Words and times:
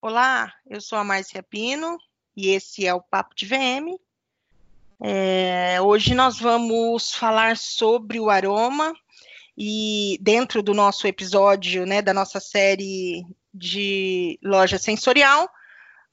Olá, 0.00 0.52
eu 0.70 0.80
sou 0.80 0.96
a 0.96 1.02
Márcia 1.02 1.42
Pino 1.42 1.98
e 2.36 2.50
esse 2.50 2.86
é 2.86 2.94
o 2.94 3.00
Papo 3.00 3.34
de 3.34 3.46
VM. 3.46 3.98
É, 5.02 5.80
hoje 5.80 6.14
nós 6.14 6.38
vamos 6.38 7.12
falar 7.12 7.56
sobre 7.56 8.20
o 8.20 8.30
aroma 8.30 8.94
e 9.56 10.16
dentro 10.20 10.62
do 10.62 10.72
nosso 10.72 11.08
episódio, 11.08 11.84
né, 11.84 12.00
da 12.00 12.14
nossa 12.14 12.38
série 12.38 13.26
de 13.52 14.38
loja 14.40 14.78
sensorial, 14.78 15.50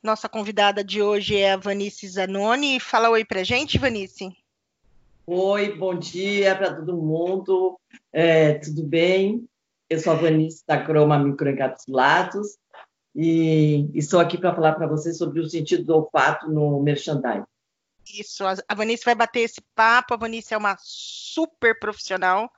nossa 0.01 0.27
convidada 0.27 0.83
de 0.83 1.03
hoje 1.03 1.37
é 1.37 1.51
a 1.51 1.57
Vanice 1.57 2.07
Zanoni. 2.07 2.79
Fala 2.79 3.11
oi 3.11 3.23
pra 3.23 3.43
gente, 3.43 3.77
Vanice. 3.77 4.35
Oi, 5.27 5.77
bom 5.77 5.93
dia 5.93 6.55
para 6.55 6.73
todo 6.73 6.97
mundo. 6.97 7.79
É, 8.11 8.55
tudo 8.55 8.81
bem? 8.81 9.47
Eu 9.87 9.99
sou 9.99 10.13
a 10.13 10.15
Vanice 10.15 10.63
da 10.67 10.83
Croma 10.83 11.19
Microencapsulados 11.19 12.57
e 13.15 13.89
estou 13.93 14.19
aqui 14.19 14.37
para 14.37 14.53
falar 14.53 14.73
para 14.73 14.87
vocês 14.87 15.17
sobre 15.17 15.39
o 15.39 15.49
sentido 15.49 15.85
do 15.85 15.95
olfato 15.95 16.49
no 16.49 16.81
merchandising. 16.81 17.45
Isso, 18.13 18.43
a 18.45 18.75
Vanice 18.75 19.05
vai 19.05 19.15
bater 19.15 19.39
esse 19.39 19.61
papo. 19.73 20.13
A 20.13 20.17
Vanice 20.17 20.53
é 20.53 20.57
uma 20.57 20.77
super 20.79 21.79
profissional. 21.79 22.51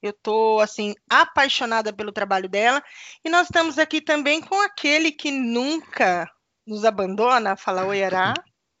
Eu 0.00 0.10
estou 0.10 0.60
assim 0.60 0.94
apaixonada 1.08 1.92
pelo 1.92 2.12
trabalho 2.12 2.48
dela 2.48 2.82
e 3.24 3.28
nós 3.28 3.46
estamos 3.46 3.78
aqui 3.78 4.00
também 4.00 4.40
com 4.40 4.60
aquele 4.60 5.10
que 5.10 5.30
nunca 5.30 6.30
nos 6.66 6.84
abandona. 6.84 7.56
Fala 7.56 7.84
oi, 7.84 8.04
Ará. 8.04 8.34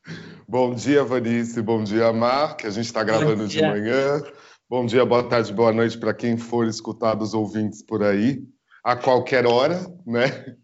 Bom 0.46 0.74
dia, 0.74 1.02
Vanice. 1.02 1.60
Bom 1.60 1.82
dia, 1.82 2.12
Mar, 2.12 2.56
que 2.56 2.66
a 2.66 2.70
gente 2.70 2.86
está 2.86 3.02
gravando 3.02 3.48
de 3.48 3.60
manhã. 3.60 4.22
Bom 4.68 4.86
dia, 4.86 5.04
boa 5.04 5.28
tarde, 5.28 5.52
boa 5.52 5.72
noite 5.72 5.98
para 5.98 6.14
quem 6.14 6.36
for 6.36 6.66
escutar 6.66 7.14
dos 7.14 7.34
ouvintes 7.34 7.82
por 7.82 8.02
aí, 8.02 8.42
a 8.82 8.96
qualquer 8.96 9.46
hora, 9.46 9.80
né? 10.06 10.56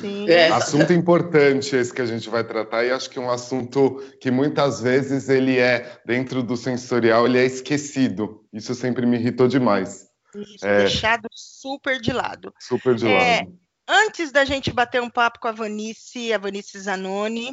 Sim. 0.00 0.28
É. 0.30 0.48
Assunto 0.48 0.92
importante 0.92 1.74
esse 1.74 1.92
que 1.92 2.00
a 2.00 2.06
gente 2.06 2.28
vai 2.30 2.44
tratar 2.44 2.84
e 2.84 2.90
acho 2.90 3.10
que 3.10 3.18
é 3.18 3.22
um 3.22 3.30
assunto 3.30 3.98
que 4.20 4.30
muitas 4.30 4.80
vezes 4.80 5.28
ele 5.28 5.58
é 5.58 6.00
dentro 6.06 6.42
do 6.42 6.56
sensorial 6.56 7.26
ele 7.26 7.38
é 7.38 7.44
esquecido. 7.44 8.44
Isso 8.52 8.74
sempre 8.74 9.04
me 9.04 9.18
irritou 9.18 9.48
demais. 9.48 10.06
Isso, 10.34 10.64
é... 10.64 10.78
deixado 10.78 11.28
super 11.32 12.00
de 12.00 12.12
lado. 12.12 12.54
Super 12.60 12.94
de 12.94 13.08
é, 13.08 13.38
lado. 13.38 13.58
Antes 13.88 14.30
da 14.30 14.44
gente 14.44 14.72
bater 14.72 15.02
um 15.02 15.10
papo 15.10 15.40
com 15.40 15.48
a 15.48 15.52
Vanice, 15.52 16.32
a 16.32 16.38
Vanice 16.38 16.78
Zanoni, 16.78 17.52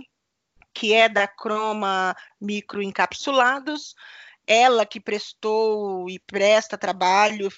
que 0.74 0.94
é 0.94 1.10
da 1.10 1.28
Croma 1.28 2.16
Microencapsulados, 2.40 3.96
ela 4.46 4.86
que 4.86 5.00
prestou 5.00 6.10
e 6.10 6.20
presta 6.20 6.78
trabalho 6.78 7.50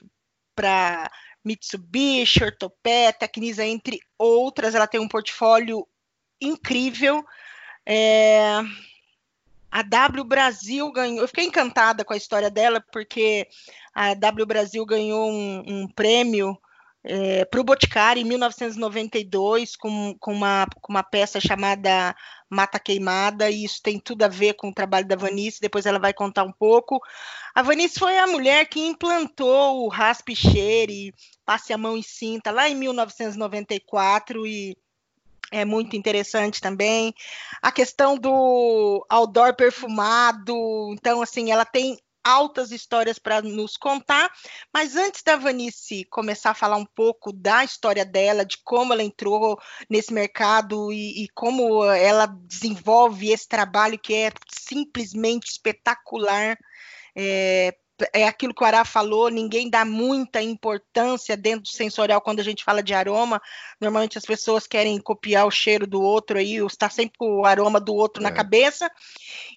para 0.56 1.11
Mitsubishi, 1.44 2.44
Ortopé, 2.44 3.11
Tecnisa, 3.11 3.66
entre 3.66 4.00
outras. 4.17 4.75
Ela 4.75 4.88
tem 4.88 5.00
um 5.00 5.08
portfólio 5.08 5.88
incrível. 6.39 7.23
É... 7.86 8.61
A 9.72 9.81
W 9.84 10.23
Brasil 10.25 10.92
ganhou. 10.92 11.22
Eu 11.22 11.28
fiquei 11.28 11.45
encantada 11.45 12.03
com 12.03 12.14
a 12.14 12.17
história 12.17 12.50
dela, 12.50 12.84
porque 12.92 13.47
a 13.94 14.14
W 14.14 14.45
Brasil 14.45 14.86
ganhou 14.86 15.30
um, 15.31 15.64
um 15.66 15.88
prêmio 15.88 16.58
é, 17.03 17.45
para 17.45 17.59
o 17.59 17.63
Boticário 17.63 18.21
em 18.21 18.25
1992 18.25 19.75
com, 19.75 20.16
com, 20.19 20.33
uma, 20.33 20.67
com 20.80 20.94
uma 20.94 21.03
peça 21.03 21.39
chamada 21.39 22.16
Mata 22.49 22.80
Queimada, 22.80 23.49
e 23.49 23.63
isso 23.63 23.81
tem 23.81 23.99
tudo 23.99 24.23
a 24.23 24.27
ver 24.27 24.53
com 24.53 24.69
o 24.69 24.73
trabalho 24.73 25.07
da 25.07 25.16
Vanice, 25.16 25.61
depois 25.61 25.85
ela 25.85 25.97
vai 25.97 26.13
contar 26.13 26.44
um 26.44 26.52
pouco. 26.52 27.02
A 27.55 27.61
Vanice 27.61 27.97
foi 27.97 28.17
a 28.17 28.27
mulher 28.27 28.67
que 28.67 28.79
implantou 28.79 29.85
o 29.85 29.89
raspe 29.89 30.35
cheire, 30.35 31.13
passe 31.45 31.73
a 31.73 31.77
mão 31.77 31.97
e 31.97 32.03
cinta, 32.03 32.52
lá 32.52 32.69
em 32.69 32.75
1994, 32.75 34.45
e 34.45 34.77
é 35.52 35.66
muito 35.66 35.95
interessante 35.95 36.61
também. 36.61 37.13
A 37.61 37.72
questão 37.72 38.17
do 38.17 39.05
outdoor 39.09 39.55
perfumado, 39.55 40.53
então, 40.94 41.22
assim, 41.22 41.51
ela 41.51 41.66
tem 41.66 41.97
altas 42.24 42.72
histórias 42.72 43.18
para 43.20 43.42
nos 43.42 43.78
contar, 43.78 44.32
mas 44.74 44.96
antes 44.96 45.24
da 45.24 45.36
Vanice 45.36 46.06
começar 46.06 46.52
a 46.52 46.56
falar 46.56 46.78
um 46.78 46.86
pouco 46.86 47.32
da 47.34 47.64
história 47.64 48.06
dela, 48.06 48.46
de 48.46 48.58
como 48.64 48.94
ela 48.94 49.04
entrou 49.04 49.59
nesse 49.90 50.14
mercado 50.14 50.92
e, 50.92 51.24
e 51.24 51.30
como 51.30 51.86
ela 51.86 52.26
desenvolve 52.26 53.32
esse 53.32 53.48
trabalho 53.48 54.00
que 54.00 54.14
é 54.14 54.32
simplesmente 54.50 55.50
espetacular, 55.50 56.58
é, 57.16 57.76
é 58.13 58.28
aquilo 58.28 58.53
que 58.53 58.63
o 58.63 58.66
Ará 58.66 58.84
falou, 58.85 59.29
ninguém 59.29 59.69
dá 59.69 59.85
muita 59.85 60.41
importância 60.41 61.35
dentro 61.38 61.63
do 61.63 61.69
sensorial 61.69 62.22
quando 62.22 62.39
a 62.39 62.44
gente 62.44 62.63
fala 62.63 62.81
de 62.81 62.94
aroma. 62.94 63.41
Normalmente 63.79 64.17
as 64.17 64.25
pessoas 64.25 64.67
querem 64.67 65.00
copiar 65.00 65.45
o 65.45 65.51
cheiro 65.51 65.88
do 65.88 66.01
outro 66.01 66.38
aí, 66.38 66.56
está 66.57 66.90
sempre 66.90 67.17
com 67.17 67.41
o 67.41 67.45
aroma 67.45 67.79
do 67.79 67.94
outro 67.94 68.22
é. 68.22 68.23
na 68.23 68.31
cabeça. 68.31 68.90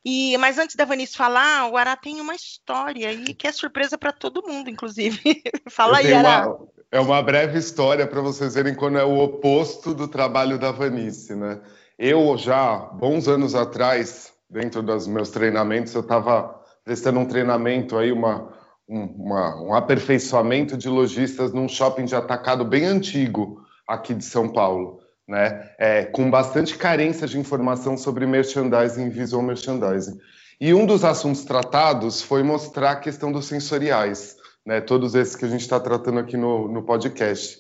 E 0.05 0.37
mas 0.39 0.59
antes 0.59 0.77
da 0.77 0.85
Vanice 0.85 1.17
falar, 1.17 1.71
o 1.71 1.77
Ará 1.77 1.97
tem 1.97 2.21
uma 2.21 2.35
história 2.35 3.09
aí 3.09 3.35
que 3.35 3.47
é 3.47 3.53
surpresa 3.53 3.97
para 3.97 4.13
todo 4.13 4.47
mundo, 4.47 4.71
inclusive. 4.71 5.43
Fala 5.71 5.99
aí, 5.99 6.13
Ará. 6.13 6.49
Uma, 6.49 6.69
é 6.91 7.01
uma 7.01 7.23
breve 7.23 7.59
história 7.59 8.07
para 8.07 8.21
vocês 8.21 8.55
verem 8.55 8.75
quando 8.75 8.99
é 8.99 9.05
o 9.05 9.19
oposto 9.19 9.95
do 9.95 10.07
trabalho 10.09 10.59
da 10.59 10.71
Vanice, 10.71 11.35
né? 11.35 11.61
Eu 11.99 12.37
já, 12.37 12.77
bons 12.77 13.29
anos 13.29 13.55
atrás, 13.55 14.33
dentro 14.51 14.83
dos 14.83 15.07
meus 15.07 15.31
treinamentos, 15.31 15.95
eu 15.95 16.01
estava 16.01 16.64
prestando 16.85 17.19
um 17.19 17.25
treinamento 17.25 17.97
aí, 17.97 18.13
uma, 18.13 18.53
um, 18.89 19.05
uma, 19.05 19.63
um 19.63 19.75
aperfeiçoamento 19.75 20.77
de 20.77 20.89
lojistas 20.89 21.53
num 21.53 21.69
shopping 21.69 22.05
de 22.05 22.15
atacado 22.15 22.65
bem 22.65 22.85
antigo 22.85 23.65
aqui 23.89 24.15
de 24.15 24.25
São 24.25 24.49
Paulo, 24.49 25.01
né? 25.27 25.71
É, 25.79 26.05
com 26.05 26.31
bastante 26.31 26.77
carência 26.77 27.27
de 27.27 27.39
informação 27.39 27.97
sobre 27.97 28.27
merchandising 28.27 29.07
e 29.07 29.11
visual 29.11 29.43
merchandising. 29.43 30.19
E 30.61 30.73
um 30.75 30.87
dos 30.87 31.05
assuntos 31.05 31.45
tratados 31.45 32.23
foi 32.23 32.43
mostrar 32.43 32.93
a 32.93 32.97
questão 32.97 33.33
dos 33.33 33.47
sensoriais, 33.47 34.37
né? 34.65 34.81
Todos 34.81 35.15
esses 35.15 35.35
que 35.35 35.45
a 35.45 35.49
gente 35.49 35.63
está 35.63 35.81
tratando 35.81 36.19
aqui 36.19 36.37
no, 36.37 36.69
no 36.69 36.83
podcast. 36.83 37.59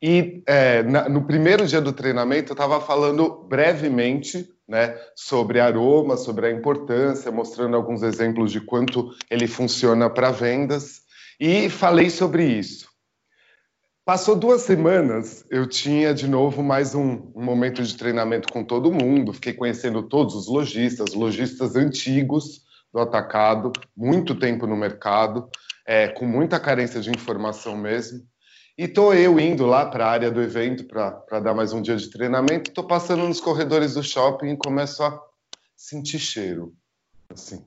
E 0.00 0.42
é, 0.46 0.82
na, 0.82 1.08
no 1.08 1.24
primeiro 1.24 1.66
dia 1.66 1.80
do 1.80 1.92
treinamento, 1.92 2.52
eu 2.52 2.54
estava 2.54 2.80
falando 2.80 3.44
brevemente 3.48 4.53
né, 4.68 4.98
sobre 5.14 5.60
aroma, 5.60 6.16
sobre 6.16 6.46
a 6.46 6.50
importância, 6.50 7.30
mostrando 7.30 7.76
alguns 7.76 8.02
exemplos 8.02 8.50
de 8.50 8.60
quanto 8.60 9.10
ele 9.30 9.46
funciona 9.46 10.08
para 10.08 10.30
vendas, 10.30 11.02
e 11.38 11.68
falei 11.68 12.10
sobre 12.10 12.44
isso. 12.44 12.88
Passou 14.04 14.36
duas 14.36 14.60
semanas, 14.60 15.46
eu 15.50 15.66
tinha 15.66 16.12
de 16.12 16.28
novo 16.28 16.62
mais 16.62 16.94
um, 16.94 17.32
um, 17.34 17.42
momento 17.42 17.82
de 17.82 17.96
treinamento 17.96 18.52
com 18.52 18.62
todo 18.62 18.92
mundo, 18.92 19.32
fiquei 19.32 19.54
conhecendo 19.54 20.02
todos 20.02 20.34
os 20.34 20.46
lojistas, 20.46 21.14
lojistas 21.14 21.74
antigos 21.74 22.60
do 22.92 23.00
atacado, 23.00 23.72
muito 23.96 24.34
tempo 24.34 24.66
no 24.66 24.76
mercado, 24.76 25.48
é, 25.86 26.08
com 26.08 26.26
muita 26.26 26.60
carência 26.60 27.00
de 27.00 27.10
informação 27.10 27.76
mesmo. 27.76 28.20
E 28.76 28.88
tô 28.88 29.14
eu 29.14 29.38
indo 29.38 29.66
lá 29.66 29.86
para 29.86 30.04
a 30.04 30.10
área 30.10 30.32
do 30.32 30.42
evento 30.42 30.84
para 30.84 31.38
dar 31.38 31.54
mais 31.54 31.72
um 31.72 31.80
dia 31.80 31.94
de 31.96 32.10
treinamento. 32.10 32.72
Tô 32.72 32.82
passando 32.82 33.22
nos 33.22 33.40
corredores 33.40 33.94
do 33.94 34.02
shopping 34.02 34.48
e 34.48 34.56
começo 34.56 35.00
a 35.04 35.16
sentir 35.76 36.18
cheiro. 36.18 36.74
Assim. 37.30 37.64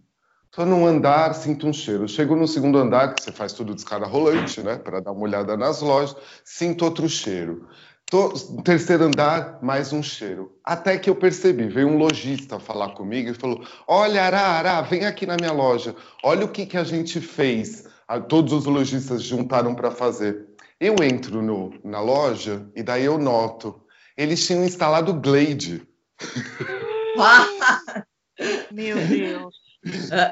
Tô 0.51 0.65
num 0.65 0.85
andar, 0.85 1.33
sinto 1.33 1.65
um 1.65 1.71
cheiro. 1.71 2.09
Chego 2.09 2.35
no 2.35 2.45
segundo 2.45 2.77
andar, 2.77 3.15
que 3.15 3.23
você 3.23 3.31
faz 3.31 3.53
tudo 3.53 3.73
de 3.73 3.79
escada 3.79 4.05
rolante, 4.05 4.61
né? 4.61 4.75
Para 4.75 4.99
dar 4.99 5.13
uma 5.13 5.21
olhada 5.21 5.55
nas 5.55 5.81
lojas, 5.81 6.13
sinto 6.43 6.83
outro 6.83 7.07
cheiro. 7.07 7.69
Tô 8.05 8.33
no 8.49 8.61
terceiro 8.61 9.05
andar, 9.05 9.59
mais 9.61 9.93
um 9.93 10.03
cheiro. 10.03 10.57
Até 10.61 10.97
que 10.97 11.09
eu 11.09 11.15
percebi, 11.15 11.69
veio 11.69 11.87
um 11.87 11.97
lojista 11.97 12.59
falar 12.59 12.89
comigo 12.89 13.29
e 13.29 13.33
falou: 13.33 13.65
Olha, 13.87 14.23
Ará, 14.23 14.41
Ará, 14.41 14.81
vem 14.81 15.05
aqui 15.05 15.25
na 15.25 15.37
minha 15.37 15.53
loja. 15.53 15.95
Olha 16.21 16.43
o 16.43 16.49
que, 16.49 16.65
que 16.65 16.75
a 16.75 16.83
gente 16.83 17.21
fez. 17.21 17.85
Todos 18.27 18.51
os 18.51 18.65
lojistas 18.65 19.23
juntaram 19.23 19.73
para 19.73 19.89
fazer. 19.89 20.46
Eu 20.79 20.95
entro 21.03 21.41
no, 21.41 21.73
na 21.83 21.99
loja 21.99 22.69
e 22.75 22.83
daí 22.83 23.05
eu 23.05 23.17
noto. 23.17 23.81
Eles 24.15 24.45
tinham 24.45 24.63
instalado 24.63 25.13
Glade. 25.13 25.81
Meu 28.71 28.97
Deus. 29.07 29.55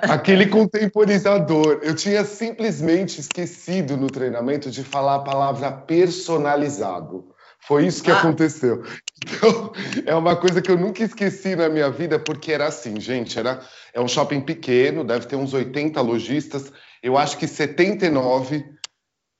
Aquele 0.04 0.48
contemporizador. 0.48 1.80
Eu 1.82 1.96
tinha 1.96 2.24
simplesmente 2.24 3.20
esquecido 3.20 3.98
no 3.98 4.08
treinamento 4.08 4.70
de 4.70 4.84
falar 4.84 5.16
a 5.16 5.24
palavra 5.24 5.72
personalizado. 5.72 7.34
Foi 7.68 7.88
isso 7.88 8.04
que 8.04 8.12
ah. 8.12 8.20
aconteceu. 8.20 8.84
Então, 9.24 9.74
é 10.06 10.14
uma 10.14 10.36
coisa 10.36 10.62
que 10.62 10.70
eu 10.70 10.78
nunca 10.78 11.04
esqueci 11.04 11.56
na 11.56 11.68
minha 11.68 11.90
vida, 11.90 12.20
porque 12.20 12.52
era 12.52 12.68
assim, 12.68 13.00
gente, 13.00 13.40
era 13.40 13.60
é 13.92 14.00
um 14.00 14.08
shopping 14.08 14.42
pequeno, 14.42 15.04
deve 15.04 15.26
ter 15.26 15.36
uns 15.36 15.54
80 15.54 16.00
lojistas. 16.02 16.72
Eu 17.02 17.18
acho 17.18 17.38
que 17.38 17.48
79 17.48 18.64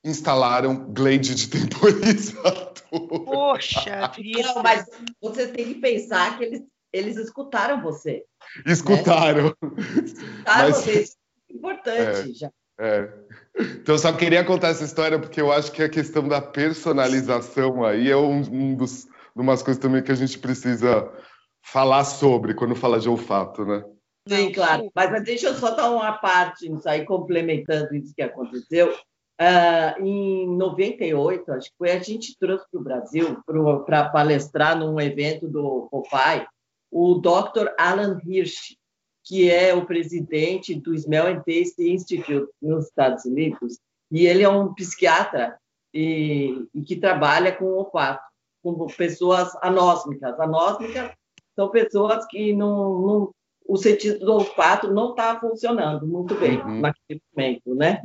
instalaram 0.06 0.94
Glade 0.94 1.34
de 1.36 1.50
temporizador. 1.50 2.74
Poxa, 3.26 4.12
não, 4.46 4.64
mas 4.64 4.86
você 5.20 5.48
tem 5.48 5.74
que 5.74 5.82
pensar 5.82 6.38
que 6.38 6.46
eles, 6.46 6.62
eles 6.94 7.18
escutaram 7.18 7.82
você. 7.82 8.24
Escutaram. 8.66 9.46
Né? 9.62 9.72
Escutaram 10.06 10.70
mas... 10.70 10.78
você, 10.78 11.02
isso 11.02 11.18
é 11.50 11.54
importante 11.54 12.32
é, 12.32 12.34
já. 12.34 12.52
É. 12.80 13.10
Então, 13.58 13.98
só 13.98 14.14
queria 14.14 14.44
contar 14.44 14.70
essa 14.70 14.84
história 14.84 15.18
porque 15.20 15.42
eu 15.42 15.52
acho 15.52 15.72
que 15.72 15.82
a 15.82 15.90
questão 15.90 16.28
da 16.28 16.42
personalização 16.42 17.84
aí 17.84 18.12
é 18.12 18.18
um, 18.18 18.42
um 18.42 18.76
dos, 18.76 19.08
umas 19.36 19.64
coisas 19.64 19.82
também 19.82 20.04
que 20.04 20.12
a 20.12 20.16
gente 20.16 20.38
precisa 20.38 21.10
falar 21.64 22.04
sobre 22.04 22.54
quando 22.54 22.76
fala 22.76 23.00
de 23.00 23.10
olfato, 23.10 23.66
né? 23.66 23.84
Sim, 24.28 24.52
claro. 24.52 24.92
Mas 24.94 25.24
deixa 25.24 25.48
eu 25.48 25.56
só 25.56 25.72
dar 25.72 25.90
uma 25.90 26.14
parte 26.14 26.68
nisso 26.68 26.88
aí, 26.88 27.06
complementando 27.06 27.96
isso 27.96 28.14
que 28.14 28.22
aconteceu. 28.22 28.94
Uh, 29.42 30.02
em 30.02 30.48
98, 30.56 31.52
acho 31.52 31.70
que 31.70 31.78
foi 31.78 31.92
a 31.92 32.00
gente 32.00 32.38
trouxe 32.40 32.66
para 32.72 32.80
o 32.80 32.84
Brasil 32.84 33.44
para 33.86 34.10
palestrar 34.10 34.80
num 34.80 35.00
evento 35.00 35.46
do 35.46 35.90
Popeye 35.92 36.48
o 36.90 37.16
Dr. 37.16 37.74
Alan 37.78 38.18
Hirsch, 38.26 38.78
que 39.26 39.52
é 39.52 39.74
o 39.74 39.86
presidente 39.86 40.74
do 40.74 40.94
Smell 40.96 41.28
and 41.28 41.42
Taste 41.42 41.82
Institute 41.82 42.50
nos 42.62 42.86
Estados 42.86 43.26
Unidos, 43.26 43.78
e 44.10 44.26
ele 44.26 44.44
é 44.44 44.50
um 44.50 44.74
psiquiatra 44.74 45.58
e, 45.94 46.66
e 46.74 46.82
que 46.84 46.96
trabalha 46.96 47.52
com 47.52 47.66
olfato, 47.66 48.24
com 48.64 48.88
pessoas 48.88 49.54
anósmicas. 49.62 50.40
Anósmicas 50.40 51.12
são 51.56 51.70
pessoas 51.70 52.26
que 52.28 52.54
não, 52.54 53.02
não 53.02 53.32
o 53.68 53.78
sentido 53.78 54.20
do 54.20 54.34
olfato 54.34 54.94
não 54.94 55.10
está 55.10 55.40
funcionando 55.40 56.06
muito 56.08 56.36
bem 56.36 56.62
uhum. 56.62 56.82
naquele 56.82 57.22
momento, 57.36 57.76
né? 57.76 58.02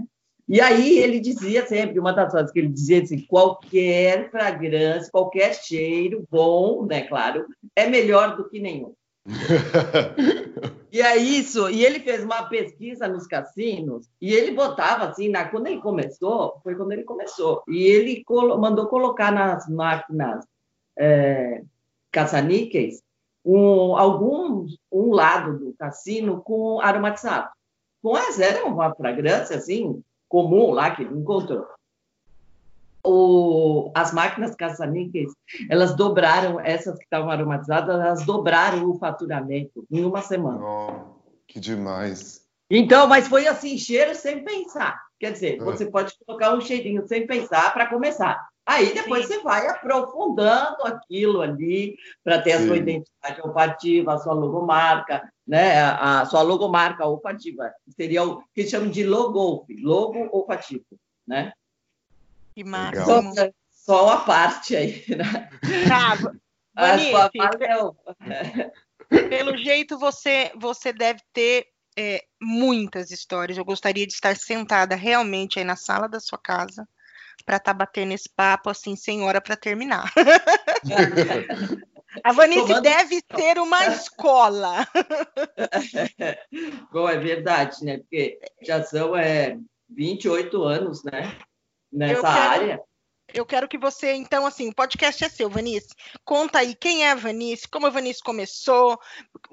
E 0.50 0.60
aí 0.60 0.98
ele 0.98 1.20
dizia 1.20 1.64
sempre, 1.64 2.00
uma 2.00 2.12
das 2.12 2.32
coisas 2.32 2.50
que 2.50 2.58
ele 2.58 2.66
dizia 2.66 3.00
assim, 3.00 3.20
qualquer 3.20 4.32
fragrância, 4.32 5.08
qualquer 5.08 5.54
cheiro 5.54 6.26
bom, 6.28 6.84
né, 6.84 7.02
claro, 7.02 7.46
é 7.76 7.86
melhor 7.88 8.36
do 8.36 8.48
que 8.48 8.58
nenhum. 8.58 8.92
e 10.90 11.00
é 11.00 11.16
isso, 11.16 11.70
e 11.70 11.84
ele 11.84 12.00
fez 12.00 12.24
uma 12.24 12.48
pesquisa 12.48 13.06
nos 13.06 13.28
cassinos, 13.28 14.08
e 14.20 14.34
ele 14.34 14.50
botava 14.50 15.04
assim, 15.04 15.28
na, 15.28 15.44
quando 15.44 15.68
ele 15.68 15.80
começou, 15.80 16.58
foi 16.64 16.74
quando 16.74 16.90
ele 16.90 17.04
começou, 17.04 17.62
e 17.68 17.84
ele 17.84 18.24
colo, 18.24 18.58
mandou 18.58 18.88
colocar 18.88 19.30
nas 19.30 19.68
máquinas 19.68 20.44
é, 20.98 21.62
caça-níqueis 22.10 23.04
um, 23.44 23.96
algum 23.96 24.66
um 24.90 25.12
lado 25.12 25.60
do 25.60 25.74
cassino 25.78 26.42
com 26.42 26.80
aromatizado. 26.80 27.50
Com 28.02 28.18
essa 28.18 28.44
era 28.44 28.66
uma 28.66 28.92
fragrância 28.96 29.56
assim 29.56 30.02
comum 30.30 30.70
lá 30.70 30.92
que 30.92 31.02
ele 31.02 31.18
encontrou. 31.18 31.66
O, 33.04 33.90
as 33.94 34.12
máquinas 34.12 34.54
caça-níqueis, 34.54 35.32
elas 35.68 35.96
dobraram, 35.96 36.60
essas 36.60 36.96
que 36.96 37.04
estavam 37.04 37.30
aromatizadas, 37.30 37.94
elas 37.94 38.24
dobraram 38.24 38.88
o 38.88 38.98
faturamento 38.98 39.84
em 39.90 40.04
uma 40.04 40.22
semana. 40.22 40.60
Oh, 40.62 41.20
que 41.46 41.58
demais. 41.58 42.46
Então, 42.70 43.08
mas 43.08 43.26
foi 43.26 43.46
assim, 43.48 43.76
cheiro 43.76 44.14
sem 44.14 44.44
pensar. 44.44 45.00
Quer 45.18 45.32
dizer, 45.32 45.60
é. 45.60 45.64
você 45.64 45.86
pode 45.86 46.14
colocar 46.24 46.54
um 46.54 46.60
cheirinho 46.60 47.06
sem 47.06 47.26
pensar 47.26 47.72
para 47.72 47.86
começar. 47.86 48.48
Aí 48.66 48.94
depois 48.94 49.26
Sim. 49.26 49.34
você 49.34 49.42
vai 49.42 49.66
aprofundando 49.68 50.84
aquilo 50.84 51.40
ali 51.40 51.96
para 52.22 52.40
ter 52.40 52.52
a 52.52 52.66
sua 52.66 52.76
identidade 52.76 53.40
olfativa, 53.42 54.14
a 54.14 54.18
sua 54.18 54.32
logomarca, 54.32 55.32
né? 55.46 55.80
A, 55.82 56.24
sua 56.26 56.42
logomarca 56.42 57.06
olfativa. 57.06 57.72
Seria 57.88 58.22
o 58.22 58.42
que 58.54 58.66
chamam 58.66 58.90
de 58.90 59.04
logo, 59.04 59.66
logo 59.80 60.28
olfativo, 60.30 60.84
né? 61.26 61.52
Que 62.54 62.62
máximo. 62.62 63.34
Só, 63.34 63.50
só 63.70 64.10
a 64.10 64.16
parte 64.18 64.76
aí, 64.76 65.04
né? 65.08 65.50
Tá, 65.88 66.12
a 66.76 66.98
sua 66.98 67.30
parte 67.36 67.64
é... 67.64 68.70
Pelo 69.28 69.56
jeito, 69.56 69.98
você, 69.98 70.52
você 70.54 70.92
deve 70.92 71.20
ter 71.32 71.66
é, 71.96 72.24
muitas 72.40 73.10
histórias. 73.10 73.58
Eu 73.58 73.64
gostaria 73.64 74.06
de 74.06 74.12
estar 74.12 74.36
sentada 74.36 74.94
realmente 74.94 75.58
aí 75.58 75.64
na 75.64 75.74
sala 75.74 76.08
da 76.08 76.20
sua 76.20 76.38
casa 76.38 76.86
para 77.44 77.56
estar 77.56 77.72
tá 77.72 77.78
batendo 77.78 78.12
esse 78.12 78.28
papo 78.28 78.70
assim, 78.70 78.96
sem 78.96 79.22
hora 79.22 79.40
para 79.40 79.56
terminar. 79.56 80.12
A 82.24 82.32
Vanice 82.32 82.62
Tomando... 82.62 82.82
deve 82.82 83.22
ter 83.22 83.58
uma 83.58 83.86
escola. 83.86 84.84
Bom, 86.92 87.08
é 87.08 87.16
verdade, 87.16 87.84
né? 87.84 87.98
Porque 87.98 88.40
já 88.62 88.82
são 88.82 89.16
é, 89.16 89.56
28 89.88 90.62
anos, 90.62 91.04
né? 91.04 91.38
Nessa 91.92 92.22
quero... 92.22 92.32
área. 92.32 92.82
Eu 93.34 93.46
quero 93.46 93.68
que 93.68 93.78
você, 93.78 94.14
então, 94.14 94.46
assim, 94.46 94.68
o 94.68 94.74
podcast 94.74 95.24
é 95.24 95.28
seu, 95.28 95.48
Vanice. 95.48 95.94
Conta 96.24 96.58
aí 96.58 96.74
quem 96.74 97.04
é 97.04 97.10
a 97.10 97.14
Vanice, 97.14 97.68
como 97.68 97.86
a 97.86 97.90
Vanice 97.90 98.22
começou. 98.22 98.98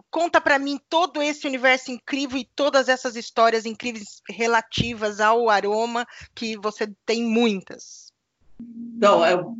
Conta 0.09 0.41
para 0.41 0.59
mim 0.59 0.79
todo 0.89 1.21
esse 1.21 1.47
universo 1.47 1.91
incrível 1.91 2.37
e 2.37 2.49
todas 2.55 2.89
essas 2.89 3.15
histórias 3.15 3.65
incríveis 3.65 4.21
relativas 4.29 5.19
ao 5.19 5.49
aroma, 5.49 6.05
que 6.33 6.57
você 6.57 6.87
tem 7.05 7.23
muitas. 7.23 8.11
Então, 8.59 9.25
eu, 9.25 9.55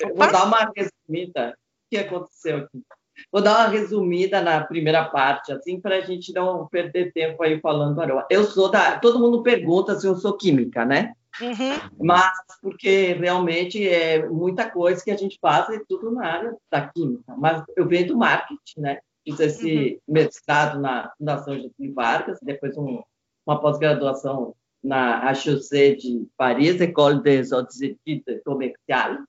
eu 0.00 0.14
vou 0.14 0.32
dar 0.32 0.44
uma 0.44 0.72
resumida. 0.76 1.56
O 1.56 1.90
que 1.90 1.98
aconteceu 1.98 2.58
aqui? 2.58 2.84
Vou 3.30 3.42
dar 3.42 3.58
uma 3.58 3.68
resumida 3.68 4.40
na 4.40 4.62
primeira 4.64 5.04
parte, 5.04 5.52
assim, 5.52 5.80
para 5.80 5.96
a 5.96 6.00
gente 6.00 6.32
não 6.32 6.66
perder 6.66 7.12
tempo 7.12 7.42
aí 7.42 7.60
falando. 7.60 8.00
Eu 8.30 8.44
sou 8.44 8.70
da. 8.70 8.98
Todo 8.98 9.18
mundo 9.18 9.42
pergunta 9.42 9.98
se 9.98 10.06
eu 10.06 10.16
sou 10.16 10.36
química, 10.36 10.84
né? 10.84 11.12
Uhum. 11.40 12.04
Mas 12.04 12.32
porque 12.60 13.12
realmente 13.12 13.88
é 13.88 14.26
muita 14.28 14.68
coisa 14.68 15.02
que 15.02 15.10
a 15.10 15.16
gente 15.16 15.38
faz 15.40 15.68
é 15.70 15.80
tudo 15.88 16.10
na 16.10 16.26
área 16.26 16.56
da 16.70 16.88
química. 16.88 17.34
Mas 17.36 17.62
eu 17.76 17.86
venho 17.86 18.08
do 18.08 18.16
marketing, 18.16 18.80
né? 18.80 18.98
Fiz 19.24 19.38
esse 19.38 20.00
uhum. 20.08 20.14
mestrado 20.14 20.80
na 20.80 21.12
Fundação 21.16 21.54
Getúlio 21.54 21.94
Vargas, 21.94 22.38
depois 22.42 22.76
um, 22.76 23.02
uma 23.46 23.60
pós-graduação 23.60 24.54
na 24.82 25.30
HEC 25.30 25.96
de 25.96 26.26
Paris, 26.36 26.80
École 26.80 27.22
des 27.22 27.52
Hautes 27.52 27.80
Études 27.82 28.42
Commerciales 28.44 29.20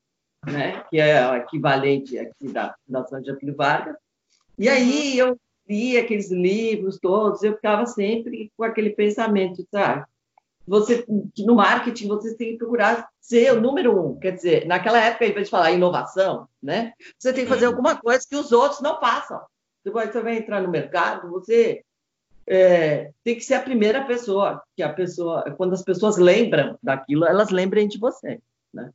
né, 0.46 0.84
que 0.90 1.00
é 1.00 1.30
o 1.30 1.36
equivalente 1.36 2.18
aqui 2.18 2.48
da 2.48 2.76
Fundação 2.86 3.24
Getúlio 3.24 3.56
Vargas. 3.56 3.96
E 4.58 4.68
aí 4.68 5.18
eu 5.18 5.38
li 5.68 5.98
aqueles 5.98 6.32
livros 6.32 7.00
todos, 7.00 7.44
eu 7.44 7.56
ficava 7.56 7.86
sempre 7.86 8.52
com 8.58 8.64
aquele 8.64 8.92
pensamento, 8.92 9.66
sabe? 9.72 10.06
Você, 10.68 11.06
no 11.40 11.56
marketing, 11.56 12.08
você 12.08 12.36
tem 12.36 12.52
que 12.52 12.58
procurar 12.58 13.10
ser 13.20 13.52
o 13.54 13.62
número 13.62 14.00
um. 14.00 14.18
Quer 14.20 14.32
dizer, 14.32 14.68
naquela 14.68 15.00
época, 15.00 15.26
em 15.26 15.34
vez 15.34 15.48
de 15.48 15.52
falar 15.52 15.72
inovação, 15.72 16.48
né, 16.62 16.94
você 17.18 17.34
tem 17.34 17.44
que 17.44 17.50
fazer 17.50 17.66
alguma 17.66 17.96
coisa 17.96 18.26
que 18.28 18.36
os 18.36 18.52
outros 18.52 18.82
não 18.82 19.00
façam. 19.00 19.42
Você 19.84 19.90
vai, 19.90 20.12
você 20.12 20.22
vai 20.22 20.38
entrar 20.38 20.62
no 20.62 20.70
mercado, 20.70 21.30
você 21.30 21.84
é, 22.46 23.12
tem 23.24 23.36
que 23.36 23.42
ser 23.42 23.56
a 23.56 23.62
primeira 23.62 24.06
pessoa, 24.06 24.62
que 24.76 24.84
a 24.84 24.94
pessoa, 24.94 25.44
quando 25.58 25.74
as 25.74 25.82
pessoas 25.82 26.18
lembram 26.18 26.78
daquilo, 26.82 27.26
elas 27.26 27.50
lembrem 27.50 27.88
de 27.88 27.98
você. 27.98 28.40
Né? 28.74 28.92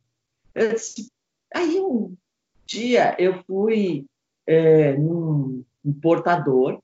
Eu 0.55 0.73
disse, 0.73 1.11
Aí 1.53 1.79
um 1.79 2.15
dia 2.65 3.15
eu 3.19 3.43
fui 3.43 4.05
é, 4.45 4.93
num 4.93 5.63
importador 5.83 6.79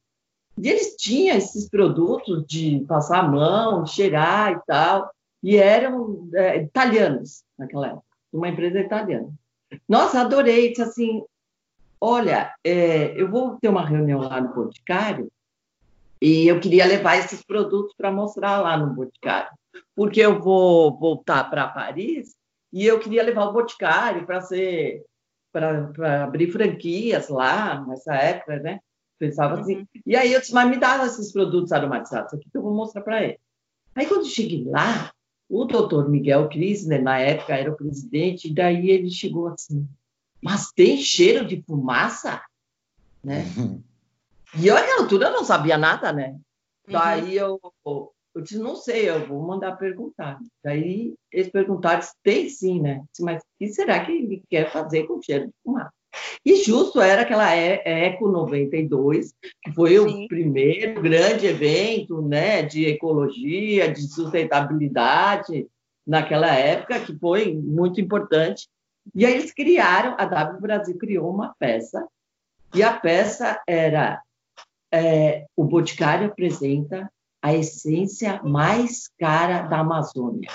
e 0.58 0.70
eles 0.70 0.96
tinham 0.96 1.38
esses 1.38 1.68
produtos 1.68 2.46
de 2.46 2.84
passar 2.88 3.20
a 3.20 3.28
mão, 3.28 3.86
cheirar 3.86 4.54
e 4.54 4.60
tal, 4.68 5.12
e 5.42 5.58
eram 5.58 6.30
é, 6.34 6.58
italianos 6.62 7.44
naquela 7.58 7.88
época, 7.88 8.06
uma 8.32 8.50
empresa 8.50 8.80
italiana. 8.80 9.30
Nossa, 9.90 10.22
adorei, 10.22 10.70
disse 10.70 10.84
assim, 10.84 11.24
olha, 12.00 12.54
é, 12.64 13.20
eu 13.20 13.30
vou 13.30 13.58
ter 13.60 13.68
uma 13.68 13.86
reunião 13.86 14.22
lá 14.22 14.40
no 14.40 14.54
Boticário 14.54 15.32
e 16.22 16.48
eu 16.48 16.60
queria 16.60 16.86
levar 16.86 17.18
esses 17.18 17.44
produtos 17.44 17.94
para 17.98 18.12
mostrar 18.12 18.62
lá 18.62 18.78
no 18.78 18.94
Boticário, 18.94 19.52
porque 19.96 20.22
eu 20.22 20.40
vou 20.40 20.98
voltar 20.98 21.50
para 21.50 21.68
Paris 21.68 22.36
e 22.74 22.86
eu 22.86 23.00
queria 23.00 23.24
levar 23.24 23.46
o 23.46 23.54
Boticário 23.54 24.26
para 24.26 24.42
ser 24.42 25.06
para 25.52 26.24
abrir 26.24 26.52
franquias 26.52 27.30
lá 27.30 27.86
nessa 27.86 28.16
época, 28.16 28.58
né? 28.58 28.80
Pensava 29.20 29.60
assim. 29.60 29.78
Uhum. 29.78 29.86
E 30.04 30.16
aí 30.16 30.34
eu 30.34 30.40
disse, 30.40 30.52
mas 30.52 30.68
me 30.68 30.78
dá 30.78 31.06
esses 31.06 31.32
produtos 31.32 31.72
aromatizados 31.72 32.34
aqui 32.34 32.50
que 32.50 32.58
eu 32.58 32.64
vou 32.64 32.74
mostrar 32.74 33.04
para 33.04 33.24
ele. 33.24 33.40
Aí 33.94 34.08
quando 34.08 34.22
eu 34.22 34.30
cheguei 34.30 34.66
lá, 34.66 35.14
o 35.48 35.66
doutor 35.66 36.10
Miguel 36.10 36.50
Krisner, 36.50 37.04
na 37.04 37.20
época, 37.20 37.56
era 37.56 37.72
o 37.72 37.76
presidente, 37.76 38.48
e 38.48 38.54
daí 38.54 38.90
ele 38.90 39.12
chegou 39.12 39.48
assim, 39.48 39.88
mas 40.42 40.72
tem 40.72 40.98
cheiro 40.98 41.46
de 41.46 41.62
fumaça? 41.62 42.42
Né? 43.24 43.46
Uhum. 43.56 43.84
E 44.58 44.68
eu, 44.68 44.74
naquela 44.74 45.04
altura, 45.04 45.28
eu 45.28 45.34
não 45.34 45.44
sabia 45.44 45.78
nada, 45.78 46.12
né? 46.12 46.32
Uhum. 46.88 46.94
Daí 46.94 47.38
eu 47.38 47.60
eu 48.36 48.42
disse, 48.42 48.58
não 48.58 48.76
sei, 48.76 49.10
eu 49.10 49.28
vou 49.28 49.42
mandar 49.42 49.76
perguntar. 49.78 50.40
Daí 50.64 51.14
eles 51.32 51.50
perguntaram, 51.50 52.02
tem 52.24 52.50
sim, 52.50 52.82
né? 52.82 53.04
Disse, 53.12 53.24
Mas 53.24 53.42
o 53.42 53.46
que 53.60 53.68
será 53.70 54.04
que 54.04 54.12
ele 54.12 54.44
quer 54.50 54.72
fazer 54.72 55.04
com 55.04 55.22
cheiro 55.22 55.48
de 55.48 55.54
fumaça? 55.64 55.92
E 56.46 56.64
justo 56.64 57.02
era 57.02 57.24
aquela 57.24 57.52
Eco 57.56 58.28
92, 58.28 59.34
que 59.64 59.72
foi 59.74 59.98
sim. 59.98 60.26
o 60.26 60.28
primeiro 60.28 61.02
grande 61.02 61.48
evento 61.48 62.22
né, 62.22 62.62
de 62.62 62.86
ecologia, 62.86 63.92
de 63.92 64.02
sustentabilidade 64.02 65.68
naquela 66.06 66.54
época, 66.54 67.00
que 67.00 67.18
foi 67.18 67.54
muito 67.54 68.00
importante. 68.00 68.68
E 69.16 69.26
aí 69.26 69.34
eles 69.34 69.52
criaram, 69.52 70.16
a 70.18 70.26
W 70.26 70.62
Brasil 70.62 70.98
criou 70.98 71.30
uma 71.34 71.56
peça, 71.58 72.08
e 72.76 72.82
a 72.82 72.94
peça 72.94 73.62
era 73.68 74.22
é, 74.92 75.46
o 75.56 75.64
Boticário 75.64 76.28
apresenta 76.28 77.12
a 77.44 77.54
essência 77.54 78.42
mais 78.42 79.10
cara 79.20 79.64
da 79.64 79.80
Amazônia. 79.80 80.50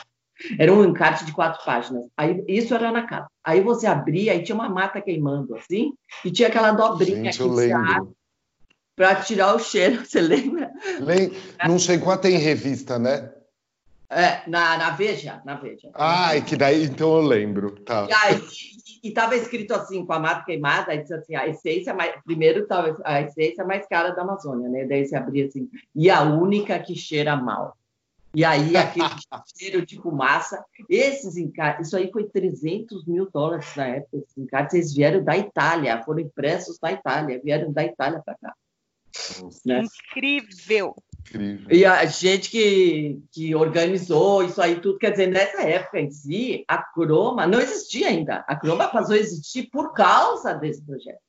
Era 0.59 0.73
um 0.73 0.85
encarte 0.85 1.27
de 1.27 1.33
quatro 1.33 1.63
páginas. 1.63 2.07
Aí, 2.17 2.43
isso 2.49 2.75
era 2.75 2.91
na 2.91 3.07
capa. 3.07 3.29
Aí 3.45 3.61
você 3.61 3.87
abria 3.87 4.35
e 4.35 4.43
tinha 4.43 4.55
uma 4.55 4.71
mata 4.71 5.01
queimando, 5.01 5.55
assim, 5.55 5.93
e 6.25 6.31
tinha 6.31 6.49
aquela 6.49 6.73
dobrinha 6.73 7.31
Gente, 7.31 7.43
lembro. 7.43 8.17
para 8.97 9.17
tirar 9.17 9.55
o 9.55 9.59
cheiro. 9.59 10.03
Você 10.07 10.21
lembra? 10.21 10.71
Lem... 11.01 11.33
Não 11.67 11.79
chegou 11.79 12.13
a 12.13 12.17
ter 12.17 12.31
em 12.31 12.39
revista, 12.39 12.99
né? 12.99 13.33
É, 14.11 14.49
na, 14.49 14.79
na 14.79 14.91
Veja, 14.91 15.43
na 15.45 15.55
Veja. 15.57 15.91
Ah, 15.95 16.35
e 16.35 16.41
que 16.41 16.57
daí 16.57 16.85
então 16.85 17.17
eu 17.17 17.23
lembro, 17.23 17.73
tá. 17.81 18.07
E 18.09 18.13
aí, 18.13 18.41
e 19.03 19.09
estava 19.09 19.37
escrito 19.37 19.75
assim, 19.75 20.05
com 20.05 20.13
a 20.15 20.19
mata 20.19 20.45
queimada, 20.45 20.93
aí 20.93 21.03
disse 21.03 21.13
assim, 21.13 21.35
a 21.35 21.47
essência 21.47 21.93
mais, 21.93 22.15
primeiro 22.25 22.63
estava 22.63 22.97
a 23.05 23.21
essência 23.21 23.65
mais 23.65 23.87
cara 23.87 24.11
da 24.11 24.23
Amazônia, 24.23 24.69
né? 24.69 24.87
Daí 24.87 25.05
se 25.05 25.15
abria 25.15 25.47
assim, 25.47 25.69
e 25.95 26.09
a 26.09 26.23
única 26.23 26.79
que 26.79 26.95
cheira 26.95 27.37
mal. 27.37 27.77
E 28.35 28.45
aí 28.45 28.77
aquele 28.77 29.05
cheiro 29.57 29.85
de 29.85 30.01
fumaça, 30.01 30.65
esses 30.89 31.37
encartes, 31.37 31.89
isso 31.89 31.97
aí 31.97 32.11
foi 32.11 32.25
300 32.25 33.05
mil 33.07 33.29
dólares 33.31 33.67
na 33.77 33.89
época, 33.89 34.17
esses 34.17 34.39
encartes, 34.39 34.75
eles 34.75 34.95
vieram 34.95 35.23
da 35.23 35.37
Itália, 35.37 36.03
foram 36.03 36.21
impressos 36.21 36.79
na 36.83 36.93
Itália, 36.93 37.41
vieram 37.45 37.71
da 37.71 37.85
Itália 37.85 38.23
para 38.25 38.37
cá. 38.37 38.55
Né? 39.67 39.83
Incrível! 39.83 40.95
Incrível. 41.29 41.67
E 41.71 41.85
a 41.85 42.05
gente 42.07 42.51
que, 42.51 43.21
que 43.31 43.55
organizou 43.55 44.43
isso 44.43 44.61
aí 44.61 44.81
tudo, 44.81 44.99
quer 44.99 45.11
dizer, 45.11 45.27
nessa 45.29 45.63
época 45.63 46.01
em 46.01 46.11
si, 46.11 46.65
a 46.67 46.79
Croma 46.79 47.47
não 47.47 47.61
existia 47.61 48.09
ainda. 48.09 48.45
A 48.47 48.57
Croma 48.57 48.89
passou 48.89 49.15
a 49.15 49.19
existir 49.19 49.69
por 49.71 49.93
causa 49.93 50.55
desse 50.55 50.83
projeto. 50.83 51.21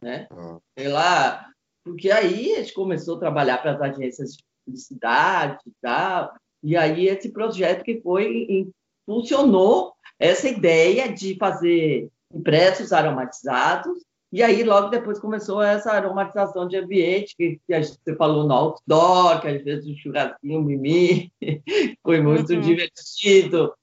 Né? 0.00 0.26
Ah. 0.30 0.58
Ela, 0.76 1.46
porque 1.84 2.10
aí 2.10 2.54
a 2.54 2.58
gente 2.60 2.74
começou 2.74 3.16
a 3.16 3.20
trabalhar 3.20 3.58
para 3.58 3.72
as 3.72 3.80
agências 3.80 4.32
de 4.32 4.44
publicidade 4.64 5.58
e 5.66 5.72
tal, 5.80 6.34
e 6.62 6.76
aí 6.76 7.08
esse 7.08 7.30
projeto 7.30 7.82
que 7.82 8.00
foi, 8.00 8.70
funcionou 9.06 9.94
essa 10.18 10.48
ideia 10.48 11.12
de 11.12 11.36
fazer 11.36 12.08
impressos 12.32 12.92
aromatizados 12.92 13.98
e 14.32 14.42
aí, 14.42 14.62
logo 14.62 14.88
depois, 14.88 15.18
começou 15.18 15.62
essa 15.62 15.92
aromatização 15.92 16.66
de 16.66 16.78
ambiente, 16.78 17.36
que, 17.36 17.60
que 17.66 17.74
a 17.74 17.82
gente, 17.82 17.98
falou 18.16 18.46
no 18.48 18.54
outdoor, 18.54 19.42
que 19.42 19.48
às 19.48 19.62
vezes 19.62 19.86
o 19.86 19.94
churrasquinho, 19.94 20.62
mimi, 20.62 21.30
foi 22.02 22.22
muito 22.22 22.54
uhum. 22.54 22.60
divertido. 22.60 23.74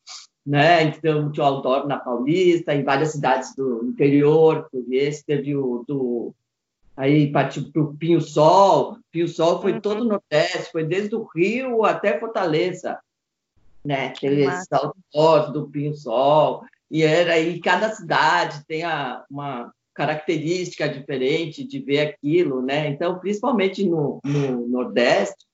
Né? 0.43 0.85
Então, 0.85 1.31
tinha 1.31 1.43
o 1.43 1.47
outdoor 1.47 1.87
na 1.87 1.99
Paulista, 1.99 2.73
em 2.73 2.83
várias 2.83 3.11
cidades 3.11 3.53
do 3.55 3.85
interior, 3.85 4.67
esse 4.89 5.23
teve 5.23 5.55
o 5.55 5.85
do... 5.87 6.33
Aí 6.97 7.31
partiu 7.31 7.71
para 7.71 7.81
o 7.83 7.95
Pinho 7.95 8.19
Sol, 8.19 8.97
Pinho 9.11 9.27
Sol 9.27 9.61
foi 9.61 9.73
uhum. 9.73 9.81
todo 9.81 10.01
o 10.01 10.05
Nordeste, 10.05 10.71
foi 10.71 10.83
desde 10.83 11.15
o 11.15 11.29
Rio 11.35 11.85
até 11.85 12.19
Fortaleza, 12.19 12.99
né? 13.85 14.13
Teve 14.19 14.43
esses 14.43 14.67
outdoors 14.71 15.53
do 15.53 15.69
Pinho 15.69 15.95
Sol, 15.95 16.63
e 16.89 17.03
era 17.03 17.33
aí 17.33 17.61
cada 17.61 17.91
cidade 17.91 18.65
tem 18.65 18.83
a, 18.83 19.23
uma 19.29 19.71
característica 19.99 20.87
diferente 20.87 21.61
de 21.61 21.77
ver 21.79 21.99
aquilo, 21.99 22.61
né? 22.61 22.87
Então, 22.87 23.19
principalmente 23.19 23.83
no, 23.83 24.21
no 24.23 24.65
Nordeste, 24.65 25.45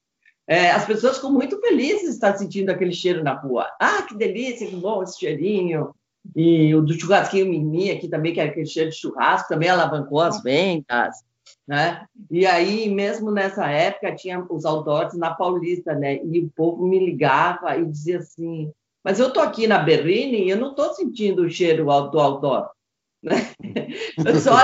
é, 0.48 0.70
as 0.70 0.86
pessoas 0.86 1.16
ficam 1.16 1.34
muito 1.34 1.60
felizes 1.60 2.04
de 2.04 2.10
estar 2.10 2.38
sentindo 2.38 2.70
aquele 2.70 2.92
cheiro 2.92 3.24
na 3.24 3.34
rua. 3.34 3.68
Ah, 3.82 4.04
que 4.04 4.16
delícia, 4.16 4.68
que 4.68 4.76
bom 4.76 5.02
esse 5.02 5.20
cheirinho. 5.20 5.90
E 6.36 6.76
o 6.76 6.82
do 6.84 6.94
churrasquinho 6.94 7.48
Mimi 7.48 7.90
aqui 7.90 8.08
também, 8.08 8.34
que 8.34 8.40
é 8.40 8.44
aquele 8.44 8.68
cheiro 8.68 8.92
de 8.92 8.96
churrasco, 8.96 9.50
também 9.50 9.68
alavancou 9.68 10.22
as 10.22 10.44
vendas, 10.44 11.16
né? 11.68 12.06
E 12.30 12.46
aí, 12.46 12.88
mesmo 12.88 13.32
nessa 13.32 13.68
época, 13.68 14.16
tinha 14.16 14.46
os 14.48 14.64
outdoors 14.64 15.16
na 15.16 15.34
Paulista, 15.34 15.96
né? 15.96 16.20
E 16.24 16.42
o 16.42 16.52
povo 16.56 16.88
me 16.88 17.00
ligava 17.00 17.76
e 17.78 17.84
dizia 17.84 18.20
assim, 18.20 18.72
mas 19.04 19.20
eu 19.20 19.34
tô 19.34 19.40
aqui 19.40 19.66
na 19.66 19.80
Berrine 19.80 20.46
e 20.46 20.50
eu 20.52 20.58
não 20.58 20.70
estou 20.70 20.94
sentindo 20.94 21.42
o 21.42 21.50
cheiro 21.50 21.86
do 21.86 22.20
outdoor. 22.20 22.75
Né? 23.26 23.54
Só, 24.42 24.58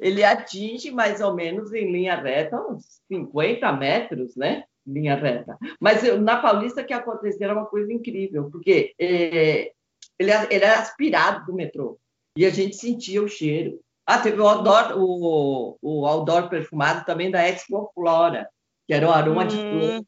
ele 0.00 0.24
atinge 0.24 0.90
mais 0.90 1.20
ou 1.20 1.34
menos 1.34 1.72
em 1.72 1.90
linha 1.90 2.20
reta 2.20 2.60
uns 2.60 3.00
50 3.08 3.72
metros, 3.72 4.36
né? 4.36 4.64
Linha 4.86 5.14
reta. 5.14 5.56
Mas 5.80 6.02
na 6.20 6.40
Paulista 6.40 6.84
que 6.84 6.92
aconteceu 6.92 7.44
era 7.44 7.54
uma 7.54 7.66
coisa 7.66 7.92
incrível, 7.92 8.50
porque 8.50 8.92
é, 8.98 9.72
ele, 10.18 10.30
ele 10.50 10.64
era 10.64 10.78
aspirado 10.78 11.46
do 11.46 11.54
metrô 11.54 11.98
e 12.36 12.44
a 12.44 12.50
gente 12.50 12.76
sentia 12.76 13.22
o 13.22 13.28
cheiro. 13.28 13.80
Ah, 14.06 14.18
teve 14.18 14.40
o 14.40 14.46
outdoor, 14.46 14.98
o, 14.98 15.78
o 15.80 16.06
outdoor 16.06 16.48
perfumado 16.48 17.04
também 17.04 17.30
da 17.30 17.46
Expo 17.46 17.90
Flora, 17.94 18.48
que 18.86 18.94
era 18.94 19.06
um 19.06 19.12
aroma 19.12 19.44
hum. 19.44 19.46
de 19.46 19.56
flor. 19.56 20.04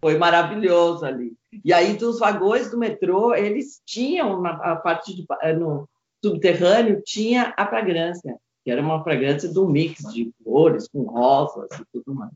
Foi 0.00 0.16
maravilhoso 0.16 1.04
ali. 1.04 1.36
E 1.64 1.72
aí, 1.72 1.96
dos 1.96 2.18
vagões 2.18 2.70
do 2.70 2.78
metrô, 2.78 3.34
eles 3.34 3.80
tinham, 3.84 4.40
na 4.40 4.50
a 4.50 4.76
parte 4.76 5.14
de, 5.14 5.26
eh, 5.42 5.52
no 5.52 5.88
subterrâneo, 6.22 7.02
tinha 7.04 7.52
a 7.56 7.66
fragrância, 7.66 8.36
que 8.64 8.70
era 8.70 8.80
uma 8.80 9.02
fragrância 9.02 9.48
do 9.52 9.66
mix 9.66 10.02
de 10.12 10.30
flores 10.42 10.88
com 10.88 11.02
rosas 11.02 11.68
e 11.72 11.84
tudo 11.92 12.14
mais. 12.14 12.32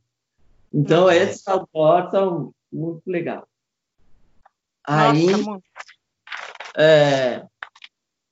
Então, 0.73 1.03
Nossa. 1.03 1.17
esses 1.17 1.43
sabores 1.43 2.11
são 2.11 2.53
muito 2.73 3.03
legais. 3.07 3.45
Aí, 4.85 5.27
é, 6.77 7.47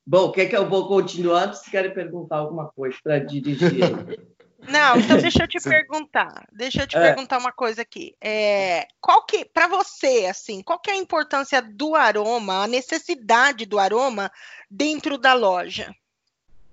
bom, 0.04 0.32
quer 0.32 0.46
que 0.46 0.56
eu 0.56 0.68
vou 0.68 0.88
continuando? 0.88 1.54
Se 1.54 1.70
querem 1.70 1.92
perguntar 1.92 2.38
alguma 2.38 2.68
coisa 2.68 2.96
para 3.02 3.18
dirigir? 3.18 3.70
Não, 4.68 4.98
então 4.98 5.16
deixa 5.20 5.44
eu 5.44 5.48
te 5.48 5.60
perguntar. 5.60 6.46
Deixa 6.52 6.82
eu 6.82 6.86
te 6.86 6.96
é. 6.96 7.00
perguntar 7.00 7.38
uma 7.38 7.52
coisa 7.52 7.82
aqui. 7.82 8.14
É, 8.20 8.86
qual 9.00 9.24
que, 9.24 9.44
para 9.44 9.68
você, 9.68 10.26
assim, 10.26 10.62
qual 10.62 10.78
que 10.78 10.90
é 10.90 10.94
a 10.94 10.98
importância 10.98 11.60
do 11.62 11.94
aroma, 11.94 12.64
a 12.64 12.66
necessidade 12.66 13.66
do 13.66 13.78
aroma 13.78 14.30
dentro 14.70 15.18
da 15.18 15.34
loja, 15.34 15.94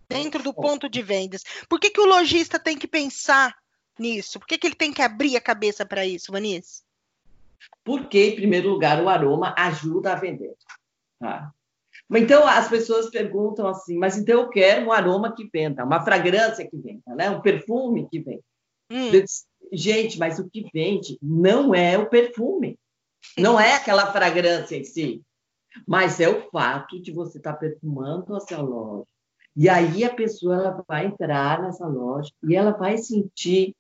dentro 0.10 0.44
do 0.44 0.54
ponto 0.54 0.90
de 0.90 1.02
vendas? 1.02 1.44
Por 1.70 1.80
que, 1.80 1.90
que 1.90 2.02
o 2.02 2.06
lojista 2.06 2.60
tem 2.60 2.78
que 2.78 2.88
pensar 2.88 3.56
nisso? 3.98 4.40
Por 4.40 4.48
que, 4.48 4.58
que 4.58 4.68
ele 4.68 4.76
tem 4.76 4.94
que 4.94 5.02
abrir 5.02 5.36
a 5.36 5.42
cabeça 5.42 5.86
para 5.86 6.06
isso, 6.06 6.32
Vanice? 6.32 6.84
Porque, 7.84 8.28
em 8.28 8.36
primeiro 8.36 8.70
lugar, 8.70 9.02
o 9.02 9.10
aroma 9.10 9.56
ajuda 9.58 10.14
a 10.14 10.16
vender. 10.16 10.56
Tá? 11.20 11.52
Então, 12.10 12.48
as 12.48 12.70
pessoas 12.70 13.10
perguntam 13.10 13.68
assim, 13.68 13.98
mas 13.98 14.18
então 14.18 14.42
eu 14.42 14.50
quero 14.50 14.86
um 14.86 14.92
aroma 14.92 15.36
que 15.36 15.50
venda, 15.52 15.84
uma 15.84 16.04
fragrância 16.04 16.68
que 16.68 16.78
venda, 16.78 17.16
né? 17.16 17.30
um 17.30 17.42
perfume 17.42 18.08
que 18.10 18.20
venda. 18.20 18.44
Hum. 18.90 19.12
Gente, 19.74 20.18
mas 20.18 20.40
o 20.40 20.50
que 20.50 20.70
vende 20.74 21.18
não 21.22 21.76
é 21.76 21.98
o 21.98 22.10
perfume, 22.10 22.80
não 23.38 23.60
é 23.60 23.76
aquela 23.76 24.12
fragrância 24.14 24.78
em 24.78 24.84
si, 24.86 25.22
mas 25.86 26.22
é 26.22 26.30
o 26.30 26.50
fato 26.50 27.02
de 27.02 27.12
você 27.12 27.38
estar 27.38 27.54
tá 27.54 27.60
perfumando 27.60 28.36
a 28.36 28.40
sua 28.40 28.62
loja. 28.62 29.06
E 29.56 29.68
aí 29.68 30.06
a 30.06 30.14
pessoa 30.14 30.56
ela 30.56 30.86
vai 30.88 31.08
entrar 31.08 31.62
nessa 31.62 31.86
loja 31.86 32.32
e 32.48 32.56
ela 32.56 32.72
vai 32.72 32.98
sentir. 32.98 33.76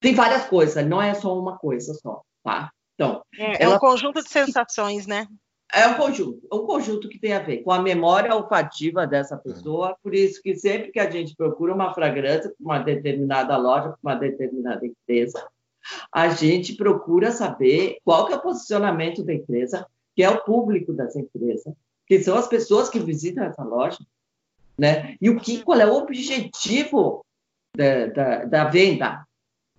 Tem 0.00 0.14
várias 0.14 0.46
coisas, 0.46 0.84
não 0.86 1.00
é 1.00 1.14
só 1.14 1.38
uma 1.38 1.56
coisa 1.56 1.94
só, 1.94 2.22
tá? 2.42 2.70
Então, 2.94 3.22
é, 3.38 3.62
ela... 3.62 3.74
é 3.74 3.76
um 3.76 3.78
conjunto 3.78 4.22
de 4.22 4.28
sensações, 4.28 5.06
né? 5.06 5.26
É 5.72 5.86
um 5.86 5.94
conjunto, 5.94 6.40
um 6.52 6.66
conjunto 6.66 7.08
que 7.08 7.18
tem 7.18 7.32
a 7.32 7.38
ver 7.38 7.58
com 7.58 7.70
a 7.70 7.80
memória 7.80 8.34
olfativa 8.34 9.06
dessa 9.06 9.36
pessoa, 9.36 9.96
por 10.02 10.14
isso 10.14 10.42
que 10.42 10.56
sempre 10.56 10.90
que 10.90 10.98
a 10.98 11.08
gente 11.08 11.36
procura 11.36 11.74
uma 11.74 11.94
fragrância 11.94 12.50
para 12.50 12.64
uma 12.64 12.78
determinada 12.78 13.56
loja, 13.56 13.90
para 13.90 13.98
uma 14.02 14.14
determinada 14.16 14.84
empresa, 14.84 15.46
a 16.12 16.28
gente 16.28 16.74
procura 16.74 17.30
saber 17.30 17.98
qual 18.04 18.26
que 18.26 18.32
é 18.32 18.36
o 18.36 18.42
posicionamento 18.42 19.22
da 19.22 19.32
empresa, 19.32 19.86
que 20.14 20.22
é 20.22 20.28
o 20.28 20.42
público 20.44 20.92
dessa 20.92 21.20
empresa, 21.20 21.74
que 22.06 22.20
são 22.20 22.36
as 22.36 22.48
pessoas 22.48 22.88
que 22.88 22.98
visitam 22.98 23.44
essa 23.44 23.62
loja, 23.62 23.98
né? 24.76 25.16
E 25.20 25.30
o 25.30 25.38
que, 25.38 25.62
qual 25.62 25.78
é 25.78 25.86
o 25.86 25.94
objetivo 25.94 27.24
da, 27.76 28.06
da, 28.06 28.44
da 28.44 28.64
venda, 28.64 29.24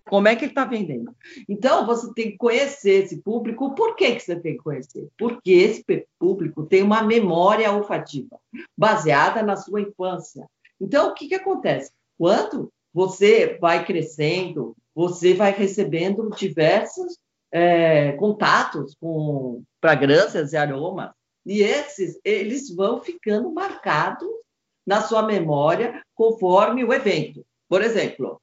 como 0.10 0.28
é 0.28 0.36
que 0.36 0.46
ele 0.46 0.52
está 0.52 0.66
vendendo? 0.66 1.16
Então, 1.48 1.86
você 1.86 2.14
tem 2.14 2.32
que 2.32 2.38
conhecer 2.38 3.04
esse 3.04 3.18
público. 3.18 3.76
Por 3.76 3.96
que, 3.96 4.16
que 4.16 4.22
você 4.22 4.40
tem 4.40 4.54
que 4.54 4.64
conhecer? 4.64 5.08
Porque 5.18 5.52
esse 5.52 5.84
público 6.20 6.66
tem 6.66 6.84
uma 6.84 7.02
memória 7.02 7.72
olfativa 7.72 8.40
baseada 8.78 9.42
na 9.44 9.56
sua 9.56 9.82
infância. 9.82 10.48
Então, 10.80 11.10
o 11.10 11.14
que, 11.14 11.28
que 11.28 11.36
acontece? 11.36 11.92
Quando 12.18 12.72
você 12.94 13.58
vai 13.60 13.86
crescendo, 13.86 14.76
você 14.94 15.34
vai 15.34 15.52
recebendo 15.52 16.30
diversos 16.32 17.18
é, 17.52 18.14
contatos 18.14 18.96
com 19.00 19.64
fragrâncias 19.80 20.54
e 20.54 20.58
aromas, 20.58 21.12
e 21.46 21.62
esses 21.62 22.20
eles 22.24 22.74
vão 22.74 23.02
ficando 23.02 23.52
marcados 23.52 24.30
na 24.86 25.02
sua 25.02 25.24
memória 25.24 26.02
conforme 26.16 26.84
o 26.84 26.94
evento. 26.94 27.46
Por 27.68 27.82
exemplo, 27.82 28.41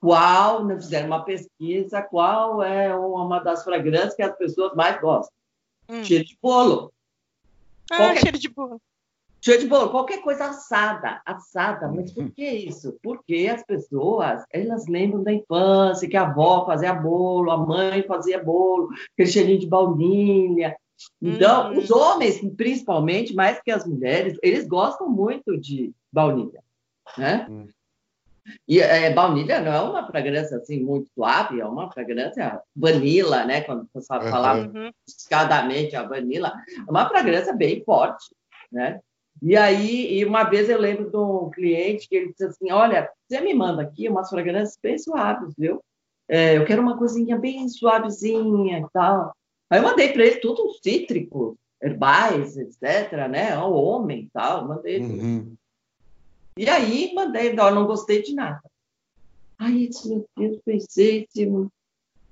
qual, 0.00 0.64
né, 0.64 0.76
fizeram 0.76 1.06
uma 1.06 1.24
pesquisa, 1.24 2.02
qual 2.02 2.62
é 2.62 2.94
uma 2.94 3.40
das 3.40 3.64
fragrâncias 3.64 4.14
que 4.14 4.22
as 4.22 4.36
pessoas 4.36 4.74
mais 4.74 5.00
gostam? 5.00 5.34
Hum. 5.88 6.04
Cheiro 6.04 6.24
de 6.24 6.38
bolo. 6.40 6.92
Ah, 7.90 7.96
qualquer... 7.96 8.20
cheiro 8.20 8.38
de 8.38 8.48
bolo. 8.48 8.80
Cheiro 9.40 9.62
de 9.62 9.68
bolo, 9.68 9.90
qualquer 9.90 10.20
coisa 10.20 10.46
assada, 10.46 11.22
assada. 11.24 11.88
Mas 11.88 12.12
por 12.12 12.28
que 12.32 12.44
isso? 12.44 12.98
Porque 13.02 13.48
as 13.52 13.64
pessoas, 13.64 14.42
elas 14.50 14.86
lembram 14.88 15.22
da 15.22 15.32
infância, 15.32 16.08
que 16.08 16.16
a 16.16 16.22
avó 16.22 16.66
fazia 16.66 16.92
bolo, 16.92 17.50
a 17.50 17.56
mãe 17.56 18.02
fazia 18.02 18.42
bolo, 18.42 18.88
aquele 19.14 19.30
cheirinho 19.30 19.60
de 19.60 19.66
baunilha, 19.66 20.76
Então, 21.22 21.70
uhum. 21.70 21.78
os 21.78 21.90
homens, 21.90 22.40
principalmente, 22.56 23.34
mais 23.34 23.60
que 23.62 23.70
as 23.70 23.86
mulheres, 23.86 24.36
eles 24.42 24.66
gostam 24.66 25.08
muito 25.08 25.56
de 25.56 25.92
baunilha, 26.12 26.62
né? 27.16 27.46
Uhum. 27.48 27.68
E 28.66 28.80
é, 28.80 29.12
baunilha 29.12 29.60
não 29.60 29.72
é 29.72 29.80
uma 29.80 30.06
fragrância 30.06 30.56
assim 30.56 30.82
muito 30.82 31.10
suave, 31.14 31.60
é 31.60 31.66
uma 31.66 31.90
fragrância 31.90 32.60
vanilla, 32.74 33.44
né? 33.44 33.62
Quando 33.62 33.88
você 33.92 34.06
fala 34.06 34.58
uhum. 34.58 34.90
escadamente 35.06 35.96
a 35.96 36.02
vanilla, 36.02 36.52
é 36.86 36.90
uma 36.90 37.08
fragrância 37.08 37.52
bem 37.52 37.82
forte, 37.84 38.26
né? 38.70 39.00
E 39.40 39.56
aí, 39.56 40.18
e 40.18 40.24
uma 40.24 40.44
vez 40.44 40.68
eu 40.68 40.80
lembro 40.80 41.10
de 41.10 41.16
um 41.16 41.50
cliente 41.50 42.08
que 42.08 42.16
ele 42.16 42.30
disse 42.30 42.44
assim: 42.44 42.72
Olha, 42.72 43.08
você 43.28 43.40
me 43.40 43.54
manda 43.54 43.82
aqui 43.82 44.08
umas 44.08 44.28
fragrâncias 44.28 44.78
bem 44.82 44.98
suaves, 44.98 45.54
viu? 45.56 45.82
É, 46.28 46.56
eu 46.58 46.64
quero 46.64 46.82
uma 46.82 46.98
coisinha 46.98 47.38
bem 47.38 47.68
suavezinha 47.68 48.80
e 48.80 48.86
tal. 48.92 49.32
Aí 49.70 49.78
eu 49.78 49.82
mandei 49.82 50.12
para 50.12 50.24
ele 50.24 50.36
tudo 50.36 50.72
cítrico, 50.82 51.56
herbais, 51.82 52.56
etc., 52.56 53.28
né? 53.30 53.56
O 53.58 53.72
homem 53.72 54.22
e 54.22 54.30
tal, 54.30 54.66
mandei. 54.66 55.00
Uhum. 55.00 55.54
E 56.58 56.68
aí 56.68 57.14
mandei, 57.14 57.52
não, 57.52 57.72
não 57.72 57.86
gostei 57.86 58.20
de 58.20 58.34
nada. 58.34 58.60
Aí 59.56 59.86
disse, 59.86 60.08
meu 60.08 60.28
Deus, 60.36 60.58
pensei, 60.64 61.28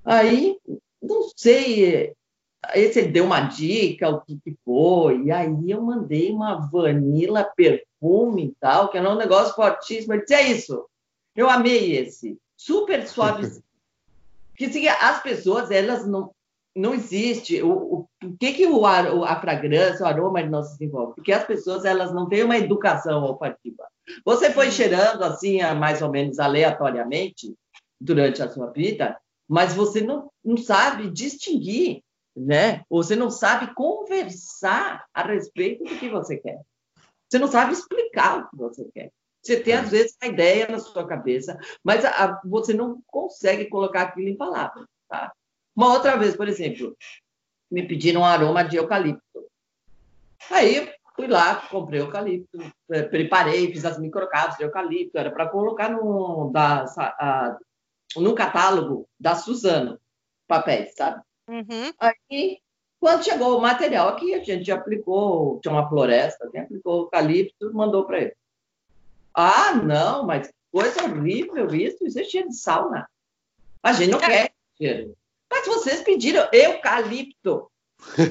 aí, 0.05 0.59
não 1.01 1.29
sei, 1.37 2.13
aí 2.61 2.93
você 2.93 3.03
deu 3.03 3.25
uma 3.25 3.43
dica, 3.43 4.09
o 4.11 4.21
que, 4.21 4.37
que 4.41 4.57
foi, 4.65 5.23
e 5.23 5.31
aí 5.31 5.71
eu 5.71 5.81
mandei 5.81 6.33
uma 6.33 6.57
vanilla 6.57 7.45
perfume 7.45 8.47
e 8.47 8.55
tal, 8.59 8.89
que 8.89 8.99
era 8.99 9.09
um 9.09 9.17
negócio 9.17 9.55
fortíssimo, 9.55 10.15
ele 10.15 10.23
disse, 10.23 10.35
é 10.35 10.51
isso, 10.51 10.87
eu 11.37 11.49
amei 11.49 11.97
esse, 11.97 12.37
super 12.57 13.07
suave. 13.07 13.47
Porque 14.51 14.65
assim, 14.65 14.89
as 14.89 15.23
pessoas, 15.23 15.71
elas 15.71 16.05
não, 16.05 16.35
não 16.77 16.95
existe. 16.95 17.63
O, 17.63 17.71
o, 17.73 18.09
o 18.23 18.37
que, 18.39 18.53
que 18.53 18.67
o, 18.67 18.85
a 18.85 19.41
fragrância, 19.41 20.05
o 20.05 20.09
aroma 20.09 20.43
não 20.43 20.63
se 20.63 20.79
desenvolve? 20.79 21.15
Porque 21.15 21.33
as 21.33 21.45
pessoas 21.45 21.85
elas 21.85 22.13
não 22.13 22.29
têm 22.29 22.45
uma 22.45 22.59
educação 22.59 23.23
olfativa. 23.23 23.85
Você 24.25 24.53
foi 24.53 24.71
cheirando 24.71 25.23
assim, 25.25 25.61
mais 25.75 26.03
ou 26.03 26.11
menos 26.11 26.39
aleatoriamente, 26.39 27.55
durante 28.01 28.43
a 28.43 28.49
sua 28.49 28.71
vida, 28.71 29.19
mas 29.49 29.75
você 29.75 30.01
não, 30.01 30.31
não 30.45 30.57
sabe 30.57 31.11
distinguir, 31.11 32.03
né? 32.37 32.83
Você 32.91 33.17
não 33.17 33.31
sabe 33.31 33.75
conversar 33.75 35.05
a 35.15 35.23
respeito 35.23 35.85
do 35.85 35.99
que 35.99 36.09
você 36.09 36.37
quer. 36.37 36.61
Você 37.29 37.39
não 37.39 37.49
sabe 37.49 37.73
explicar 37.73 38.39
o 38.39 38.51
que 38.51 38.57
você 38.57 38.89
quer. 38.93 39.11
Você 39.43 39.61
tem, 39.61 39.75
às 39.75 39.91
vezes, 39.91 40.17
uma 40.23 40.33
ideia 40.33 40.67
na 40.69 40.79
sua 40.79 41.07
cabeça, 41.07 41.59
mas 41.83 42.05
a, 42.05 42.11
a, 42.11 42.41
você 42.45 42.75
não 42.75 43.01
consegue 43.07 43.67
colocar 43.67 44.03
aquilo 44.03 44.29
em 44.29 44.37
palavras. 44.37 44.87
Tá? 45.09 45.33
Uma 45.77 45.93
outra 45.93 46.17
vez, 46.17 46.35
por 46.35 46.49
exemplo, 46.49 46.97
me 47.71 47.87
pediram 47.87 48.23
um 48.23 48.25
aroma 48.25 48.65
de 48.65 48.77
eucalipto. 48.77 49.23
Aí 50.51 50.91
fui 51.15 51.27
lá, 51.27 51.57
comprei 51.71 52.01
eucalipto, 52.01 52.59
eh, 52.91 53.03
preparei, 53.03 53.73
fiz 53.73 53.85
as 53.85 53.99
microcapas 53.99 54.57
de 54.57 54.65
eucalipto, 54.65 55.19
era 55.19 55.31
para 55.31 55.49
colocar 55.49 55.91
no, 55.91 56.51
da, 56.53 56.85
a, 56.97 57.59
no 58.17 58.35
catálogo 58.35 59.09
da 59.19 59.35
Suzano, 59.35 59.99
papéis, 60.47 60.95
sabe? 60.95 61.23
Uhum. 61.49 61.93
Aí, 61.99 62.59
quando 62.99 63.25
chegou 63.25 63.59
o 63.59 63.63
material 63.63 64.09
aqui, 64.09 64.35
a 64.35 64.43
gente 64.43 64.71
aplicou, 64.71 65.61
tinha 65.61 65.73
uma 65.73 65.89
floresta, 65.89 66.49
né? 66.53 66.61
aplicou 66.61 67.03
eucalipto, 67.03 67.73
mandou 67.75 68.05
para 68.05 68.21
ele. 68.21 68.37
Ah, 69.35 69.75
não, 69.75 70.25
mas 70.25 70.51
coisa 70.73 71.05
horrível 71.05 71.75
isso, 71.75 72.07
isso 72.07 72.19
é 72.19 72.25
cheio 72.25 72.49
de 72.49 72.57
sauna. 72.57 73.09
A 73.83 73.93
gente 73.93 74.11
não 74.11 74.21
é. 74.21 74.27
quer 74.27 74.55
cheiro. 74.77 75.17
Mas 75.51 75.67
vocês 75.67 76.03
pediram 76.03 76.49
eucalipto. 76.53 77.71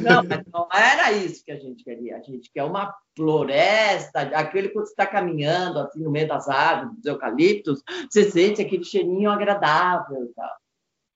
Não, 0.02 0.24
mas 0.24 0.44
não 0.54 0.68
era 0.72 1.12
isso 1.12 1.44
que 1.44 1.52
a 1.52 1.58
gente 1.58 1.84
queria. 1.84 2.18
A 2.18 2.22
gente 2.22 2.52
quer 2.52 2.64
uma 2.64 2.96
floresta, 3.16 4.22
aquele 4.22 4.70
que 4.70 4.76
você 4.76 4.92
está 4.92 5.06
caminhando 5.06 5.80
assim 5.80 6.02
no 6.02 6.12
meio 6.12 6.28
das 6.28 6.48
árvores, 6.48 6.98
dos 6.98 7.06
eucaliptos, 7.06 7.82
você 8.10 8.30
sente 8.30 8.62
aquele 8.62 8.84
cheirinho 8.84 9.32
agradável 9.32 10.32
tal. 10.36 10.56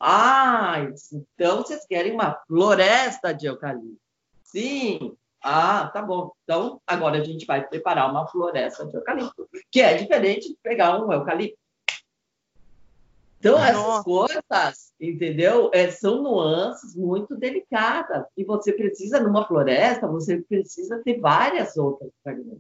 Ah, 0.02 0.78
então 1.12 1.58
vocês 1.58 1.86
querem 1.86 2.14
uma 2.14 2.40
floresta 2.48 3.34
de 3.34 3.48
eucalipto. 3.48 4.00
Sim. 4.44 5.16
Ah, 5.42 5.90
tá 5.94 6.02
bom. 6.02 6.32
Então, 6.44 6.82
agora 6.88 7.18
a 7.18 7.24
gente 7.24 7.46
vai 7.46 7.66
preparar 7.66 8.10
uma 8.10 8.28
floresta 8.28 8.86
de 8.86 8.96
eucalipto, 8.96 9.48
que 9.72 9.82
é 9.82 9.94
diferente 9.96 10.50
de 10.50 10.58
pegar 10.62 11.00
um 11.00 11.12
eucalipto. 11.12 11.58
Então, 13.40 13.58
essas 13.58 14.04
coisas, 14.04 14.44
entendeu? 15.00 15.72
É, 15.74 15.90
são 15.90 16.22
nuances 16.22 16.94
muito 16.94 17.36
delicadas. 17.36 18.26
E 18.36 18.44
você 18.44 18.74
precisa, 18.74 19.20
numa 19.20 19.48
floresta, 19.48 20.08
você 20.08 20.42
precisa 20.42 21.02
ter 21.04 21.20
várias 21.20 21.78
outras 21.78 22.12
fragranças. 22.22 22.60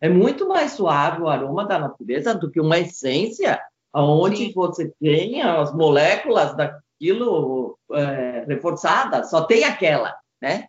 É 0.00 0.08
muito 0.08 0.48
mais 0.48 0.72
suave 0.72 1.20
o 1.20 1.28
aroma 1.28 1.66
da 1.66 1.78
natureza 1.78 2.34
do 2.34 2.50
que 2.50 2.60
uma 2.60 2.78
essência 2.78 3.60
onde 3.92 4.46
Sim. 4.46 4.52
você 4.54 4.92
tem 5.00 5.42
as 5.42 5.74
moléculas 5.74 6.56
daquilo 6.56 7.78
é, 7.92 8.44
reforçadas, 8.46 9.28
só 9.28 9.44
tem 9.44 9.64
aquela, 9.64 10.16
né? 10.40 10.66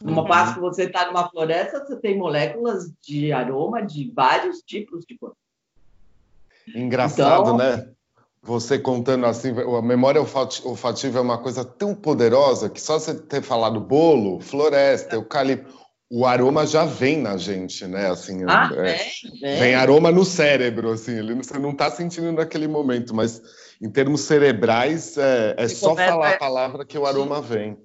Numa 0.00 0.22
uhum. 0.22 0.28
parte 0.28 0.54
que 0.54 0.60
você 0.60 0.84
está 0.84 1.06
numa 1.06 1.28
floresta, 1.30 1.84
você 1.84 1.96
tem 1.96 2.18
moléculas 2.18 2.92
de 3.00 3.32
aroma 3.32 3.82
de 3.82 4.10
vários 4.14 4.58
tipos 4.58 5.04
de 5.06 5.16
coisa. 5.16 5.36
Engraçado, 6.74 7.42
então, 7.42 7.56
né? 7.56 7.95
Você 8.46 8.78
contando 8.78 9.26
assim, 9.26 9.50
a 9.50 9.82
memória 9.82 10.20
olfativa 10.20 11.18
é 11.18 11.20
uma 11.20 11.36
coisa 11.36 11.64
tão 11.64 11.94
poderosa 11.96 12.70
que 12.70 12.80
só 12.80 12.96
você 12.96 13.12
ter 13.12 13.42
falado 13.42 13.80
bolo, 13.80 14.40
floresta, 14.40 15.16
eucalipto, 15.16 15.74
o 16.08 16.24
aroma 16.24 16.64
já 16.64 16.84
vem 16.84 17.20
na 17.20 17.36
gente, 17.36 17.84
né? 17.86 18.08
Assim, 18.08 18.44
ah, 18.48 18.70
é, 18.72 18.98
vem, 19.40 19.58
vem 19.58 19.74
aroma 19.74 20.12
no 20.12 20.24
cérebro, 20.24 20.92
assim, 20.92 21.20
você 21.34 21.58
não 21.58 21.72
está 21.72 21.90
sentindo 21.90 22.30
naquele 22.30 22.68
momento, 22.68 23.12
mas 23.12 23.42
em 23.82 23.90
termos 23.90 24.20
cerebrais 24.20 25.18
é, 25.18 25.56
é 25.58 25.68
só 25.68 25.96
falar 25.96 26.34
a 26.34 26.38
palavra 26.38 26.86
que 26.86 26.96
o 26.96 27.04
aroma 27.04 27.42
vem. 27.42 27.76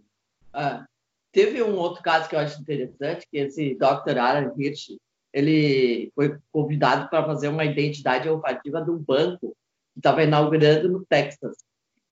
Ah, 0.54 0.86
teve 1.32 1.64
um 1.64 1.76
outro 1.76 2.04
caso 2.04 2.30
que 2.30 2.36
eu 2.36 2.40
acho 2.40 2.62
interessante, 2.62 3.26
que 3.32 3.40
esse 3.40 3.74
Dr. 3.74 4.20
Alan 4.20 4.54
Hirsch, 4.56 4.96
ele 5.34 6.12
foi 6.14 6.38
convidado 6.52 7.10
para 7.10 7.26
fazer 7.26 7.48
uma 7.48 7.66
identidade 7.66 8.30
olfativa 8.30 8.80
de 8.82 8.92
um 8.92 9.00
banco 9.00 9.56
estava 9.96 10.24
inaugurando 10.24 10.90
no 10.90 11.06
Texas. 11.06 11.58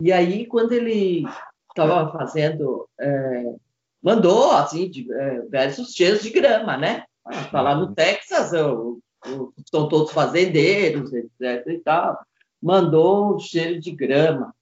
E 0.01 0.11
aí, 0.11 0.45
quando 0.45 0.71
ele 0.71 1.25
estava 1.69 2.11
fazendo, 2.11 2.87
é, 2.99 3.53
mandou, 4.01 4.51
assim, 4.51 4.89
diversos 4.89 5.93
cheiros 5.93 6.21
de 6.21 6.29
grama, 6.29 6.77
né? 6.77 7.03
Está 7.29 7.61
lá 7.61 7.75
no. 7.75 7.93
Texas, 7.93 8.53
eu, 8.53 8.99
eu, 9.25 9.53
são 9.69 9.87
todos 9.87 10.11
fazendeiros, 10.11 11.11
etc 11.13 11.67
e 11.67 11.79
tal. 11.79 12.19
Mandou 12.61 13.35
um 13.35 13.39
cheiro 13.39 13.79
de 13.79 13.91
grama. 13.91 14.53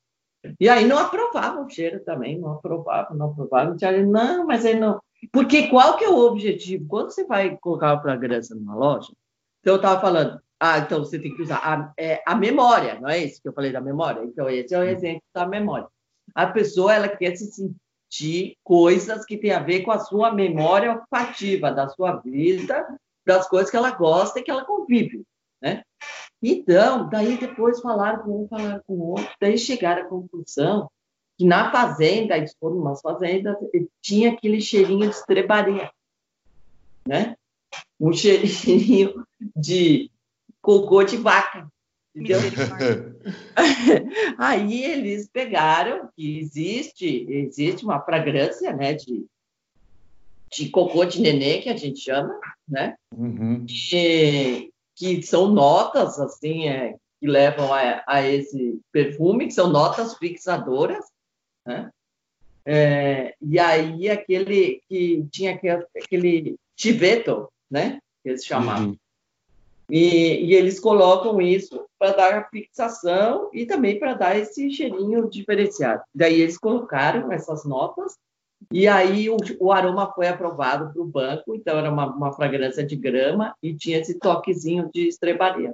E 0.60 0.70
aí 0.70 0.86
não 0.86 0.98
aprovava 0.98 1.62
o 1.62 1.70
cheiro 1.70 2.00
também, 2.04 2.40
não 2.40 2.54
aprovava, 2.54 3.14
não 3.14 3.32
aprovava. 3.32 3.76
Não, 4.06 4.46
mas 4.46 4.66
aí 4.66 4.80
não. 4.80 5.00
Porque 5.32 5.68
qual 5.68 5.98
que 5.98 6.06
é 6.06 6.10
o 6.10 6.20
objetivo? 6.20 6.88
Quando 6.88 7.12
você 7.12 7.26
vai 7.26 7.58
colocar 7.58 7.94
uma 7.94 8.02
fragrância 8.02 8.56
numa 8.56 8.76
loja, 8.76 9.12
então 9.60 9.74
eu 9.74 9.78
estava 9.78 10.00
falando, 10.00 10.40
ah, 10.60 10.80
então 10.80 11.00
você 11.00 11.20
tem 11.20 11.36
que 11.36 11.42
usar 11.42 11.58
a, 11.58 11.94
é, 11.98 12.22
a 12.26 12.36
memória, 12.36 13.00
não 13.00 13.10
é 13.10 13.20
isso 13.20 13.42
que 13.42 13.48
eu 13.48 13.54
falei 13.54 13.72
da 13.72 13.82
memória? 13.82 14.24
Então, 14.24 14.50
esse 14.50 14.74
é 14.74 14.80
o 14.80 14.84
exemplo 14.84 15.22
da 15.34 15.46
memória. 15.46 15.88
A 16.34 16.48
pessoa 16.48 16.94
ela 16.94 17.08
quer 17.08 17.36
se 17.36 17.52
sentir 17.52 18.58
coisas 18.64 19.24
que 19.26 19.38
têm 19.38 19.52
a 19.52 19.60
ver 19.60 19.82
com 19.82 19.92
a 19.92 20.00
sua 20.00 20.32
memória 20.32 20.94
olfativa, 20.94 21.72
da 21.72 21.88
sua 21.90 22.16
vida, 22.18 22.86
das 23.26 23.48
coisas 23.48 23.70
que 23.70 23.78
ela 23.78 23.92
gosta 23.92 24.40
e 24.40 24.44
que 24.44 24.50
ela 24.50 24.66
convive, 24.66 25.24
né? 25.62 25.84
Então, 26.42 27.08
daí 27.10 27.38
depois 27.38 27.82
falaram 27.82 28.24
com 28.24 28.44
um, 28.44 28.48
falaram 28.48 28.82
com 28.88 28.94
o 28.94 29.10
outro, 29.12 29.30
daí 29.40 29.58
chegaram 29.58 30.04
à 30.04 30.06
conclusão 30.06 30.90
que 31.38 31.46
na 31.46 31.72
fazenda, 31.72 32.36
eles 32.36 32.56
foram 32.60 32.78
umas 32.78 33.00
fazendas, 33.00 33.56
tinha 34.02 34.32
aquele 34.32 34.60
cheirinho 34.60 35.08
de 35.08 35.16
estrebaria, 35.16 35.92
né? 37.08 37.36
Um 38.00 38.12
cheirinho 38.14 39.24
de 39.56 40.10
cocô 40.68 41.02
de 41.02 41.16
vaca. 41.16 41.72
Entendeu? 42.14 42.40
Aí 44.38 44.84
eles 44.84 45.30
pegaram 45.30 46.10
que 46.14 46.40
existe, 46.40 47.26
existe 47.30 47.86
uma 47.86 48.02
fragrância, 48.02 48.74
né, 48.74 48.94
de, 48.94 49.26
de 50.52 50.70
cocô 50.70 51.06
de 51.06 51.22
nenê, 51.22 51.62
que 51.62 51.70
a 51.70 51.78
gente 51.78 52.02
chama, 52.02 52.38
né? 52.68 52.96
Uhum. 53.16 53.66
E, 53.70 54.70
que 54.94 55.22
são 55.22 55.48
notas, 55.48 56.20
assim, 56.20 56.68
é, 56.68 56.96
que 57.22 57.28
levam 57.28 57.74
a, 57.74 58.04
a, 58.06 58.22
esse 58.28 58.82
perfume, 58.92 59.46
que 59.48 59.54
são 59.54 59.70
notas 59.70 60.18
fixadoras, 60.18 61.06
né? 61.66 61.90
É, 62.66 63.36
e 63.42 63.58
aí 63.58 64.10
aquele 64.10 64.82
que 64.90 65.26
tinha 65.32 65.54
aquele, 65.54 65.86
aquele 65.96 66.58
né? 67.72 68.00
Que 68.22 68.30
eles 68.30 68.44
chamavam. 68.44 68.90
Uhum. 68.90 68.98
E, 69.90 70.46
e 70.46 70.54
eles 70.54 70.80
colocam 70.80 71.40
isso 71.42 71.86
para 71.98 72.12
dar 72.12 72.50
fixação 72.50 73.50
e 73.54 73.66
também 73.66 73.98
para 73.98 74.14
dar 74.14 74.38
esse 74.38 74.70
cheirinho 74.70 75.30
diferenciado. 75.30 76.04
Daí 76.14 76.42
eles 76.42 76.58
colocaram 76.58 77.32
essas 77.32 77.64
notas 77.64 78.18
E 78.72 78.88
aí 78.88 79.30
o, 79.30 79.38
o 79.60 79.72
aroma 79.72 80.12
foi 80.14 80.28
aprovado 80.28 80.92
para 80.92 81.02
o 81.02 81.06
banco, 81.06 81.56
então 81.56 81.78
era 81.78 81.90
uma, 81.90 82.06
uma 82.08 82.34
fragrância 82.34 82.84
de 82.84 82.96
grama 82.96 83.56
e 83.64 83.74
tinha 83.74 84.00
esse 84.00 84.20
toquezinho 84.20 84.90
de 84.94 85.08
estrebaria. 85.08 85.74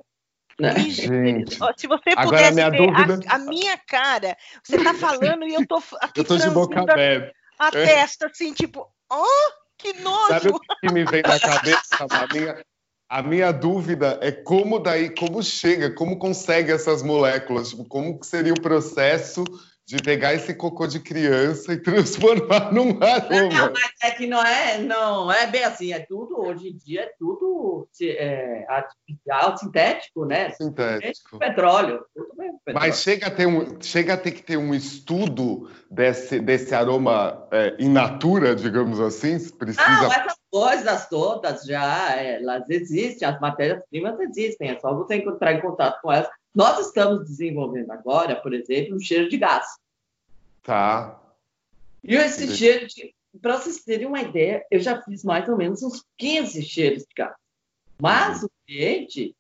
Né? 0.60 0.78
Gente, 0.90 1.58
se 1.78 1.88
você 1.88 2.12
Agora, 2.16 2.26
pudesse 2.26 2.54
ver 2.54 2.72
dúvida... 2.78 3.20
a, 3.28 3.36
a, 3.36 3.40
minha 3.40 3.76
cara, 3.88 4.38
você 4.64 4.76
está 4.76 4.94
falando 4.94 5.48
e 5.48 5.56
eu 5.56 5.62
estou 5.62 5.82
aqui 6.00 6.20
Eu 6.20 6.24
tô 6.24 6.38
de 6.38 6.50
boca 6.52 6.82
aberta. 6.82 7.34
A 7.58 7.72
testa, 7.72 8.28
assim, 8.28 8.54
tipo, 8.54 8.88
oh, 9.12 9.52
que 9.78 9.94
nojo! 9.94 10.28
Sabe 10.28 10.50
o 10.50 10.60
que 10.60 10.94
me 10.94 11.06
vem 11.06 11.24
na 11.24 11.40
cabeça, 11.40 12.08
minha, 12.32 12.64
a 13.10 13.22
minha 13.22 13.52
dúvida 13.52 14.18
é 14.22 14.32
como 14.32 14.80
daí, 14.80 15.10
como 15.10 15.44
chega, 15.44 15.94
como 15.94 16.18
consegue 16.18 16.72
essas 16.72 17.04
moléculas, 17.04 17.70
tipo, 17.70 17.86
como 17.86 18.20
seria 18.24 18.54
o 18.54 18.62
processo 18.62 19.44
de 19.86 19.98
pegar 19.98 20.34
esse 20.34 20.54
cocô 20.54 20.88
de 20.88 21.00
criança 21.00 21.74
e 21.74 21.78
transformar 21.78 22.72
num 22.72 22.98
aroma. 23.02 23.54
Não, 23.54 23.74
mas 23.74 23.92
é 24.02 24.12
que 24.12 24.26
não 24.26 24.44
é, 24.44 24.78
não 24.78 25.32
é 25.32 25.46
bem 25.48 25.64
assim, 25.64 25.92
é 25.92 26.00
tudo, 26.00 26.40
hoje 26.40 26.70
em 26.70 26.78
dia 26.78 27.02
é 27.02 27.12
tudo 27.20 27.88
é, 28.02 28.66
artificial, 28.70 29.58
sintético, 29.58 30.26
né? 30.26 30.52
Sintético. 30.52 31.38
Petróleo, 31.38 32.06
petróleo. 32.14 32.60
Mas 32.74 33.02
chega 33.02 33.28
a, 33.28 33.32
ter 33.32 33.46
um, 33.46 33.82
chega 33.82 34.14
a 34.14 34.18
ter 34.18 34.32
que 34.32 34.42
ter 34.42 34.58
um 34.58 34.74
estudo 34.74 35.70
desse, 35.92 36.40
desse 36.40 36.74
aroma 36.74 37.48
é, 37.52 37.76
in 37.78 37.90
natura, 37.90 38.56
digamos 38.56 39.02
assim? 39.02 39.38
Precisa... 39.52 39.86
Não, 39.86 40.12
essas 40.12 40.38
coisas 40.50 41.10
todas 41.10 41.64
já, 41.64 42.16
elas 42.16 42.70
existem, 42.70 43.28
as 43.28 43.40
matérias-primas 43.42 44.18
existem, 44.20 44.70
é 44.70 44.80
só 44.80 44.94
você 44.94 45.16
entrar 45.16 45.54
em 45.54 45.62
contato 45.62 46.00
com 46.02 46.12
elas 46.12 46.30
nós 46.54 46.80
estamos 46.88 47.26
desenvolvendo 47.26 47.92
agora, 47.92 48.36
por 48.36 48.54
exemplo, 48.54 48.96
um 48.96 49.00
cheiro 49.00 49.30
de 49.30 49.38
gás. 49.38 49.66
Tá. 50.62 51.20
E 52.04 52.16
esse 52.16 52.44
Entendi. 52.44 52.58
cheiro 52.58 52.88
de. 52.88 53.16
Para 53.42 53.58
vocês 53.58 53.84
terem 53.84 54.06
uma 54.06 54.22
ideia, 54.22 54.64
eu 54.70 54.80
já 54.80 55.02
fiz 55.02 55.24
mais 55.24 55.50
ou 55.50 55.58
menos 55.58 55.82
uns 55.82 56.06
15 56.18 56.62
cheiros 56.62 57.04
de 57.04 57.14
gás. 57.18 57.36
Mas 58.00 58.42
uhum. 58.42 58.46
o 58.46 58.52
cliente, 58.68 59.36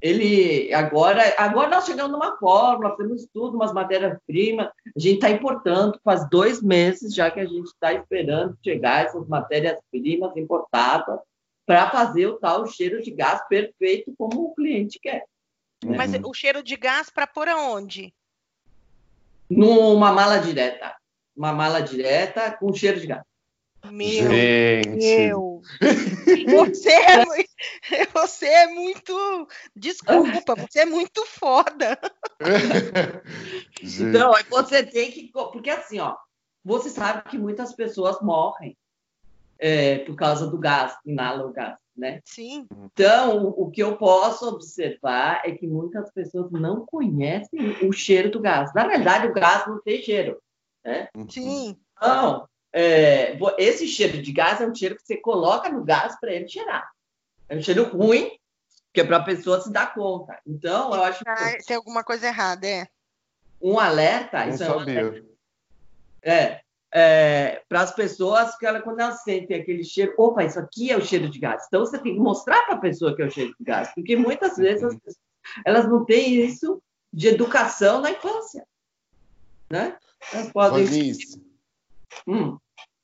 ele 0.00 0.72
agora, 0.72 1.22
agora 1.36 1.68
nós 1.68 1.84
chegamos 1.84 2.12
numa 2.12 2.38
fórmula, 2.38 2.96
temos 2.96 3.26
tudo, 3.34 3.56
umas 3.56 3.72
matérias-primas, 3.72 4.68
a 4.68 4.98
gente 4.98 5.16
está 5.16 5.30
importando, 5.30 6.00
faz 6.02 6.26
dois 6.30 6.62
meses 6.62 7.14
já 7.14 7.30
que 7.30 7.40
a 7.40 7.44
gente 7.44 7.66
está 7.66 7.92
esperando 7.92 8.56
chegar 8.64 9.04
essas 9.04 9.26
matérias-primas 9.28 10.34
importadas 10.38 11.20
para 11.66 11.90
fazer 11.90 12.26
o 12.26 12.38
tal 12.38 12.66
cheiro 12.66 13.02
de 13.02 13.10
gás 13.10 13.46
perfeito 13.46 14.14
como 14.16 14.44
o 14.44 14.54
cliente 14.54 14.98
quer. 14.98 15.24
Mas 15.84 16.14
uhum. 16.14 16.28
o 16.28 16.34
cheiro 16.34 16.62
de 16.62 16.76
gás 16.76 17.10
para 17.10 17.26
pôr 17.26 17.48
aonde? 17.48 18.14
Numa 19.48 20.12
mala 20.12 20.38
direta. 20.38 20.96
Uma 21.36 21.52
mala 21.52 21.80
direta 21.80 22.52
com 22.52 22.72
cheiro 22.72 23.00
de 23.00 23.06
gás. 23.06 23.22
Meu 23.90 24.28
Deus! 24.28 25.68
Você 26.48 26.90
é, 26.90 27.24
muito, 27.26 27.50
você 28.14 28.46
é 28.46 28.66
muito. 28.68 29.48
Desculpa, 29.76 30.54
você 30.54 30.80
é 30.80 30.86
muito 30.86 31.26
foda. 31.26 31.98
então, 33.82 34.32
você 34.48 34.82
tem 34.84 35.10
que. 35.10 35.30
Porque 35.30 35.68
assim, 35.68 35.98
ó, 35.98 36.16
você 36.64 36.88
sabe 36.88 37.28
que 37.28 37.36
muitas 37.36 37.74
pessoas 37.74 38.22
morrem 38.22 38.74
é, 39.58 39.98
por 39.98 40.16
causa 40.16 40.46
do 40.46 40.58
gás, 40.58 40.96
inalam 41.04 41.50
o 41.50 41.52
gás 41.52 41.76
né? 41.96 42.20
Sim. 42.24 42.66
Então, 42.84 43.48
o 43.56 43.70
que 43.70 43.82
eu 43.82 43.96
posso 43.96 44.48
observar 44.48 45.42
é 45.44 45.52
que 45.52 45.66
muitas 45.66 46.10
pessoas 46.12 46.50
não 46.50 46.84
conhecem 46.84 47.86
o 47.86 47.92
cheiro 47.92 48.30
do 48.30 48.40
gás. 48.40 48.72
Na 48.74 48.86
verdade, 48.86 49.28
o 49.28 49.32
gás 49.32 49.66
não 49.66 49.80
tem 49.80 50.02
cheiro, 50.02 50.40
né? 50.84 51.08
Sim. 51.28 51.76
Então, 51.96 52.48
é, 52.72 53.38
esse 53.58 53.86
cheiro 53.86 54.20
de 54.20 54.32
gás 54.32 54.60
é 54.60 54.66
um 54.66 54.74
cheiro 54.74 54.96
que 54.96 55.02
você 55.02 55.16
coloca 55.16 55.68
no 55.68 55.84
gás 55.84 56.18
para 56.18 56.32
ele 56.32 56.48
cheirar. 56.48 56.90
É 57.48 57.56
um 57.56 57.62
cheiro 57.62 57.84
ruim, 57.84 58.38
que 58.92 59.00
é 59.00 59.04
para 59.04 59.18
a 59.18 59.24
pessoa 59.24 59.60
se 59.60 59.70
dar 59.70 59.94
conta. 59.94 60.38
Então, 60.46 60.92
eu 60.94 61.02
acho 61.02 61.24
que... 61.24 61.64
Tem 61.66 61.76
alguma 61.76 62.02
coisa 62.02 62.26
errada, 62.26 62.66
é? 62.66 62.86
Um 63.60 63.78
alerta... 63.78 64.44
Não 64.44 64.54
isso 64.54 64.64
sabia. 64.64 65.00
É, 65.00 65.02
um 65.02 65.10
alerta, 65.10 65.34
é, 66.22 66.64
é, 66.96 67.60
para 67.68 67.80
as 67.80 67.92
pessoas 67.92 68.56
que 68.56 68.64
ela, 68.64 68.80
quando 68.80 69.00
elas 69.00 69.24
sentem 69.24 69.60
aquele 69.60 69.82
cheiro, 69.82 70.14
opa, 70.16 70.44
isso 70.44 70.60
aqui 70.60 70.92
é 70.92 70.96
o 70.96 71.04
cheiro 71.04 71.28
de 71.28 71.40
gás. 71.40 71.64
Então 71.66 71.80
você 71.80 71.98
tem 71.98 72.14
que 72.14 72.20
mostrar 72.20 72.62
para 72.66 72.76
a 72.76 72.80
pessoa 72.80 73.16
que 73.16 73.22
é 73.22 73.26
o 73.26 73.30
cheiro 73.30 73.52
de 73.58 73.64
gás, 73.64 73.92
porque 73.92 74.16
muitas 74.16 74.56
vezes 74.56 74.84
as 74.84 74.94
pessoas, 74.94 75.16
elas 75.66 75.88
não 75.88 76.04
têm 76.04 76.36
isso 76.46 76.80
de 77.12 77.26
educação 77.26 78.00
na 78.00 78.12
infância, 78.12 78.64
né? 79.68 79.96
Elas 80.32 80.52
podem. 80.52 80.86
Hum. 82.28 82.56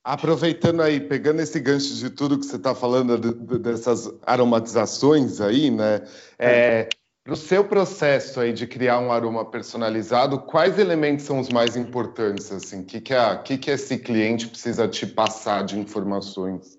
Aproveitando 0.05 0.81
aí, 0.81 1.00
pegando 1.00 1.40
esse 1.40 1.59
gancho 1.59 1.94
de 1.94 2.11
tudo 2.11 2.38
que 2.38 2.46
você 2.46 2.57
está 2.57 2.74
falando 2.74 3.18
de, 3.18 3.35
de, 3.35 3.59
dessas 3.59 4.09
aromatizações 4.22 5.40
aí, 5.40 5.70
né? 5.70 6.07
É, 6.38 6.88
no 7.26 7.37
seu 7.37 7.66
processo 7.66 8.40
aí 8.40 8.52
de 8.52 8.66
criar 8.66 8.98
um 8.98 9.12
aroma 9.12 9.44
personalizado, 9.44 10.40
quais 10.40 10.78
elementos 10.78 11.24
são 11.24 11.38
os 11.38 11.48
mais 11.48 11.76
importantes? 11.76 12.50
Assim, 12.50 12.83
o 12.83 12.85
que, 12.85 13.00
que, 13.00 13.14
a, 13.14 13.37
que, 13.37 13.59
que 13.59 13.70
esse 13.70 13.98
cliente 13.98 14.48
precisa 14.48 14.88
te 14.88 15.06
passar 15.06 15.64
de 15.64 15.78
informações? 15.78 16.78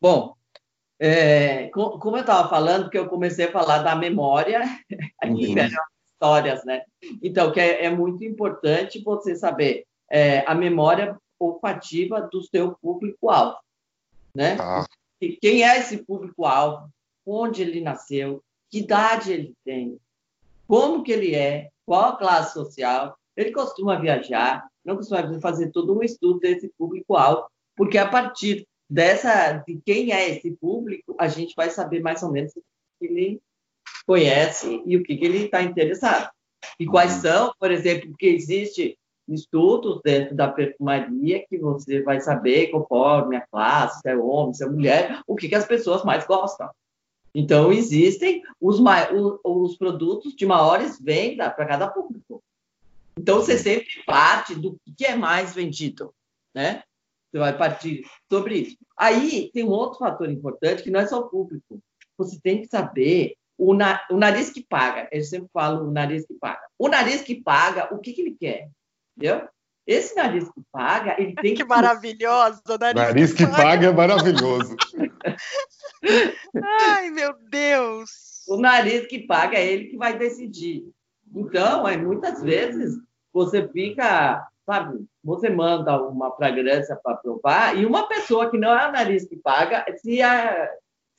Bom, 0.00 0.34
é, 0.98 1.68
como 1.68 2.16
eu 2.16 2.20
estava 2.20 2.48
falando, 2.48 2.88
que 2.88 2.98
eu 2.98 3.08
comecei 3.08 3.46
a 3.46 3.52
falar 3.52 3.78
da 3.78 3.94
memória, 3.94 4.62
aqui 5.20 5.48
uhum. 5.48 5.68
histórias, 6.06 6.64
né? 6.64 6.82
Então, 7.22 7.52
que 7.52 7.60
é, 7.60 7.84
é 7.84 7.90
muito 7.90 8.24
importante 8.24 9.02
você 9.02 9.34
saber 9.36 9.84
é, 10.10 10.44
a 10.46 10.54
memória 10.54 11.16
olfativa 11.38 12.20
do 12.20 12.42
seu 12.42 12.76
público-alvo, 12.80 13.58
né? 14.34 14.56
Ah. 14.60 14.86
quem 15.40 15.64
é 15.64 15.78
esse 15.78 15.98
público-alvo? 15.98 16.88
Onde 17.26 17.62
ele 17.62 17.80
nasceu? 17.80 18.42
Que 18.72 18.78
idade 18.78 19.32
ele 19.32 19.54
tem, 19.64 19.98
como 20.66 21.02
que 21.02 21.12
ele 21.12 21.34
é, 21.34 21.68
qual 21.84 22.12
a 22.12 22.16
classe 22.16 22.54
social, 22.54 23.14
ele 23.36 23.52
costuma 23.52 24.00
viajar, 24.00 24.66
não 24.82 24.96
costuma 24.96 25.38
fazer 25.40 25.70
todo 25.70 25.96
um 25.96 26.02
estudo 26.02 26.40
desse 26.40 26.72
público-alvo, 26.78 27.46
porque 27.76 27.98
a 27.98 28.08
partir 28.08 28.66
dessa, 28.88 29.58
de 29.66 29.78
quem 29.84 30.10
é 30.12 30.30
esse 30.30 30.50
público, 30.52 31.14
a 31.18 31.28
gente 31.28 31.54
vai 31.54 31.68
saber 31.68 32.00
mais 32.00 32.22
ou 32.22 32.32
menos 32.32 32.56
o 32.56 32.62
que 32.98 33.06
ele 33.06 33.40
conhece 34.06 34.82
e 34.86 34.96
o 34.96 35.02
que, 35.02 35.16
que 35.18 35.24
ele 35.24 35.44
está 35.44 35.62
interessado. 35.62 36.30
E 36.80 36.86
quais 36.86 37.16
uhum. 37.16 37.20
são, 37.20 37.54
por 37.58 37.70
exemplo, 37.70 38.08
porque 38.08 38.26
existe 38.26 38.98
estudos 39.28 40.00
dentro 40.02 40.34
da 40.34 40.48
perfumaria 40.48 41.44
que 41.46 41.58
você 41.58 42.02
vai 42.02 42.20
saber, 42.20 42.70
conforme 42.70 43.36
a 43.36 43.46
classe, 43.46 44.00
se 44.00 44.08
é 44.08 44.16
homem, 44.16 44.54
se 44.54 44.64
é 44.64 44.68
mulher, 44.68 45.20
o 45.26 45.36
que, 45.36 45.48
que 45.48 45.54
as 45.54 45.66
pessoas 45.66 46.04
mais 46.04 46.26
gostam. 46.26 46.70
Então, 47.34 47.72
existem 47.72 48.42
os, 48.60 48.78
os 49.44 49.76
produtos 49.76 50.34
de 50.34 50.44
maiores 50.44 51.00
vendas 51.00 51.52
para 51.54 51.66
cada 51.66 51.88
público. 51.88 52.42
Então, 53.18 53.36
você 53.36 53.56
sempre 53.56 54.02
parte 54.06 54.54
do 54.54 54.78
que 54.96 55.04
é 55.04 55.16
mais 55.16 55.54
vendido, 55.54 56.14
né? 56.54 56.82
Você 57.30 57.38
vai 57.38 57.56
partir 57.56 58.04
sobre 58.30 58.58
isso. 58.58 58.76
Aí, 58.96 59.50
tem 59.52 59.64
um 59.64 59.70
outro 59.70 59.98
fator 59.98 60.30
importante 60.30 60.82
que 60.82 60.90
não 60.90 61.00
é 61.00 61.06
só 61.06 61.20
o 61.20 61.28
público. 61.28 61.80
Você 62.18 62.38
tem 62.40 62.60
que 62.60 62.66
saber 62.68 63.34
o, 63.56 63.72
na, 63.72 64.04
o 64.10 64.16
nariz 64.16 64.50
que 64.50 64.62
paga. 64.62 65.08
Eu 65.10 65.22
sempre 65.22 65.48
falo 65.52 65.88
o 65.88 65.90
nariz 65.90 66.26
que 66.26 66.34
paga. 66.34 66.62
O 66.78 66.88
nariz 66.88 67.22
que 67.22 67.40
paga, 67.40 67.94
o 67.94 67.98
que, 67.98 68.12
que 68.12 68.20
ele 68.20 68.36
quer? 68.38 68.68
Entendeu? 69.16 69.48
Esse 69.86 70.14
nariz 70.14 70.44
que 70.44 70.60
paga, 70.70 71.16
ele 71.18 71.34
tem 71.40 71.54
que. 71.54 71.62
Que 71.62 71.68
maravilhoso! 71.68 72.60
Nariz, 72.78 73.02
nariz 73.02 73.32
que, 73.32 73.44
que 73.44 73.50
paga. 73.50 73.62
paga 73.62 73.86
é 73.86 73.92
maravilhoso. 73.92 74.76
Ai, 76.62 77.10
meu 77.10 77.34
Deus! 77.48 78.44
O 78.48 78.56
nariz 78.56 79.06
que 79.06 79.20
paga 79.20 79.56
é 79.56 79.66
ele 79.66 79.86
que 79.86 79.96
vai 79.96 80.18
decidir. 80.18 80.90
Então, 81.34 81.86
é, 81.86 81.96
muitas 81.96 82.42
vezes 82.42 82.98
você 83.32 83.66
fica, 83.68 84.46
sabe, 84.66 85.06
você 85.22 85.48
manda 85.48 86.00
uma 86.02 86.34
fragrância 86.36 86.96
para 86.96 87.16
provar 87.16 87.76
e 87.76 87.86
uma 87.86 88.06
pessoa 88.06 88.50
que 88.50 88.58
não 88.58 88.76
é 88.76 88.88
o 88.88 88.92
nariz 88.92 89.26
que 89.26 89.36
paga 89.36 89.84
se, 89.98 90.20
a, 90.20 90.70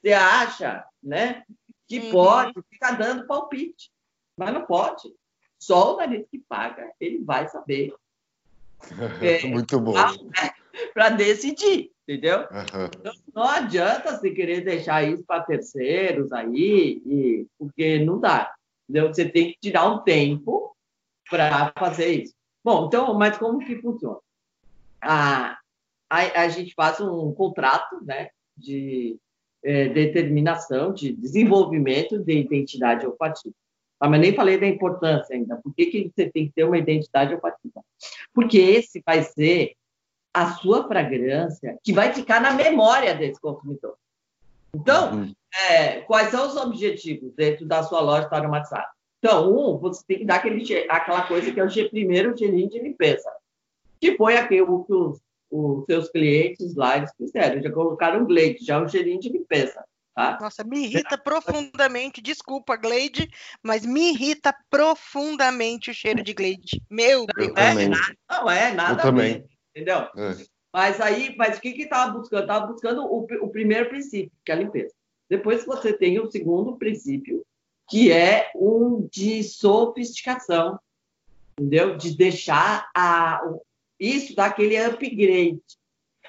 se 0.02 0.14
acha, 0.14 0.86
né, 1.02 1.44
que 1.88 2.00
uhum. 2.00 2.12
pode 2.12 2.54
ficar 2.70 2.92
dando 2.92 3.26
palpite, 3.26 3.92
mas 4.38 4.54
não 4.54 4.66
pode. 4.66 5.14
Só 5.58 5.94
o 5.94 5.98
nariz 5.98 6.28
que 6.30 6.40
paga, 6.40 6.92
ele 7.00 7.24
vai 7.24 7.48
saber. 7.48 7.94
É, 9.22 9.48
Muito 9.48 9.80
bom. 9.80 9.94
Para 10.94 11.08
decidir 11.08 11.93
entendeu? 12.08 12.40
Uhum. 12.40 12.90
Então, 13.00 13.14
não 13.34 13.44
adianta 13.44 14.18
você 14.18 14.32
querer 14.32 14.62
deixar 14.62 15.04
isso 15.04 15.24
para 15.26 15.44
terceiros 15.44 16.32
aí, 16.32 17.02
e, 17.06 17.48
porque 17.58 18.00
não 18.00 18.20
dá. 18.20 18.54
Entendeu? 18.88 19.14
Você 19.14 19.28
tem 19.28 19.52
que 19.52 19.58
tirar 19.62 19.90
um 19.90 20.00
tempo 20.04 20.76
para 21.30 21.72
fazer 21.78 22.24
isso. 22.24 22.34
Bom, 22.64 22.88
então, 22.88 23.14
mas 23.14 23.38
como 23.38 23.60
que 23.60 23.82
funciona? 23.82 24.20
A, 25.02 25.58
a, 26.10 26.42
a 26.42 26.50
gente 26.50 26.74
faz 26.74 27.00
um 27.02 27.34
contrato 27.34 28.04
né, 28.04 28.30
de 28.56 29.18
é, 29.64 29.90
determinação, 29.90 30.94
de 30.94 31.14
desenvolvimento 31.14 32.20
de 32.20 32.38
identidade 32.38 33.06
olfativa. 33.06 33.56
Ah, 34.00 34.10
mas 34.10 34.20
nem 34.20 34.36
falei 34.36 34.60
da 34.60 34.68
importância 34.68 35.34
ainda. 35.34 35.56
Por 35.58 35.74
que, 35.74 35.86
que 35.86 36.12
você 36.14 36.30
tem 36.30 36.48
que 36.48 36.54
ter 36.54 36.66
uma 36.66 36.78
identidade 36.78 37.34
olfativa? 37.34 37.82
Porque 38.34 38.58
esse 38.58 39.02
vai 39.06 39.24
ser 39.24 39.76
a 40.34 40.54
sua 40.54 40.88
fragrância 40.88 41.78
que 41.84 41.94
vai 41.94 42.12
ficar 42.12 42.42
na 42.42 42.52
memória 42.52 43.14
desse 43.14 43.40
consumidor. 43.40 43.96
Então, 44.76 45.14
uhum. 45.14 45.34
é, 45.70 46.02
quais 46.02 46.30
são 46.32 46.48
os 46.48 46.56
objetivos 46.56 47.32
dentro 47.36 47.66
da 47.66 47.84
sua 47.84 48.02
loja 48.02 48.28
aromatizada? 48.32 48.88
Então, 49.20 49.54
um, 49.54 49.78
você 49.78 50.04
tem 50.06 50.18
que 50.20 50.26
dar 50.26 50.36
aquele, 50.36 50.64
aquela 50.90 51.22
coisa 51.28 51.52
que 51.52 51.60
é 51.60 51.64
o 51.64 51.90
primeiro 51.90 52.36
gelinho 52.36 52.70
de 52.70 52.80
limpeza, 52.80 53.30
que 54.02 54.18
foi 54.18 54.36
aquilo 54.36 54.84
que 54.84 54.94
os, 54.94 55.20
os 55.50 55.86
seus 55.86 56.10
clientes 56.10 56.76
lá 56.76 56.98
eles 56.98 57.12
fizeram, 57.16 57.62
já 57.62 57.72
colocaram 57.72 58.26
Glade, 58.26 58.58
já 58.62 58.76
é 58.76 58.80
um 58.80 58.88
gelinho 58.88 59.20
de 59.20 59.30
limpeza. 59.30 59.86
Tá? 60.16 60.38
Nossa, 60.42 60.64
me 60.64 60.86
irrita 60.86 61.18
profundamente, 61.18 62.22
desculpa, 62.22 62.76
Glade, 62.76 63.30
mas 63.64 63.86
me 63.86 64.12
irrita 64.12 64.54
profundamente 64.70 65.90
o 65.90 65.94
cheiro 65.94 66.24
de 66.24 66.34
Glade. 66.34 66.82
Meu 66.90 67.26
Deus. 67.26 67.50
Não 67.50 67.64
é, 67.64 67.88
nada, 67.88 68.18
não 68.30 68.52
é 68.52 68.74
nada. 68.74 68.94
Eu 68.94 68.98
também. 68.98 69.46
Entendeu? 69.76 69.98
É. 70.16 70.46
Mas 70.72 71.00
aí, 71.00 71.36
mas 71.38 71.58
o 71.58 71.62
que 71.62 71.74
que 71.74 71.84
estava 71.84 72.12
buscando? 72.18 72.42
Estava 72.42 72.68
buscando 72.68 73.04
o, 73.04 73.28
o 73.42 73.50
primeiro 73.50 73.90
princípio, 73.90 74.32
que 74.44 74.52
é 74.52 74.56
a 74.56 74.58
limpeza. 74.58 74.94
Depois 75.30 75.66
você 75.66 75.94
tem 75.94 76.20
o 76.20 76.30
segundo 76.30 76.78
princípio, 76.78 77.46
que 77.90 78.12
é 78.12 78.52
um 78.56 79.08
de 79.12 79.44
sofisticação, 79.44 80.80
entendeu? 81.58 81.96
De 81.96 82.16
deixar 82.16 82.90
a, 82.96 83.42
isso 84.00 84.36
daquele 84.36 84.78
upgrade. 84.78 85.62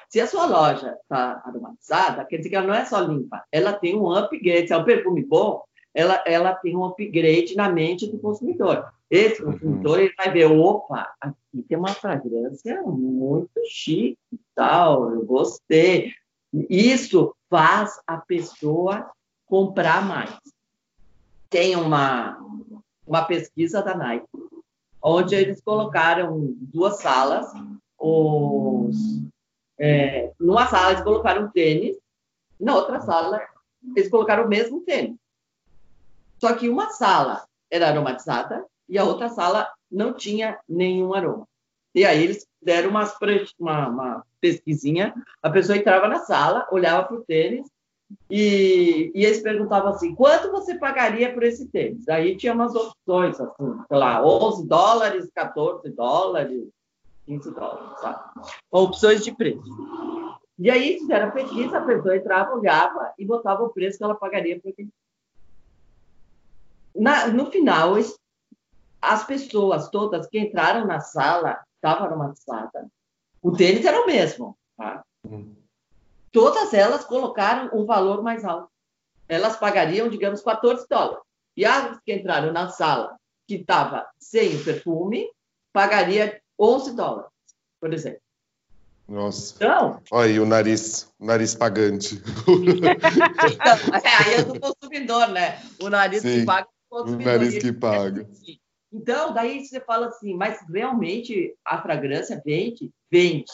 Se 0.09 0.21
a 0.21 0.27
sua 0.27 0.47
loja 0.47 0.97
está 1.03 1.43
aromatizada, 1.45 2.25
quer 2.25 2.37
dizer 2.37 2.51
que 2.51 2.57
ela 2.57 2.67
não 2.67 2.75
é 2.75 2.85
só 2.85 3.01
limpa, 3.01 3.45
ela 3.51 3.73
tem 3.73 3.97
um 3.97 4.11
upgrade. 4.13 4.69
Se 4.69 4.73
é 4.73 4.77
um 4.77 4.85
perfume 4.85 5.25
bom, 5.25 5.65
ela, 5.93 6.23
ela 6.27 6.55
tem 6.55 6.77
um 6.77 6.85
upgrade 6.85 7.57
na 7.57 7.69
mente 7.69 8.07
do 8.07 8.19
consumidor. 8.19 8.93
Esse 9.15 9.45
uhum. 9.45 9.53
consumidor 9.53 10.01
ele 10.01 10.13
vai 10.17 10.33
ver, 10.33 10.47
opa, 10.47 11.15
aqui 11.21 11.63
tem 11.69 11.79
uma 11.79 11.95
fragrância 11.95 12.83
muito 12.83 13.61
chique 13.71 14.19
e 14.33 14.41
tal, 14.57 15.13
eu 15.13 15.25
gostei. 15.25 16.13
Isso 16.69 17.33
faz 17.49 18.01
a 18.09 18.17
pessoa 18.17 19.09
comprar 19.47 20.05
mais. 20.05 20.37
Tem 21.49 21.77
uma, 21.77 22.37
uma 23.07 23.25
pesquisa 23.25 23.81
da 23.83 23.97
Nike, 23.97 24.27
onde 25.01 25.37
eles 25.37 25.61
colocaram 25.61 26.53
duas 26.59 26.99
salas, 27.01 27.47
os, 27.97 28.97
é, 29.79 30.33
numa 30.41 30.67
sala 30.67 30.91
eles 30.91 31.05
colocaram 31.05 31.53
tênis, 31.53 31.97
na 32.59 32.75
outra 32.75 33.01
sala 33.01 33.41
eles 33.95 34.11
colocaram 34.11 34.47
o 34.47 34.49
mesmo 34.49 34.81
tênis. 34.81 35.17
Só 36.41 36.53
que 36.57 36.69
uma 36.69 36.91
sala 36.91 37.47
era 37.71 37.91
aromatizada 37.91 38.67
e 38.89 38.99
a 38.99 39.05
outra 39.05 39.29
sala 39.29 39.69
não 39.91 40.13
tinha 40.13 40.59
nenhum 40.69 41.15
aroma. 41.15 41.47
E 41.95 42.05
aí 42.05 42.25
eles 42.25 42.47
deram 42.61 42.91
umas, 42.91 43.15
uma, 43.59 43.89
uma 43.89 44.27
pesquisinha, 44.41 45.15
a 45.43 45.49
pessoa 45.49 45.79
entrava 45.79 46.09
na 46.09 46.21
sala, 46.21 46.67
olhava 46.73 47.07
para 47.07 47.17
o 47.17 47.25
tênis 47.25 47.67
e, 48.29 49.13
e, 49.15 49.25
eles 49.25 49.41
perguntavam 49.41 49.91
assim, 49.91 50.15
quanto 50.15 50.51
você 50.51 50.77
pagaria 50.77 51.33
por 51.33 51.43
esse 51.43 51.69
tênis? 51.69 52.09
Aí 52.09 52.37
tinha 52.37 52.53
umas 52.53 52.75
opções, 52.75 53.41
assim, 53.41 53.79
sei 53.89 53.97
lá, 53.97 54.25
11 54.25 54.67
dólares, 54.67 55.31
14 55.35 55.89
dólares, 55.91 56.69
15 57.27 57.51
dólares, 57.53 58.01
sabe? 58.01 58.19
Opções 58.71 59.25
de 59.25 59.35
preço. 59.35 59.63
E 60.59 60.71
aí 60.71 60.99
fizeram 60.99 61.29
a 61.29 61.33
pesquisa, 61.33 61.79
a 61.79 61.85
pessoa 61.85 62.17
entrava, 62.17 62.55
olhava 62.55 63.13
e 63.19 63.25
botava 63.25 63.63
o 63.65 63.71
preço 63.71 63.99
que 63.99 64.05
ela 64.05 64.15
pagaria 64.15 64.61
por 64.61 64.71
aquele 64.71 64.91
na, 66.95 67.27
no 67.27 67.51
final, 67.51 67.99
as 69.13 69.25
pessoas 69.25 69.89
todas 69.89 70.27
que 70.27 70.39
entraram 70.39 70.87
na 70.87 71.01
sala 71.01 71.63
estavam 71.77 72.07
aromatizadas. 72.07 72.87
O 73.43 73.53
tênis 73.53 73.85
era 73.85 74.01
o 74.01 74.07
mesmo. 74.07 74.57
Tá? 74.77 75.05
Hum. 75.25 75.55
Todas 76.33 76.73
elas 76.75 77.05
colocaram 77.05 77.71
o 77.73 77.85
valor 77.85 78.23
mais 78.23 78.45
alto. 78.45 78.69
Elas 79.29 79.57
pagariam, 79.57 80.09
digamos, 80.09 80.43
14 80.43 80.87
dólares. 80.89 81.23
E 81.57 81.65
as 81.65 82.01
que 82.01 82.15
entraram 82.15 82.53
na 82.53 82.69
sala, 82.69 83.17
que 83.47 83.57
estava 83.57 84.07
sem 84.19 84.57
o 84.57 84.65
perfume, 84.65 85.31
pagaria 85.73 86.41
11 86.59 86.97
dólares, 86.97 87.31
por 87.81 87.93
exemplo. 87.93 88.21
Nossa. 89.07 89.55
Então, 89.57 90.01
Olha 90.11 90.31
aí 90.31 90.41
o 90.41 90.47
nariz, 90.47 91.13
o 91.19 91.27
nariz 91.27 91.55
pagante. 91.55 92.17
então, 92.49 94.01
é, 94.03 94.25
aí 94.25 94.35
é 94.35 94.43
do 94.43 94.59
consumidor, 94.59 95.29
né? 95.29 95.63
O 95.81 95.91
nariz 95.91 96.23
Sim. 96.23 96.41
que 96.41 96.47
paga 96.47 96.69
o 97.03 97.17
nariz 97.17 97.59
que 97.59 97.73
paga. 97.73 98.29
Então, 98.95 99.35
daí 99.35 99.67
você 99.67 99.81
fala 99.81 100.07
assim, 100.07 100.35
mas 100.35 100.65
realmente 100.71 101.53
a 101.65 101.83
fragrância 101.83 102.41
vende? 102.45 102.93
Vende. 103.11 103.53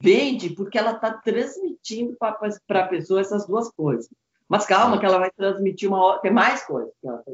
Vende 0.00 0.50
porque 0.50 0.76
ela 0.76 0.90
está 0.90 1.12
transmitindo 1.12 2.16
para 2.18 2.82
a 2.82 2.88
pessoa 2.88 3.20
essas 3.20 3.46
duas 3.46 3.70
coisas. 3.70 4.10
Mas 4.48 4.66
calma, 4.66 4.98
que 4.98 5.06
ela 5.06 5.18
vai 5.18 5.30
transmitir 5.30 5.88
uma 5.88 6.18
tem 6.18 6.32
mais 6.32 6.64
coisas. 6.64 6.92
Ela, 7.04 7.24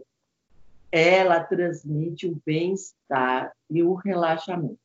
ela 0.92 1.40
transmite 1.44 2.26
o 2.26 2.38
bem-estar 2.44 3.50
e 3.70 3.83
o 3.83 3.94
relaxamento. 3.94 4.79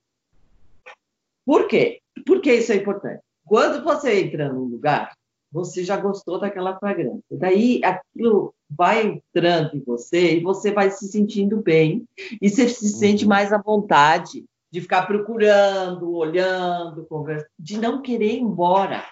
Por 1.46 1.68
quê? 1.68 2.00
Por 2.26 2.40
que 2.40 2.54
isso 2.54 2.72
é 2.72 2.78
importante? 2.78 3.22
Quando 3.46 3.84
você 3.84 4.22
entra 4.22 4.54
num 4.54 4.64
lugar, 4.64 5.14
você 5.52 5.84
já 5.84 5.98
gostou 5.98 6.40
daquela 6.40 6.80
fragrância. 6.80 7.26
Daí 7.32 7.82
aquilo 7.84 8.54
vai 8.78 9.06
entrando 9.06 9.76
em 9.76 9.80
você 9.82 10.38
e 10.38 10.40
você 10.40 10.72
vai 10.72 10.90
se 10.92 11.08
sentindo 11.08 11.58
bem 11.58 12.08
e 12.42 12.50
você 12.50 12.70
se 12.70 12.90
sente 12.90 13.24
uhum. 13.24 13.30
mais 13.30 13.52
à 13.52 13.58
vontade 13.58 14.46
de 14.72 14.80
ficar 14.80 15.06
procurando, 15.06 16.16
olhando, 16.16 17.06
conversando, 17.06 17.50
de 17.60 17.78
não 17.78 18.02
querer 18.02 18.36
ir 18.36 18.40
embora. 18.40 19.06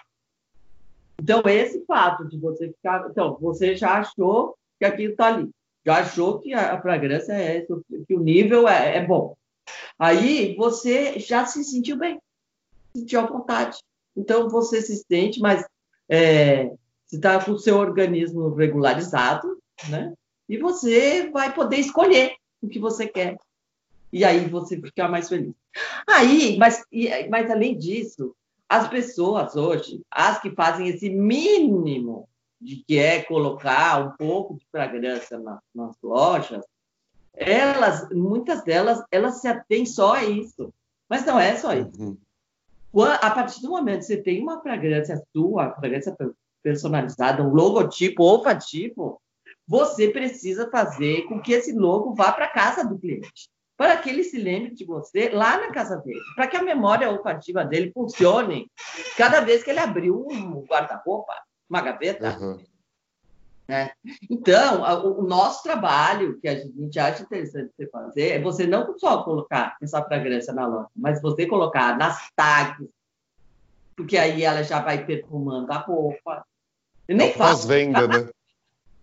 Então, 1.20 1.42
esse 1.46 1.84
fato 1.84 2.26
de 2.26 2.38
você 2.38 2.68
ficar. 2.68 3.06
Então, 3.10 3.36
você 3.38 3.76
já 3.76 3.98
achou 3.98 4.56
que 4.78 4.86
aquilo 4.86 5.12
está 5.12 5.26
ali, 5.26 5.50
já 5.84 5.98
achou 5.98 6.38
que 6.38 6.54
a, 6.54 6.80
fragrância 6.80 7.34
é 7.34 7.60
que 7.60 8.16
o 8.16 8.20
nível 8.20 8.66
é, 8.66 8.96
é 8.96 9.06
bom. 9.06 9.36
Aí 9.98 10.56
você 10.56 11.18
já 11.18 11.44
se 11.44 11.62
sentiu 11.62 11.98
bem, 11.98 12.18
sentiu 12.96 13.20
à 13.20 13.26
vontade. 13.26 13.78
Então, 14.16 14.48
você 14.48 14.80
se 14.80 14.96
sente 14.96 15.40
mais 15.40 15.62
é, 16.08 16.72
está 17.16 17.42
com 17.44 17.52
o 17.52 17.58
seu 17.58 17.76
organismo 17.76 18.54
regularizado, 18.54 19.58
né? 19.88 20.14
E 20.48 20.58
você 20.58 21.30
vai 21.30 21.52
poder 21.52 21.76
escolher 21.76 22.34
o 22.60 22.68
que 22.68 22.78
você 22.78 23.06
quer. 23.06 23.36
E 24.12 24.24
aí 24.24 24.48
você 24.48 24.80
fica 24.80 25.08
mais 25.08 25.28
feliz. 25.28 25.54
Aí, 26.06 26.56
mas, 26.58 26.82
mas 27.28 27.50
além 27.50 27.78
disso, 27.78 28.34
as 28.68 28.88
pessoas 28.88 29.54
hoje, 29.54 30.00
as 30.10 30.40
que 30.40 30.50
fazem 30.50 30.88
esse 30.88 31.08
mínimo 31.08 32.28
de 32.60 32.82
que 32.86 32.98
é 32.98 33.22
colocar 33.22 34.04
um 34.04 34.10
pouco 34.16 34.54
de 34.54 34.66
fragrância 34.70 35.38
nas, 35.38 35.60
nas 35.74 35.96
lojas, 36.02 36.64
elas, 37.32 38.08
muitas 38.10 38.64
delas, 38.64 39.02
elas 39.10 39.40
se 39.40 39.48
atêm 39.48 39.86
só 39.86 40.14
a 40.14 40.24
isso. 40.24 40.72
Mas 41.08 41.24
não 41.24 41.38
é 41.38 41.56
só 41.56 41.72
isso. 41.72 42.02
Uhum 42.02 42.16
a 43.20 43.30
partir 43.30 43.62
do 43.62 43.70
momento 43.70 44.00
que 44.00 44.06
você 44.06 44.16
tem 44.16 44.42
uma 44.42 44.60
fragrância 44.60 45.22
sua, 45.32 45.72
fragrância 45.74 46.16
personalizada, 46.62 47.42
um 47.42 47.52
logotipo 47.52 48.22
olfativo, 48.22 49.20
você 49.66 50.08
precisa 50.08 50.70
fazer 50.70 51.22
com 51.28 51.40
que 51.40 51.52
esse 51.52 51.72
logo 51.72 52.14
vá 52.14 52.32
para 52.32 52.46
a 52.46 52.52
casa 52.52 52.84
do 52.84 52.98
cliente, 52.98 53.48
para 53.76 53.96
que 53.96 54.10
ele 54.10 54.24
se 54.24 54.36
lembre 54.36 54.74
de 54.74 54.84
você 54.84 55.28
lá 55.28 55.58
na 55.58 55.70
casa 55.70 55.96
dele, 55.98 56.20
para 56.34 56.46
que 56.46 56.56
a 56.56 56.62
memória 56.62 57.10
olfativa 57.10 57.64
dele 57.64 57.92
funcione 57.92 58.70
cada 59.16 59.40
vez 59.40 59.62
que 59.62 59.70
ele 59.70 59.78
abriu 59.78 60.26
um 60.28 60.64
guarda-roupa, 60.64 61.32
uma 61.68 61.80
gaveta. 61.80 62.36
Uhum. 62.38 62.58
Né? 63.70 63.92
Então, 64.28 64.82
o, 65.06 65.22
nosso 65.22 65.62
trabalho, 65.62 66.40
que 66.40 66.48
a 66.48 66.56
gente 66.56 66.98
acha 66.98 67.22
interessante 67.22 67.70
você 67.76 67.86
fazer, 67.86 68.30
é 68.30 68.42
você 68.42 68.66
não 68.66 68.98
só 68.98 69.22
colocar 69.22 69.76
essa 69.80 70.02
fragrância 70.02 70.52
na 70.52 70.66
loja, 70.66 70.88
mas 70.96 71.22
você 71.22 71.46
colocar 71.46 71.96
nas 71.96 72.28
tags, 72.34 72.88
porque 73.96 74.18
aí 74.18 74.42
ela 74.42 74.64
já 74.64 74.80
vai 74.80 75.06
perfumando 75.06 75.70
a 75.70 75.76
roupa. 75.76 76.44
Eu 77.10 77.16
nem 77.16 77.32
faço. 77.32 77.66
venda 77.66 78.06
né? 78.06 78.28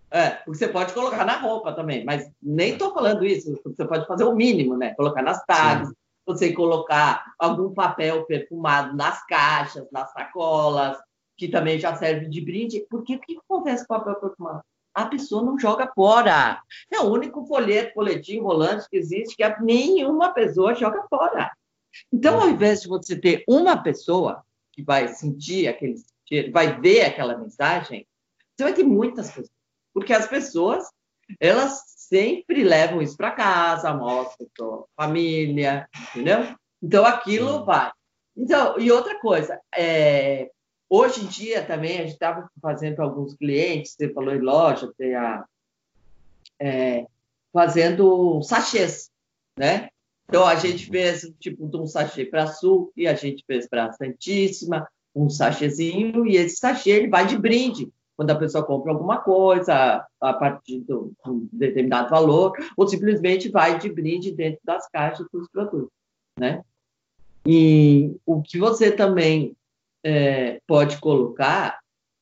É, 0.09 0.29
porque 0.29 0.57
você 0.57 0.69
pode 0.69 0.93
colocar 0.93 1.25
na 1.25 1.37
roupa 1.41 1.73
também, 1.73 2.05
mas 2.05 2.31
nem 2.41 2.71
estou 2.71 2.93
falando 2.93 3.25
isso. 3.25 3.59
Você 3.65 3.83
pode 3.83 4.07
fazer 4.07 4.23
o 4.23 4.33
mínimo, 4.33 4.77
né? 4.77 4.93
Colocar 4.93 5.21
nas 5.21 5.43
tags, 5.45 5.89
Sim. 5.89 5.95
você 6.25 6.53
colocar 6.53 7.33
algum 7.37 7.73
papel 7.73 8.23
perfumado 8.23 8.95
nas 8.95 9.25
caixas, 9.25 9.85
nas 9.91 10.09
sacolas, 10.13 10.97
que 11.35 11.49
também 11.49 11.77
já 11.77 11.97
serve 11.97 12.29
de 12.29 12.39
brinde, 12.39 12.85
porque 12.89 13.15
o 13.15 13.19
que 13.19 13.37
acontece 13.37 13.85
com 13.85 13.95
o 13.95 13.99
papel 13.99 14.15
perfumado? 14.15 14.61
A 14.93 15.05
pessoa 15.07 15.43
não 15.43 15.59
joga 15.59 15.91
fora. 15.93 16.61
É 16.89 17.01
o 17.01 17.11
único 17.11 17.45
folheto, 17.45 17.93
folhetim, 17.93 18.39
volante 18.39 18.89
que 18.89 18.95
existe 18.95 19.35
que 19.35 19.61
nenhuma 19.61 20.29
pessoa 20.29 20.73
joga 20.73 21.03
fora. 21.09 21.51
Então, 22.11 22.39
ao 22.39 22.49
invés 22.49 22.83
de 22.83 22.87
você 22.87 23.17
ter 23.17 23.43
uma 23.45 23.75
pessoa 23.75 24.45
que 24.71 24.81
vai 24.81 25.09
sentir 25.09 25.67
cheiro, 26.27 26.51
vai 26.51 26.79
ver 26.79 27.01
aquela 27.03 27.37
mensagem, 27.37 28.07
você 28.55 28.63
vai 28.63 28.73
ter 28.73 28.83
muitas 28.83 29.27
pessoas. 29.27 29.51
Porque 29.93 30.13
as 30.13 30.27
pessoas, 30.27 30.85
elas 31.39 31.83
sempre 31.87 32.63
levam 32.63 33.01
isso 33.01 33.17
para 33.17 33.31
casa, 33.31 33.93
mostram 33.93 34.47
para 34.55 34.65
a 34.65 35.07
família, 35.07 35.89
entendeu? 36.09 36.55
Então, 36.81 37.05
aquilo 37.05 37.65
vai 37.65 37.91
Então, 38.35 38.79
e 38.79 38.91
outra 38.91 39.19
coisa, 39.19 39.59
é, 39.75 40.49
hoje 40.89 41.23
em 41.23 41.27
dia 41.27 41.65
também 41.65 41.97
a 41.97 42.01
gente 42.01 42.13
estava 42.13 42.49
fazendo 42.61 42.95
para 42.95 43.05
alguns 43.05 43.35
clientes, 43.35 43.93
você 43.93 44.13
falou 44.13 44.33
em 44.33 44.39
loja, 44.39 44.91
tem 44.97 45.15
a, 45.15 45.45
é, 46.59 47.05
fazendo 47.51 48.41
sachês, 48.43 49.09
né? 49.57 49.89
Então 50.29 50.45
a 50.45 50.55
gente 50.55 50.89
fez 50.89 51.31
tipo 51.39 51.67
de 51.67 51.77
um 51.77 51.87
sachê 51.87 52.25
para 52.25 52.47
Sul 52.47 52.91
e 52.95 53.07
a 53.07 53.13
gente 53.13 53.43
fez 53.45 53.67
para 53.67 53.93
Santíssima 53.93 54.87
um 55.17 55.29
sachêzinho 55.29 56.27
e 56.27 56.37
esse 56.37 56.57
sachê 56.57 56.91
ele 56.91 57.07
vai 57.07 57.25
de 57.25 57.37
brinde 57.37 57.91
quando 58.15 58.31
a 58.31 58.35
pessoa 58.35 58.65
compra 58.65 58.91
alguma 58.91 59.19
coisa 59.19 60.05
a 60.19 60.33
partir 60.33 60.79
de 60.79 60.91
um 60.91 61.47
determinado 61.53 62.09
valor, 62.09 62.53
ou 62.75 62.87
simplesmente 62.87 63.47
vai 63.47 63.77
de 63.77 63.89
brinde 63.91 64.31
dentro 64.31 64.59
das 64.63 64.89
caixas 64.89 65.27
dos 65.31 65.47
produtos, 65.49 65.91
né? 66.37 66.63
E 67.45 68.15
o 68.25 68.41
que 68.41 68.57
você 68.57 68.91
também 68.91 69.55
é, 70.03 70.59
pode 70.65 70.97
colocar 70.97 71.79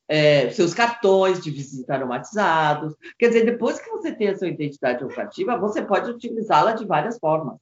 é, 0.08 0.50
seus 0.50 0.74
cartões 0.74 1.42
de 1.42 1.50
visita 1.50 1.94
aromatizados. 1.94 2.94
Quer 3.18 3.30
dizer, 3.30 3.46
depois 3.46 3.80
que 3.80 3.90
você 3.90 4.12
tem 4.12 4.28
a 4.28 4.38
sua 4.38 4.50
identidade 4.50 5.04
olfativa, 5.04 5.58
você 5.58 5.82
pode 5.82 6.12
utilizá-la 6.12 6.74
de 6.74 6.86
várias 6.86 7.18
formas. 7.18 7.58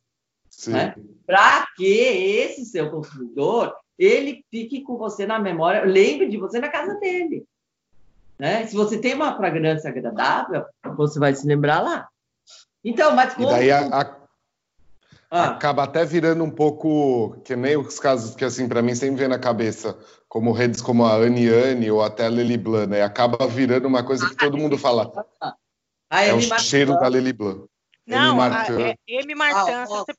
Né? 0.68 0.96
Para 1.26 1.68
que 1.76 1.86
esse 1.86 2.66
seu 2.66 2.90
consumidor 2.90 3.74
ele 3.98 4.44
fique 4.50 4.82
com 4.82 4.98
você 4.98 5.26
na 5.26 5.40
memória, 5.40 5.84
lembre 5.84 6.28
de 6.30 6.38
você 6.38 6.60
na 6.60 6.70
casa 6.70 6.96
dele. 6.96 7.46
Né? 8.38 8.66
Se 8.66 8.76
você 8.76 8.98
tem 8.98 9.14
uma 9.14 9.36
fragrância 9.38 9.90
agradável, 9.90 10.66
você 10.96 11.20
vai 11.20 11.34
se 11.34 11.46
lembrar 11.48 11.82
lá. 11.82 12.08
Então, 12.84 13.16
mas 13.16 13.34
como... 13.34 13.50
E 13.50 13.52
daí 13.52 13.72
a, 13.72 13.88
a... 13.88 14.24
Ah. 15.30 15.50
acaba 15.52 15.84
até 15.84 16.06
virando 16.06 16.44
um 16.44 16.52
pouco, 16.52 17.42
que 17.44 17.56
nem 17.56 17.76
os 17.76 18.00
casos 18.00 18.36
que, 18.36 18.46
assim, 18.46 18.68
para 18.68 18.84
mim 18.84 18.94
sempre 18.94 19.22
vem 19.22 19.28
na 19.28 19.40
cabeça, 19.40 19.98
como 20.28 20.52
redes 20.52 20.80
como 20.80 21.06
a 21.06 21.16
Annie 21.16 21.90
ou 21.90 22.04
até 22.04 22.26
a 22.26 22.30
Lily 22.30 22.58
Blanc, 22.58 22.88
né? 22.88 23.02
Acaba 23.02 23.48
virando 23.48 23.88
uma 23.88 24.04
coisa 24.04 24.30
que 24.30 24.36
todo 24.36 24.58
mundo 24.58 24.78
fala. 24.78 25.12
A 26.10 26.24
é 26.24 26.34
o 26.34 26.42
cheiro 26.42 27.00
da 27.00 27.10
Lily 27.10 27.34
Blanc. 27.34 27.66
Não, 28.06 28.32
M. 28.32 28.38
Martin. 28.38 28.74
A, 28.74 28.90
é, 28.90 28.96
M. 29.08 29.36
Martin, 29.36 29.72
ah, 29.72 29.86
você, 29.86 30.14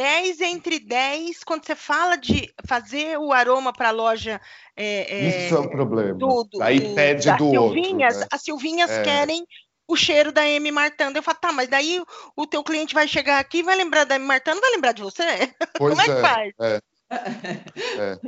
10 0.00 0.40
entre 0.40 0.78
10, 0.78 1.44
quando 1.44 1.66
você 1.66 1.76
fala 1.76 2.16
de 2.16 2.50
fazer 2.66 3.18
o 3.18 3.34
aroma 3.34 3.70
para 3.70 3.88
a 3.88 3.92
loja. 3.92 4.40
É, 4.74 5.44
Isso 5.44 5.54
é, 5.54 5.58
é 5.58 5.60
um 5.60 5.68
problema. 5.68 6.14
Do, 6.14 6.44
do, 6.44 6.62
Aí 6.62 6.94
pede 6.94 7.30
do 7.32 7.50
Silvinhas, 7.50 8.14
outro. 8.14 8.20
Né? 8.20 8.26
As 8.32 8.40
Silvinhas 8.42 8.90
é. 8.90 9.02
querem 9.02 9.46
o 9.86 9.94
cheiro 9.94 10.32
da 10.32 10.48
M. 10.48 10.70
Martanda. 10.70 11.18
Eu 11.18 11.22
falo, 11.22 11.36
tá, 11.38 11.52
mas 11.52 11.68
daí 11.68 12.02
o 12.34 12.46
teu 12.46 12.64
cliente 12.64 12.94
vai 12.94 13.06
chegar 13.06 13.38
aqui 13.38 13.58
e 13.58 13.62
vai 13.62 13.76
lembrar 13.76 14.04
da 14.04 14.14
M. 14.14 14.24
Martanda, 14.24 14.54
não 14.54 14.62
vai 14.62 14.70
lembrar 14.70 14.92
de 14.92 15.02
você? 15.02 15.22
Pois 15.76 15.94
Como 15.94 16.00
é, 16.00 16.04
que 16.14 16.20
faz? 16.22 16.54
É. 16.62 16.80
é. 18.00 18.18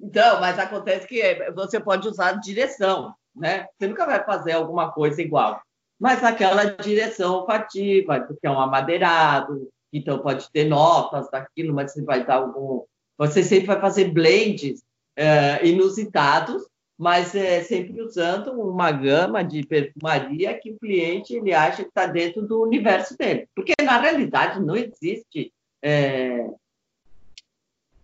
Então, 0.00 0.40
mas 0.40 0.56
acontece 0.56 1.04
que 1.08 1.50
você 1.52 1.80
pode 1.80 2.06
usar 2.06 2.38
direção, 2.38 3.12
né? 3.34 3.66
Você 3.76 3.88
nunca 3.88 4.06
vai 4.06 4.24
fazer 4.24 4.52
alguma 4.52 4.92
coisa 4.92 5.20
igual. 5.20 5.60
Mas 5.98 6.22
aquela 6.22 6.64
direção 6.76 7.40
olfativa, 7.40 8.20
porque 8.20 8.46
é 8.46 8.50
um 8.50 8.60
amadeirado, 8.60 9.68
então 9.92 10.18
pode 10.18 10.50
ter 10.50 10.64
notas 10.64 11.30
daquilo, 11.30 11.74
mas 11.74 11.92
você 11.92 12.02
vai 12.02 12.24
dar 12.24 12.36
algum. 12.36 12.84
Você 13.16 13.42
sempre 13.42 13.66
vai 13.66 13.80
fazer 13.80 14.12
blends 14.12 14.82
é, 15.16 15.66
inusitados, 15.66 16.62
mas 16.96 17.34
é, 17.34 17.62
sempre 17.62 18.00
usando 18.02 18.52
uma 18.52 18.90
gama 18.90 19.42
de 19.42 19.64
perfumaria 19.64 20.58
que 20.58 20.72
o 20.72 20.78
cliente 20.78 21.34
ele 21.34 21.52
acha 21.52 21.82
que 21.82 21.88
está 21.88 22.06
dentro 22.06 22.42
do 22.42 22.62
universo 22.62 23.16
dele. 23.16 23.48
Porque 23.54 23.72
na 23.82 24.00
realidade 24.00 24.60
não 24.60 24.76
existe. 24.76 25.52
É... 25.82 26.44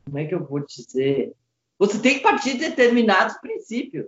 Como 0.05 0.19
é 0.19 0.25
que 0.27 0.35
eu 0.35 0.45
vou 0.45 0.61
dizer? 0.61 1.33
Você 1.79 1.99
tem 1.99 2.15
que 2.15 2.21
partir 2.21 2.53
de 2.53 2.69
determinados 2.69 3.37
princípios. 3.39 4.07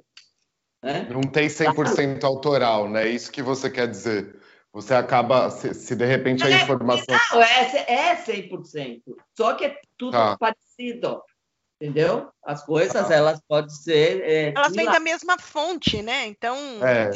Né? 0.83 1.09
Não 1.11 1.23
tem 1.23 1.49
100% 1.49 2.23
autoral, 2.23 2.89
né? 2.89 3.09
Isso 3.09 3.33
que 3.33 3.43
você 3.43 3.69
quer 3.69 3.89
dizer. 3.89 4.37
Você 4.77 4.93
acaba, 4.93 5.49
se, 5.49 5.73
se 5.73 5.97
de 5.97 6.05
repente 6.05 6.45
a 6.45 6.51
é, 6.51 6.63
informação. 6.63 7.19
Não, 7.33 7.41
é, 7.41 8.11
é 8.11 8.15
100%. 8.15 9.01
Só 9.35 9.55
que 9.55 9.65
é 9.65 9.81
tudo 9.97 10.13
tá. 10.13 10.37
parecido. 10.37 11.23
Entendeu? 11.81 12.29
As 12.45 12.63
coisas, 12.63 13.09
tá. 13.09 13.15
elas 13.15 13.41
podem 13.49 13.71
ser. 13.71 14.21
É, 14.21 14.53
elas 14.55 14.75
vêm 14.75 14.85
da 14.85 15.01
mesma 15.01 15.39
fonte, 15.39 16.03
né? 16.03 16.27
Então. 16.27 16.55
É. 16.87 17.11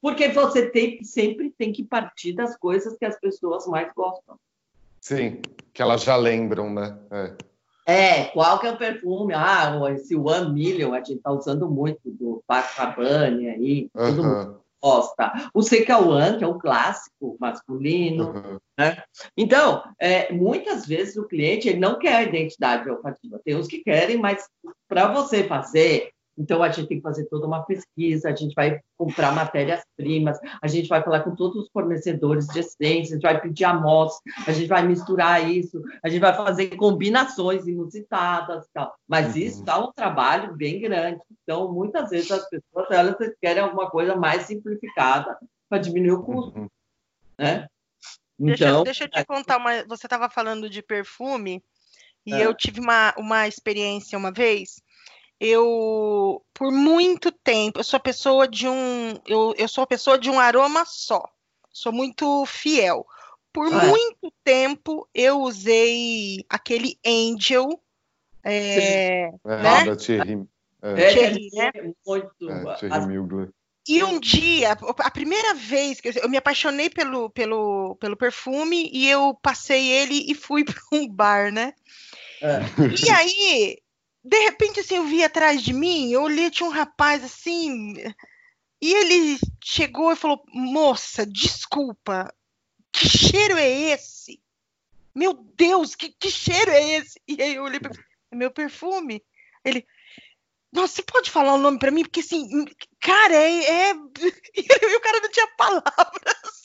Porque 0.00 0.28
você 0.28 0.70
tem, 0.70 1.04
sempre 1.04 1.50
tem 1.50 1.70
que 1.70 1.84
partir 1.84 2.32
das 2.32 2.56
coisas 2.56 2.96
que 2.96 3.04
as 3.04 3.20
pessoas 3.20 3.66
mais 3.66 3.92
gostam. 3.94 4.36
Sim, 5.02 5.42
que 5.74 5.82
elas 5.82 6.02
já 6.02 6.16
lembram, 6.16 6.72
né? 6.72 6.98
É. 7.10 7.34
É, 7.86 8.24
qual 8.28 8.58
que 8.58 8.66
é 8.66 8.70
o 8.70 8.78
perfume? 8.78 9.34
Ah, 9.34 9.78
esse 9.90 10.16
One 10.16 10.54
Million, 10.54 10.94
a 10.94 10.98
gente 10.98 11.16
está 11.16 11.30
usando 11.30 11.68
muito 11.68 12.10
do 12.10 12.42
Paco 12.46 12.72
Rabanne 12.74 13.50
aí, 13.50 13.90
uhum. 13.94 14.06
todo 14.06 14.24
mundo 14.24 14.60
gosta. 14.82 15.50
O 15.52 15.62
Secauan, 15.62 16.38
que 16.38 16.44
é 16.44 16.46
um 16.46 16.58
clássico 16.58 17.36
masculino. 17.38 18.30
Uhum. 18.30 18.58
Né? 18.78 19.02
Então, 19.36 19.82
é, 19.98 20.32
muitas 20.32 20.86
vezes 20.86 21.16
o 21.16 21.26
cliente 21.26 21.68
ele 21.68 21.78
não 21.78 21.98
quer 21.98 22.16
a 22.16 22.22
identidade 22.22 22.88
olfativa. 22.88 23.40
Tem 23.44 23.56
uns 23.56 23.66
que 23.66 23.82
querem, 23.82 24.16
mas 24.16 24.48
para 24.88 25.12
você 25.12 25.44
fazer, 25.44 26.10
então 26.38 26.62
a 26.62 26.70
gente 26.70 26.88
tem 26.88 26.96
que 26.98 27.02
fazer 27.02 27.26
toda 27.26 27.46
uma 27.46 27.62
pesquisa, 27.64 28.28
a 28.28 28.34
gente 28.34 28.54
vai 28.54 28.80
comprar 28.96 29.34
matérias-primas, 29.34 30.38
a 30.62 30.66
gente 30.66 30.88
vai 30.88 31.02
falar 31.02 31.20
com 31.20 31.34
todos 31.34 31.64
os 31.64 31.70
fornecedores 31.70 32.46
de 32.46 32.60
essências, 32.60 33.12
a 33.12 33.14
gente 33.14 33.22
vai 33.22 33.40
pedir 33.40 33.64
amostras, 33.64 34.48
a 34.48 34.52
gente 34.52 34.68
vai 34.68 34.86
misturar 34.86 35.48
isso, 35.48 35.82
a 36.02 36.08
gente 36.08 36.20
vai 36.20 36.34
fazer 36.34 36.76
combinações 36.76 37.66
inusitadas, 37.66 38.66
tal. 38.72 38.94
Mas 39.06 39.34
uhum. 39.34 39.40
isso 39.40 39.64
dá 39.64 39.78
um 39.78 39.92
trabalho 39.92 40.56
bem 40.56 40.80
grande. 40.80 41.20
Então, 41.42 41.72
muitas 41.72 42.10
vezes 42.10 42.30
as 42.30 42.48
pessoas 42.48 42.90
elas 42.90 43.16
querem 43.40 43.62
alguma 43.62 43.90
coisa 43.90 44.16
mais 44.16 44.44
simplificada 44.44 45.36
para 45.68 45.78
diminuir 45.78 46.12
o 46.12 46.22
custo, 46.22 46.58
uhum. 46.58 46.68
né? 47.38 47.66
Então, 48.38 48.82
deixa, 48.82 48.84
deixa 48.84 49.04
eu 49.04 49.08
te 49.08 49.18
é 49.18 49.24
contar 49.24 49.58
uma. 49.58 49.84
Você 49.84 50.06
estava 50.06 50.30
falando 50.30 50.70
de 50.70 50.82
perfume 50.82 51.62
e 52.24 52.32
é. 52.32 52.46
eu 52.46 52.54
tive 52.54 52.80
uma, 52.80 53.14
uma 53.18 53.46
experiência 53.46 54.16
uma 54.16 54.32
vez 54.32 54.80
eu 55.40 56.42
por 56.52 56.70
muito 56.70 57.32
tempo 57.32 57.80
eu 57.80 57.84
sou 57.84 57.96
a 57.96 58.00
pessoa 58.00 58.46
de 58.46 58.68
um 58.68 59.14
eu, 59.26 59.54
eu 59.56 59.66
sou 59.66 59.82
a 59.82 59.86
pessoa 59.86 60.18
de 60.18 60.30
um 60.30 60.38
aroma 60.38 60.84
só 60.86 61.22
sou 61.70 61.92
muito 61.92 62.44
fiel 62.46 63.06
por 63.52 63.72
ah, 63.72 63.86
muito 63.86 64.32
tempo 64.44 65.08
eu 65.14 65.40
usei 65.40 66.44
aquele 66.48 66.98
Angel 67.04 67.80
é, 68.44 69.24
é, 69.24 69.32
né? 69.44 69.84
da 69.84 69.96
Thierry, 69.96 70.46
é. 70.82 71.12
Thierry, 71.12 71.50
né? 71.52 71.70
Muito, 72.06 72.50
é, 72.50 72.74
Thierry 72.76 73.06
Mugler. 73.06 73.50
E 73.88 74.04
um 74.04 74.20
dia, 74.20 74.72
a 74.72 75.10
primeira 75.10 75.54
vez 75.54 76.00
que 76.00 76.08
eu, 76.08 76.12
eu, 76.22 76.28
me 76.28 76.36
apaixonei 76.36 76.90
pelo, 76.90 77.30
pelo, 77.30 77.96
pelo 77.96 78.16
perfume 78.16 78.90
e 78.92 79.08
eu 79.08 79.34
passei 79.42 79.90
ele 79.90 80.30
e 80.30 80.34
fui 80.34 80.64
para 80.64 80.80
um 80.92 81.08
bar, 81.08 81.52
né? 81.52 81.74
É. 82.42 82.60
E 83.04 83.10
aí 83.10 83.78
de 84.22 84.38
repente, 84.44 84.80
assim, 84.80 84.96
eu 84.96 85.04
vi 85.04 85.24
atrás 85.24 85.62
de 85.62 85.72
mim, 85.72 86.10
eu 86.10 86.22
olhei, 86.22 86.50
tinha 86.50 86.68
um 86.68 86.72
rapaz 86.72 87.24
assim, 87.24 87.94
e 88.80 88.94
ele 88.94 89.38
chegou 89.62 90.12
e 90.12 90.16
falou: 90.16 90.42
Moça, 90.48 91.26
desculpa, 91.26 92.32
que 92.92 93.08
cheiro 93.08 93.56
é 93.56 93.68
esse? 93.68 94.42
Meu 95.14 95.34
Deus, 95.34 95.94
que, 95.94 96.10
que 96.10 96.30
cheiro 96.30 96.70
é 96.70 96.96
esse? 96.96 97.20
E 97.26 97.42
aí 97.42 97.54
eu 97.56 97.64
olhei 97.64 97.80
é 98.30 98.36
meu 98.36 98.50
perfume. 98.50 99.24
Ele, 99.64 99.86
nossa, 100.72 100.94
você 100.94 101.02
pode 101.02 101.30
falar 101.30 101.54
o 101.54 101.58
nome 101.58 101.78
para 101.78 101.90
mim? 101.90 102.02
Porque 102.02 102.20
assim, 102.20 102.64
cara, 103.00 103.34
é. 103.34 103.90
é... 103.90 103.94
E 104.54 104.96
o 104.96 105.00
cara 105.00 105.20
não 105.20 105.30
tinha 105.30 105.46
palavras. 105.56 106.59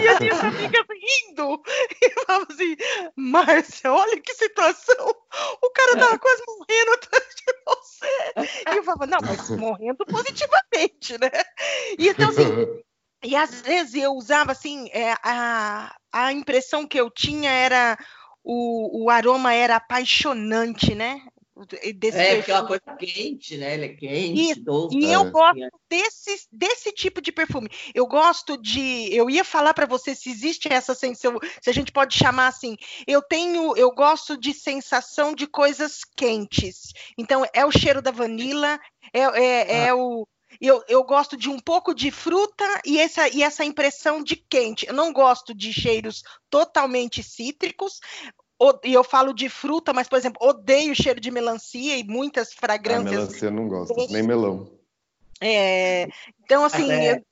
E 0.00 0.08
as 0.08 0.20
minhas 0.20 0.40
amigas 0.40 0.86
rindo. 0.88 1.62
E 2.00 2.10
falava 2.10 2.46
assim, 2.50 2.76
Márcia, 3.16 3.92
olha 3.92 4.20
que 4.20 4.34
situação. 4.34 5.14
O 5.62 5.70
cara 5.70 5.96
tava 5.98 6.18
quase 6.18 6.42
morrendo 6.46 6.92
atrás 6.92 7.24
de 7.34 7.44
você. 7.66 8.70
E 8.70 8.76
eu 8.76 8.84
falava, 8.84 9.06
não, 9.06 9.18
mas 9.20 9.50
morrendo 9.50 10.06
positivamente, 10.06 11.18
né? 11.18 11.30
E 11.98 12.08
então, 12.08 12.28
assim, 12.28 12.44
e 13.24 13.34
às 13.34 13.60
vezes 13.60 13.94
eu 13.94 14.12
usava 14.12 14.52
assim, 14.52 14.88
é, 14.92 15.12
a, 15.22 15.94
a 16.12 16.32
impressão 16.32 16.86
que 16.86 17.00
eu 17.00 17.10
tinha 17.10 17.50
era 17.50 17.98
o, 18.44 19.04
o 19.04 19.10
aroma 19.10 19.52
era 19.52 19.76
apaixonante, 19.76 20.94
né? 20.94 21.20
Desse 21.96 22.18
é, 22.18 22.36
porque 22.36 22.52
é 22.52 22.54
uma 22.54 22.66
coisa 22.66 22.96
quente, 22.98 23.56
né? 23.56 23.74
Ele 23.74 23.84
é 23.86 23.88
quente, 23.88 24.52
e, 24.52 24.54
doce. 24.54 24.96
E 24.96 25.12
eu 25.12 25.30
gosto 25.30 25.68
desse, 25.90 26.46
desse 26.52 26.92
tipo 26.92 27.20
de 27.20 27.32
perfume. 27.32 27.68
Eu 27.92 28.06
gosto 28.06 28.56
de. 28.56 29.12
Eu 29.12 29.28
ia 29.28 29.42
falar 29.42 29.74
para 29.74 29.86
você 29.86 30.14
se 30.14 30.30
existe 30.30 30.72
essa 30.72 30.94
sensação, 30.94 31.38
se 31.60 31.68
a 31.68 31.72
gente 31.72 31.90
pode 31.90 32.16
chamar 32.16 32.46
assim. 32.46 32.76
Eu 33.06 33.20
tenho. 33.22 33.76
Eu 33.76 33.90
gosto 33.90 34.36
de 34.36 34.54
sensação 34.54 35.34
de 35.34 35.46
coisas 35.48 36.02
quentes. 36.16 36.92
Então, 37.16 37.44
é 37.52 37.66
o 37.66 37.72
cheiro 37.72 38.00
da 38.00 38.12
vanila, 38.12 38.78
é, 39.12 39.20
é, 39.20 39.72
é 39.84 39.88
ah. 39.88 39.96
o. 39.96 40.26
Eu, 40.60 40.82
eu 40.88 41.04
gosto 41.04 41.36
de 41.36 41.48
um 41.50 41.58
pouco 41.58 41.94
de 41.94 42.10
fruta 42.10 42.64
e 42.84 42.98
essa, 42.98 43.28
e 43.28 43.42
essa 43.42 43.64
impressão 43.64 44.22
de 44.22 44.34
quente. 44.34 44.86
Eu 44.88 44.94
não 44.94 45.12
gosto 45.12 45.54
de 45.54 45.72
cheiros 45.72 46.22
totalmente 46.48 47.22
cítricos, 47.22 48.00
e 48.84 48.92
eu 48.92 49.04
falo 49.04 49.32
de 49.32 49.48
fruta, 49.48 49.92
mas, 49.92 50.08
por 50.08 50.16
exemplo, 50.18 50.44
odeio 50.46 50.92
o 50.92 50.96
cheiro 50.96 51.20
de 51.20 51.30
melancia 51.30 51.96
e 51.96 52.04
muitas 52.04 52.48
A 52.52 52.60
fragrâncias. 52.60 53.10
melancia 53.10 53.46
eu 53.48 53.52
não 53.52 53.68
gosto, 53.68 54.12
nem 54.12 54.22
melão. 54.22 54.70
É, 55.40 56.08
então, 56.44 56.64
assim, 56.64 56.84
Até- 56.92 57.12
eu 57.12 57.22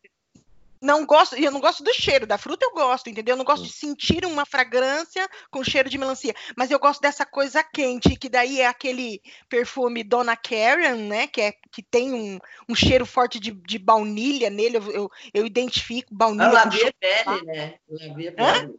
não 0.80 1.04
gosto, 1.04 1.36
e 1.36 1.44
eu 1.44 1.50
não 1.50 1.60
gosto 1.60 1.82
do 1.82 1.92
cheiro 1.92 2.26
da 2.26 2.38
fruta, 2.38 2.64
eu 2.64 2.72
gosto, 2.72 3.10
entendeu? 3.10 3.32
Eu 3.32 3.38
não 3.38 3.44
gosto 3.44 3.64
de 3.64 3.72
sentir 3.72 4.24
uma 4.24 4.46
fragrância 4.46 5.28
com 5.50 5.64
cheiro 5.64 5.90
de 5.90 5.98
melancia, 5.98 6.32
mas 6.56 6.70
eu 6.70 6.78
gosto 6.78 7.00
dessa 7.00 7.26
coisa 7.26 7.64
quente, 7.64 8.14
que 8.14 8.28
daí 8.28 8.60
é 8.60 8.66
aquele 8.66 9.20
perfume 9.48 10.04
Donna 10.04 10.36
Karen, 10.36 10.94
né? 11.08 11.26
Que, 11.26 11.40
é, 11.40 11.54
que 11.72 11.82
tem 11.82 12.12
um, 12.12 12.38
um 12.68 12.74
cheiro 12.76 13.04
forte 13.04 13.40
de, 13.40 13.50
de 13.50 13.78
baunilha 13.78 14.48
nele, 14.50 14.76
eu, 14.76 14.92
eu, 14.92 15.10
eu 15.34 15.46
identifico 15.46 16.14
A 16.14 16.16
baunilha 16.16 16.48
com 16.50 16.54
La 16.54 16.64
Vie. 16.66 16.94
Belle, 17.00 17.42
né? 17.44 17.74
La 17.88 18.14
Vie? 18.14 18.30
Belle. 18.30 18.74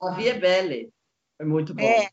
La 0.00 0.10
Vie 0.14 0.32
Belle. 0.34 0.90
É 1.42 1.44
muito 1.44 1.74
bom. 1.74 1.82
É. 1.82 2.08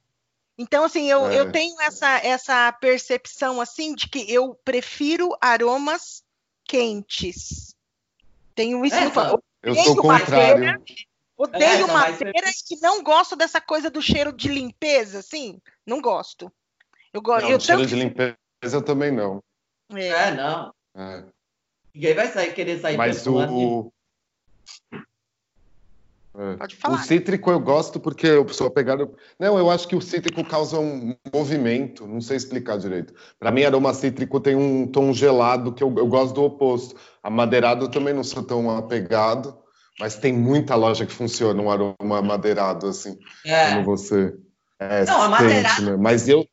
Então, 0.57 0.83
assim, 0.83 1.09
eu, 1.09 1.27
É. 1.27 1.39
eu 1.39 1.51
tenho 1.51 1.79
essa, 1.81 2.17
essa 2.17 2.71
percepção, 2.73 3.61
assim, 3.61 3.93
de 3.93 4.09
que 4.09 4.25
eu 4.33 4.55
prefiro 4.65 5.37
aromas 5.39 6.23
quentes. 6.65 7.75
Tenho 8.55 8.83
isso 8.83 8.95
É, 8.95 9.05
no 9.05 9.13
só- 9.13 9.39
Eu 9.61 9.71
Odeio 9.73 9.85
sou 9.85 9.95
contrário. 9.97 10.83
Odeio 11.37 11.85
É, 11.85 11.87
madeira 11.87 12.49
e 12.71 12.75
não 12.81 13.03
gosto 13.03 13.35
dessa 13.35 13.61
coisa 13.61 13.89
do 13.89 14.01
cheiro 14.01 14.33
de 14.33 14.49
limpeza, 14.49 15.19
assim. 15.19 15.61
Não 15.85 16.01
gosto. 16.01 16.51
Eu 17.13 17.21
gosto. 17.21 17.43
Não, 17.45 17.51
eu 17.51 17.59
cheiro 17.59 17.81
tanto 17.81 17.89
de 17.89 17.95
limpeza 17.95 18.81
também 18.83 19.11
não. 19.11 19.43
é, 19.93 20.07
É, 20.07 20.31
não. 20.31 20.73
É. 20.95 21.23
Ninguém 21.93 22.15
vai 22.15 22.31
sair, 22.31 22.53
querer 22.53 22.79
sair 22.79 22.97
Mas 22.97 23.25
o. 23.27 23.33
perfumando. 23.37 23.93
É. 26.41 26.55
Pode 26.55 26.75
O 26.75 26.77
falar. 26.79 27.03
cítrico 27.03 27.51
eu 27.51 27.59
gosto 27.59 27.99
porque 27.99 28.25
eu 28.25 28.47
sou 28.47 28.71
pegado. 28.71 29.13
Não, 29.37 29.57
eu 29.57 29.69
acho 29.69 29.85
que 29.87 29.95
o 29.95 29.99
cítrico 30.01 30.41
causa 30.45 30.79
um 30.79 31.13
movimento, 31.33 32.07
não 32.07 32.21
sei 32.21 32.37
explicar 32.37 32.77
direito. 32.77 33.13
Para 33.37 33.51
mim, 33.51 33.63
aroma 33.65 33.93
cítrico 33.93 34.39
tem 34.39 34.55
um 34.55 34.87
tom 34.87 35.11
gelado 35.11 35.73
que 35.73 35.83
eu, 35.83 35.93
eu 35.97 36.07
gosto 36.07 36.33
do 36.35 36.43
oposto. 36.43 36.95
Amadeirado 37.21 37.85
eu 37.85 37.89
também 37.91 38.13
não 38.13 38.23
sou 38.23 38.41
tão 38.41 38.69
apegado, 38.77 39.57
mas 39.99 40.15
tem 40.15 40.31
muita 40.31 40.75
loja 40.75 41.05
que 41.05 41.11
funciona 41.11 41.61
um 41.61 41.69
aroma 41.69 42.21
madeirado, 42.21 42.87
assim, 42.87 43.19
É. 43.45 43.73
quando 43.73 43.83
você. 43.85 44.33
É, 44.79 45.03
Não, 45.03 45.21
amadeirado- 45.23 45.81
né? 45.81 45.97
Mas 45.97 46.29
eu, 46.29 46.47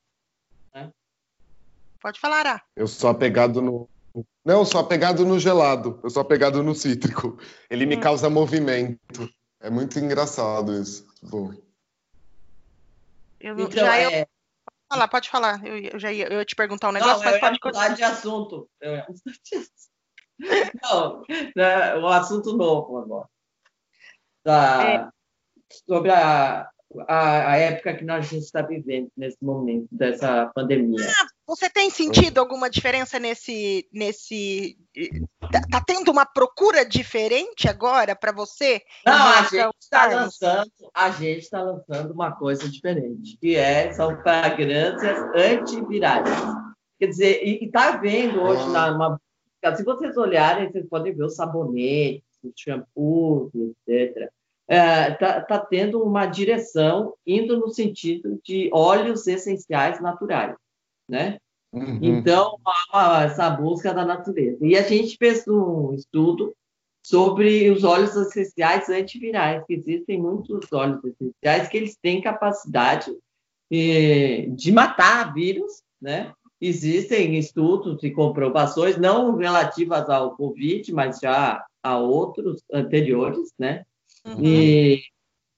Pode 2.02 2.20
falar, 2.20 2.40
Ará. 2.40 2.62
eu 2.76 2.86
sou 2.86 3.10
apegado 3.10 3.60
no. 3.60 3.88
Não, 4.44 4.60
eu 4.60 4.64
sou 4.64 4.80
apegado 4.80 5.24
no 5.24 5.38
gelado, 5.38 5.98
eu 6.04 6.10
sou 6.10 6.22
apegado 6.22 6.62
no 6.62 6.74
cítrico. 6.74 7.36
Ele 7.68 7.84
me 7.86 7.96
Hum. 7.96 8.00
causa 8.00 8.30
movimento. 8.30 9.28
É 9.66 9.70
muito 9.70 9.98
engraçado 9.98 10.72
isso. 10.80 11.04
Tipo, 11.16 11.52
Eu, 13.40 13.56
não- 13.56 13.64
Então, 13.64 13.84
já 13.84 13.98
é... 13.98 14.28
falar, 14.88 15.08
pode 15.08 15.28
falar. 15.28 15.66
Eu, 15.66 15.76
eu 15.76 15.98
já 15.98 16.12
ia, 16.12 16.28
eu 16.32 16.38
ia 16.38 16.44
te 16.44 16.54
perguntar 16.54 16.88
um 16.88 16.92
Não, 16.92 17.00
negócio, 17.00 17.26
eu 17.26 17.32
mas 17.32 17.40
pode 17.40 17.58
mudar 17.64 17.88
continuar. 17.88 17.96
de 17.96 18.02
assunto. 18.04 18.70
Eu 18.80 18.92
ia. 18.94 19.06
Não, 20.84 21.22
né, 21.56 21.96
um 21.96 22.06
assunto 22.06 22.56
novo 22.56 22.98
agora. 22.98 23.28
Da- 24.44 25.10
Sobre 25.84 26.12
a, 26.12 26.70
a, 27.06 27.52
a 27.52 27.56
época 27.56 27.94
que 27.94 28.04
nós 28.04 28.30
está 28.32 28.62
vivendo 28.62 29.08
nesse 29.16 29.38
momento 29.42 29.88
dessa 29.90 30.50
pandemia. 30.54 31.06
Você 31.46 31.70
tem 31.70 31.90
sentido 31.90 32.38
alguma 32.38 32.68
diferença 32.68 33.18
nesse. 33.18 33.88
nesse 33.92 34.76
tá, 35.52 35.60
tá 35.70 35.84
tendo 35.86 36.10
uma 36.10 36.26
procura 36.26 36.84
diferente 36.84 37.68
agora 37.68 38.16
para 38.16 38.32
você? 38.32 38.82
Não, 39.04 39.14
a 39.14 39.42
gente 39.42 39.74
está 39.80 40.06
lançando, 40.06 40.70
a 40.94 41.10
gente 41.10 41.42
está 41.42 41.62
lançando 41.62 42.12
uma 42.12 42.32
coisa 42.32 42.68
diferente, 42.68 43.36
que 43.40 43.54
é 43.54 43.92
são 43.92 44.20
fragrâncias 44.22 45.18
antivirais. 45.34 46.28
Quer 46.98 47.06
dizer, 47.08 47.42
e 47.44 47.64
está 47.64 47.96
vendo 47.96 48.40
hoje 48.40 48.68
na 48.70 48.90
uma, 48.94 49.20
se 49.76 49.84
vocês 49.84 50.16
olharem, 50.16 50.70
vocês 50.70 50.88
podem 50.88 51.14
ver 51.14 51.24
os 51.24 51.36
sabonetes, 51.36 52.24
os 52.42 52.52
shampoos, 52.56 53.50
etc. 53.86 54.30
Está 54.68 55.40
tá 55.42 55.58
tendo 55.58 56.02
uma 56.02 56.26
direção 56.26 57.14
indo 57.24 57.56
no 57.56 57.68
sentido 57.68 58.40
de 58.44 58.68
óleos 58.72 59.26
essenciais 59.26 60.00
naturais, 60.00 60.56
né? 61.08 61.38
uhum. 61.72 61.98
Então, 62.02 62.58
há 62.92 63.24
essa 63.24 63.50
busca 63.50 63.94
da 63.94 64.04
natureza. 64.04 64.66
E 64.66 64.76
a 64.76 64.82
gente 64.82 65.16
fez 65.16 65.46
um 65.46 65.92
estudo 65.94 66.54
sobre 67.04 67.70
os 67.70 67.84
óleos 67.84 68.16
essenciais 68.16 68.88
antivirais, 68.88 69.62
que 69.64 69.74
existem 69.74 70.20
muitos 70.20 70.72
óleos 70.72 71.00
essenciais 71.04 71.68
que 71.68 71.76
eles 71.76 71.96
têm 71.96 72.20
capacidade 72.20 73.12
eh, 73.70 74.46
de 74.50 74.72
matar 74.72 75.32
vírus, 75.32 75.82
né? 76.00 76.32
Existem 76.60 77.36
estudos 77.38 78.02
e 78.02 78.10
comprovações, 78.10 78.96
não 78.96 79.36
relativas 79.36 80.08
ao 80.08 80.34
Covid, 80.34 80.92
mas 80.92 81.20
já 81.20 81.64
a 81.82 81.98
outros 81.98 82.62
anteriores, 82.72 83.52
né? 83.56 83.84
Uhum. 84.24 84.44
E, 84.44 85.02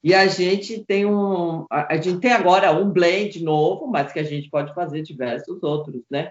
e 0.03 0.15
a 0.15 0.27
gente 0.27 0.85
tem 0.85 1.07
um, 1.07 1.67
a, 1.71 1.95
a 1.95 1.97
gente 1.97 2.21
tem 2.21 2.33
agora 2.33 2.73
um 2.73 2.91
blend 2.91 3.43
novo, 3.43 3.87
mas 3.87 4.13
que 4.13 4.19
a 4.19 4.25
gente 4.25 4.49
pode 4.51 4.75
fazer 4.75 5.03
diversos 5.03 5.63
outros, 5.63 6.03
né? 6.11 6.31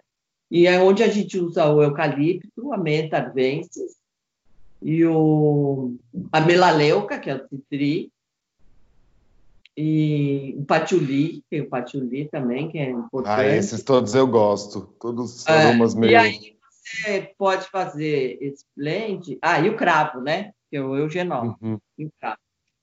E 0.49 0.65
é 0.65 0.79
onde 0.79 1.03
a 1.03 1.09
gente 1.09 1.37
usa 1.37 1.69
o 1.69 1.83
eucalipto, 1.83 2.71
a 2.71 2.77
menta 2.77 3.17
arvensis 3.17 3.97
e 4.81 5.03
o 5.05 5.95
a 6.31 6.39
melaleuca, 6.39 7.19
que 7.19 7.29
é 7.29 7.35
o 7.35 7.47
citri, 7.49 8.11
e 9.77 10.55
o 10.57 10.65
patchouli, 10.65 11.43
tem 11.51 11.61
o 11.61 11.69
patchouli 11.69 12.27
também, 12.29 12.67
que 12.67 12.79
é 12.79 12.89
importante. 12.89 13.41
Ah, 13.41 13.55
esses 13.55 13.83
todos 13.83 14.15
eu 14.15 14.25
gosto. 14.25 14.81
Todos 14.99 15.35
os 15.35 15.47
É, 15.47 15.51
aromas 15.51 15.93
meio. 15.93 16.13
E 16.13 16.15
aí 16.15 16.57
você 16.81 17.31
pode 17.37 17.69
fazer 17.69 18.39
esse 18.41 18.65
blend. 18.75 19.37
Ah, 19.39 19.59
e 19.59 19.69
o 19.69 19.77
cravo, 19.77 20.19
né? 20.19 20.51
Que 20.69 20.77
é 20.77 20.81
o 20.81 20.95
eugenol. 20.95 21.57
Uhum. 21.61 21.79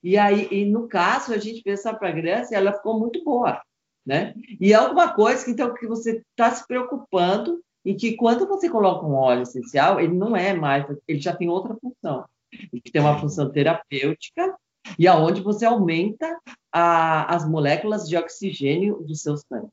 e 0.02 0.16
aí, 0.16 0.48
e 0.50 0.64
no 0.64 0.88
caso, 0.88 1.32
a 1.32 1.38
gente 1.38 1.62
fez 1.62 1.80
essa 1.80 1.96
fragrância, 1.96 2.56
ela 2.56 2.72
ficou 2.72 2.98
muito 2.98 3.22
boa, 3.24 3.60
né? 4.04 4.34
E 4.60 4.72
é 4.72 4.76
alguma 4.76 5.12
coisa 5.12 5.44
que 5.44 5.50
então 5.50 5.74
que 5.74 5.86
você 5.86 6.22
está 6.30 6.50
se 6.50 6.66
preocupando 6.66 7.60
e 7.84 7.94
que 7.94 8.16
quando 8.16 8.46
você 8.46 8.68
coloca 8.68 9.06
um 9.06 9.14
óleo 9.14 9.42
essencial, 9.42 10.00
ele 10.00 10.14
não 10.14 10.36
é 10.36 10.54
mais, 10.54 10.86
ele 11.06 11.20
já 11.20 11.34
tem 11.34 11.48
outra 11.48 11.76
função. 11.76 12.24
Ele 12.72 12.82
tem 12.90 13.02
uma 13.02 13.18
função 13.18 13.50
terapêutica 13.50 14.56
e 14.98 15.06
aonde 15.08 15.42
você 15.42 15.64
aumenta 15.64 16.38
a, 16.72 17.34
as 17.34 17.48
moléculas 17.48 18.08
de 18.08 18.16
oxigênio 18.16 19.02
do 19.02 19.14
seu 19.14 19.36
sangue. 19.36 19.68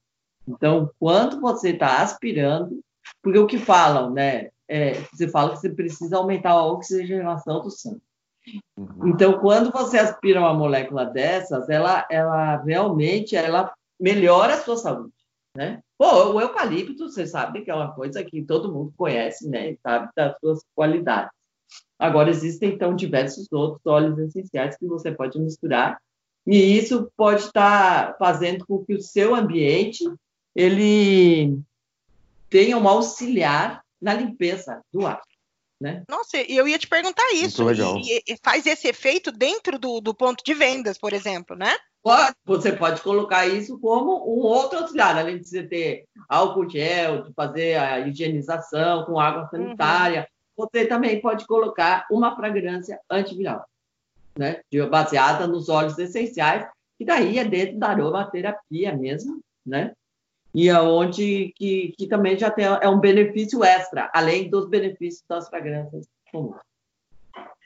Então, 0.47 0.91
quando 0.99 1.39
você 1.39 1.69
está 1.69 2.01
aspirando, 2.01 2.81
porque 3.21 3.39
o 3.39 3.47
que 3.47 3.57
falam, 3.57 4.09
né? 4.11 4.49
É, 4.73 4.93
você 5.11 5.27
fala 5.27 5.51
que 5.51 5.59
você 5.59 5.69
precisa 5.69 6.15
aumentar 6.15 6.51
a 6.51 6.65
oxigenação 6.65 7.61
do 7.61 7.69
sangue. 7.69 8.01
Uhum. 8.77 9.09
Então, 9.09 9.37
quando 9.39 9.69
você 9.69 9.99
aspira 9.99 10.39
uma 10.39 10.53
molécula 10.53 11.05
dessas, 11.05 11.67
ela, 11.67 12.07
ela 12.09 12.55
realmente 12.63 13.35
ela 13.35 13.73
melhora 13.99 14.53
a 14.53 14.61
sua 14.61 14.77
saúde, 14.77 15.13
né? 15.55 15.81
Pô, 15.97 16.33
o 16.33 16.39
eucalipto, 16.39 17.09
você 17.09 17.27
sabe 17.27 17.63
que 17.63 17.69
é 17.69 17.75
uma 17.75 17.93
coisa 17.93 18.23
que 18.23 18.41
todo 18.43 18.71
mundo 18.71 18.93
conhece, 18.95 19.47
né? 19.49 19.75
Sabe 19.83 20.09
das 20.15 20.39
suas 20.39 20.63
qualidades. 20.73 21.31
Agora, 21.99 22.29
existem, 22.29 22.73
então, 22.73 22.95
diversos 22.95 23.51
outros 23.51 23.85
óleos 23.85 24.17
essenciais 24.17 24.77
que 24.77 24.87
você 24.87 25.11
pode 25.11 25.37
misturar 25.37 25.99
e 26.47 26.77
isso 26.77 27.11
pode 27.15 27.41
estar 27.41 28.15
fazendo 28.17 28.65
com 28.65 28.83
que 28.83 28.95
o 28.95 29.01
seu 29.01 29.35
ambiente 29.35 30.03
ele 30.55 31.59
tenha 32.49 32.77
um 32.77 32.87
auxiliar 32.87 33.83
na 34.01 34.13
limpeza 34.13 34.81
do 34.91 35.05
ar. 35.05 35.21
Né? 35.79 36.03
Nossa, 36.07 36.37
eu 36.37 36.67
ia 36.67 36.77
te 36.77 36.87
perguntar 36.87 37.33
isso. 37.33 37.63
E, 37.71 38.21
e 38.27 38.37
faz 38.43 38.67
esse 38.67 38.87
efeito 38.87 39.31
dentro 39.31 39.79
do, 39.79 39.99
do 39.99 40.13
ponto 40.13 40.43
de 40.43 40.53
vendas, 40.53 40.97
por 40.97 41.11
exemplo, 41.11 41.55
né? 41.55 41.75
Pode, 42.03 42.35
você 42.45 42.71
pode 42.71 43.01
colocar 43.01 43.47
isso 43.47 43.79
como 43.79 44.13
um 44.27 44.41
outro 44.41 44.79
auxiliar, 44.79 45.17
além 45.17 45.39
de 45.39 45.47
você 45.47 45.63
ter 45.63 46.05
álcool 46.27 46.69
gel, 46.69 47.23
de 47.23 47.33
fazer 47.33 47.77
a 47.77 47.99
higienização 47.99 49.05
com 49.05 49.19
água 49.19 49.47
sanitária, 49.49 50.27
uhum. 50.57 50.65
você 50.65 50.85
também 50.85 51.19
pode 51.19 51.45
colocar 51.45 52.07
uma 52.11 52.35
fragrância 52.35 52.99
antiviral, 53.09 53.65
né? 54.37 54.61
baseada 54.89 55.45
nos 55.45 55.69
óleos 55.69 55.97
essenciais, 55.97 56.67
que 56.97 57.05
daí 57.05 57.37
é 57.37 57.43
dentro 57.43 57.77
da 57.77 57.89
aromaterapia 57.89 58.95
mesmo, 58.95 59.39
né? 59.65 59.93
E 60.53 60.69
aonde 60.69 61.53
que, 61.55 61.93
que 61.97 62.07
também 62.07 62.37
já 62.37 62.51
tem 62.51 62.65
é 62.65 62.89
um 62.89 62.99
benefício 62.99 63.63
extra, 63.63 64.09
além 64.13 64.49
dos 64.49 64.67
benefícios 64.67 65.23
das 65.27 65.47
fragrâncias 65.47 66.05
comuns. 66.31 66.57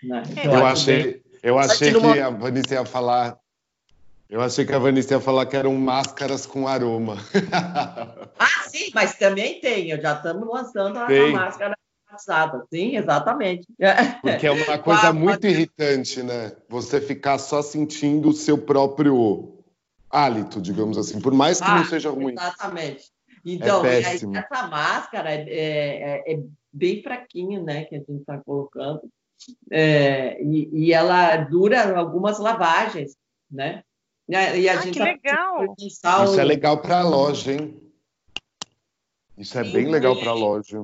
Né? 0.03 0.23
Então, 0.31 0.53
eu 0.53 0.65
achei, 0.65 1.23
eu 1.41 1.57
achei 1.57 1.93
que 1.93 2.19
a 2.19 2.29
Vanessa 2.29 2.75
ia 2.75 2.86
falar 2.86 3.39
eu 4.29 4.41
achei 4.41 4.65
que 4.65 4.73
a 4.73 4.79
Vanessa 4.79 5.13
ia 5.13 5.19
falar 5.19 5.45
que 5.45 5.55
eram 5.55 5.73
máscaras 5.75 6.45
com 6.45 6.67
aroma. 6.67 7.17
ah, 8.39 8.63
sim, 8.67 8.89
mas 8.93 9.15
também 9.15 9.59
tem. 9.59 9.89
Já 10.01 10.13
estamos 10.13 10.47
lançando 10.47 10.97
a, 10.97 11.05
a 11.05 11.27
máscara 11.31 11.77
passada. 12.09 12.65
Sim, 12.71 12.97
exatamente. 12.97 13.67
Porque 14.21 14.47
é 14.47 14.51
uma 14.51 14.77
coisa 14.79 15.13
muito 15.13 15.45
irritante, 15.45 16.23
né? 16.23 16.53
Você 16.67 16.99
ficar 16.99 17.38
só 17.38 17.61
sentindo 17.61 18.29
o 18.29 18.33
seu 18.33 18.57
próprio 18.57 19.55
hálito, 20.16 20.61
digamos 20.61 20.97
assim, 20.97 21.20
por 21.20 21.34
mais 21.34 21.59
que 21.59 21.68
ah, 21.68 21.78
não 21.78 21.86
seja 21.86 22.09
ruim. 22.09 22.34
Exatamente. 22.34 23.11
Então, 23.45 23.86
é 23.86 23.97
aí, 23.97 24.16
essa 24.16 24.68
máscara 24.68 25.32
é, 25.32 25.43
é, 25.47 26.34
é, 26.34 26.43
bem 26.72 27.03
fraquinha, 27.03 27.61
né, 27.61 27.84
que 27.84 27.95
a 27.95 27.99
gente 27.99 28.22
está 28.22 28.39
colocando, 28.39 29.01
é, 29.72 30.41
e, 30.41 30.70
e, 30.72 30.93
ela 30.93 31.36
dura 31.38 31.97
algumas 31.97 32.39
lavagens, 32.39 33.16
né? 33.51 33.84
E 34.28 34.36
a, 34.36 34.55
e 34.55 34.70
a 34.70 34.74
ah, 34.74 34.82
gente 34.82 34.93
que 34.93 34.99
tá 34.99 35.05
legal! 35.05 35.76
Isso 35.78 36.39
é 36.39 36.43
legal 36.43 36.82
para 36.82 37.01
a 37.01 37.03
loja, 37.03 37.51
hein? 37.51 37.80
Isso 39.38 39.59
é 39.59 39.63
Sim, 39.63 39.72
bem 39.72 39.91
legal 39.91 40.18
para 40.18 40.32
a 40.32 40.34
loja. 40.34 40.84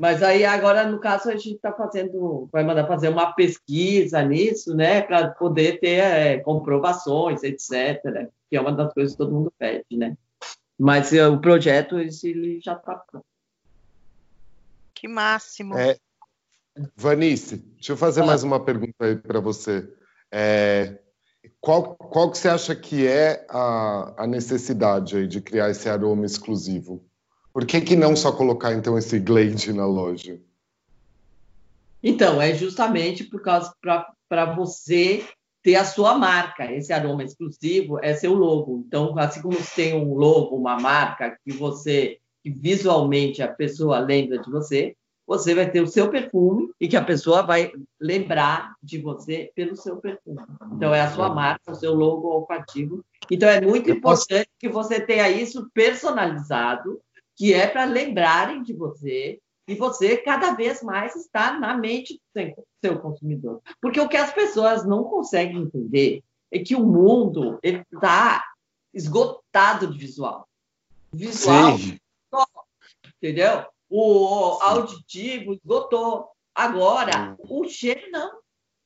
Mas 0.00 0.22
aí 0.22 0.44
agora, 0.44 0.86
no 0.86 1.00
caso, 1.00 1.28
a 1.28 1.36
gente 1.36 1.56
está 1.56 1.72
fazendo, 1.72 2.48
vai 2.52 2.62
mandar 2.62 2.86
fazer 2.86 3.08
uma 3.08 3.32
pesquisa 3.32 4.22
nisso, 4.22 4.74
né, 4.74 5.02
para 5.02 5.30
poder 5.30 5.80
ter 5.80 5.98
é, 5.98 6.38
comprovações, 6.38 7.42
etc. 7.42 8.30
Que 8.48 8.56
é 8.56 8.60
uma 8.60 8.72
das 8.72 8.94
coisas 8.94 9.12
que 9.12 9.18
todo 9.18 9.32
mundo 9.32 9.52
pede, 9.58 9.96
né? 9.96 10.16
Mas 10.78 11.12
é, 11.12 11.26
o 11.26 11.40
projeto 11.40 11.98
esse, 11.98 12.30
ele 12.30 12.60
já 12.60 12.74
está 12.74 12.94
pronto. 12.94 13.26
Que 14.94 15.08
máximo. 15.08 15.76
É, 15.76 15.96
Vanice, 16.96 17.56
deixa 17.56 17.92
eu 17.92 17.96
fazer 17.96 18.22
mais 18.22 18.44
uma 18.44 18.64
pergunta 18.64 19.04
aí 19.04 19.16
para 19.16 19.40
você. 19.40 19.92
É, 20.30 20.98
qual, 21.60 21.96
qual 21.96 22.30
que 22.30 22.38
você 22.38 22.48
acha 22.48 22.74
que 22.76 23.06
é 23.06 23.44
a, 23.48 24.24
a 24.24 24.26
necessidade 24.26 25.16
aí 25.16 25.26
de 25.26 25.40
criar 25.40 25.70
esse 25.70 25.88
aroma 25.88 26.24
exclusivo? 26.24 27.07
Por 27.58 27.66
que, 27.66 27.80
que 27.80 27.96
não 27.96 28.14
só 28.14 28.30
colocar 28.30 28.72
então 28.72 28.96
esse 28.96 29.18
Glade 29.18 29.72
na 29.72 29.84
loja? 29.84 30.38
Então, 32.00 32.40
é 32.40 32.54
justamente 32.54 33.24
por 33.24 33.42
causa 33.42 33.74
para 33.82 34.44
você 34.54 35.24
ter 35.60 35.74
a 35.74 35.84
sua 35.84 36.16
marca. 36.16 36.70
Esse 36.72 36.92
aroma 36.92 37.24
exclusivo 37.24 37.98
é 38.00 38.14
seu 38.14 38.32
logo. 38.32 38.84
Então, 38.86 39.18
assim 39.18 39.42
como 39.42 39.56
você 39.56 39.74
tem 39.74 39.94
um 39.96 40.14
logo, 40.14 40.54
uma 40.54 40.78
marca 40.78 41.36
que 41.44 41.50
você 41.50 42.18
que 42.44 42.50
visualmente 42.50 43.42
a 43.42 43.48
pessoa 43.48 43.98
lembra 43.98 44.38
de 44.38 44.48
você, 44.48 44.94
você 45.26 45.52
vai 45.52 45.68
ter 45.68 45.80
o 45.80 45.88
seu 45.88 46.08
perfume 46.08 46.70
e 46.80 46.86
que 46.86 46.96
a 46.96 47.04
pessoa 47.04 47.42
vai 47.42 47.72
lembrar 48.00 48.76
de 48.80 48.98
você 48.98 49.50
pelo 49.56 49.74
seu 49.74 49.96
perfume. 49.96 50.38
Então, 50.74 50.94
é 50.94 51.00
a 51.00 51.10
sua 51.10 51.34
marca, 51.34 51.72
o 51.72 51.74
seu 51.74 51.92
logo 51.92 52.28
olfativo. 52.28 53.04
Então, 53.28 53.48
é 53.48 53.60
muito 53.60 53.90
importante 53.90 54.48
que 54.60 54.68
você 54.68 55.00
tenha 55.00 55.28
isso 55.28 55.68
personalizado 55.74 57.00
que 57.38 57.54
é 57.54 57.68
para 57.68 57.84
lembrarem 57.84 58.64
de 58.64 58.74
você 58.74 59.40
e 59.66 59.74
você 59.76 60.16
cada 60.16 60.54
vez 60.54 60.82
mais 60.82 61.14
está 61.14 61.56
na 61.56 61.76
mente 61.76 62.20
do 62.34 62.64
seu 62.82 62.98
consumidor. 62.98 63.62
Porque 63.80 64.00
o 64.00 64.08
que 64.08 64.16
as 64.16 64.32
pessoas 64.32 64.84
não 64.84 65.04
conseguem 65.04 65.62
entender 65.62 66.24
é 66.50 66.58
que 66.58 66.74
o 66.74 66.84
mundo 66.84 67.60
está 67.62 68.44
esgotado 68.92 69.86
de 69.86 69.98
visual. 69.98 70.48
Visual, 71.12 71.78
Sim. 71.78 71.98
entendeu? 73.16 73.64
O 73.88 74.58
auditivo 74.60 75.54
esgotou. 75.54 76.28
Agora, 76.52 77.36
o 77.38 77.68
cheiro 77.68 78.10
não. 78.10 78.38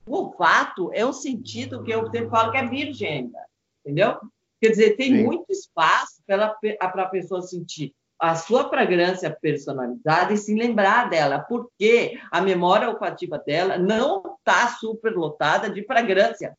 O 0.04 0.16
olfato 0.16 0.90
é 0.92 1.06
um 1.06 1.12
sentido 1.12 1.82
que 1.82 1.92
eu 1.92 2.10
sempre 2.10 2.28
falo 2.28 2.50
que 2.50 2.58
é 2.58 2.68
virgem, 2.68 3.32
entendeu? 3.80 4.18
Quer 4.60 4.70
dizer, 4.70 4.96
tem 4.96 5.16
Sim. 5.16 5.24
muito 5.24 5.50
espaço 5.50 6.22
para 6.26 6.54
a 6.80 7.06
pessoa 7.06 7.40
sentir 7.40 7.94
a 8.22 8.36
sua 8.36 8.68
fragrância 8.68 9.36
personalizada 9.42 10.32
e 10.32 10.38
se 10.38 10.54
lembrar 10.54 11.10
dela, 11.10 11.40
porque 11.40 12.20
a 12.30 12.40
memória 12.40 12.88
olfativa 12.88 13.36
dela 13.36 13.76
não 13.76 14.36
está 14.38 14.68
superlotada 14.68 15.68
de 15.68 15.84
fragrância. 15.84 16.56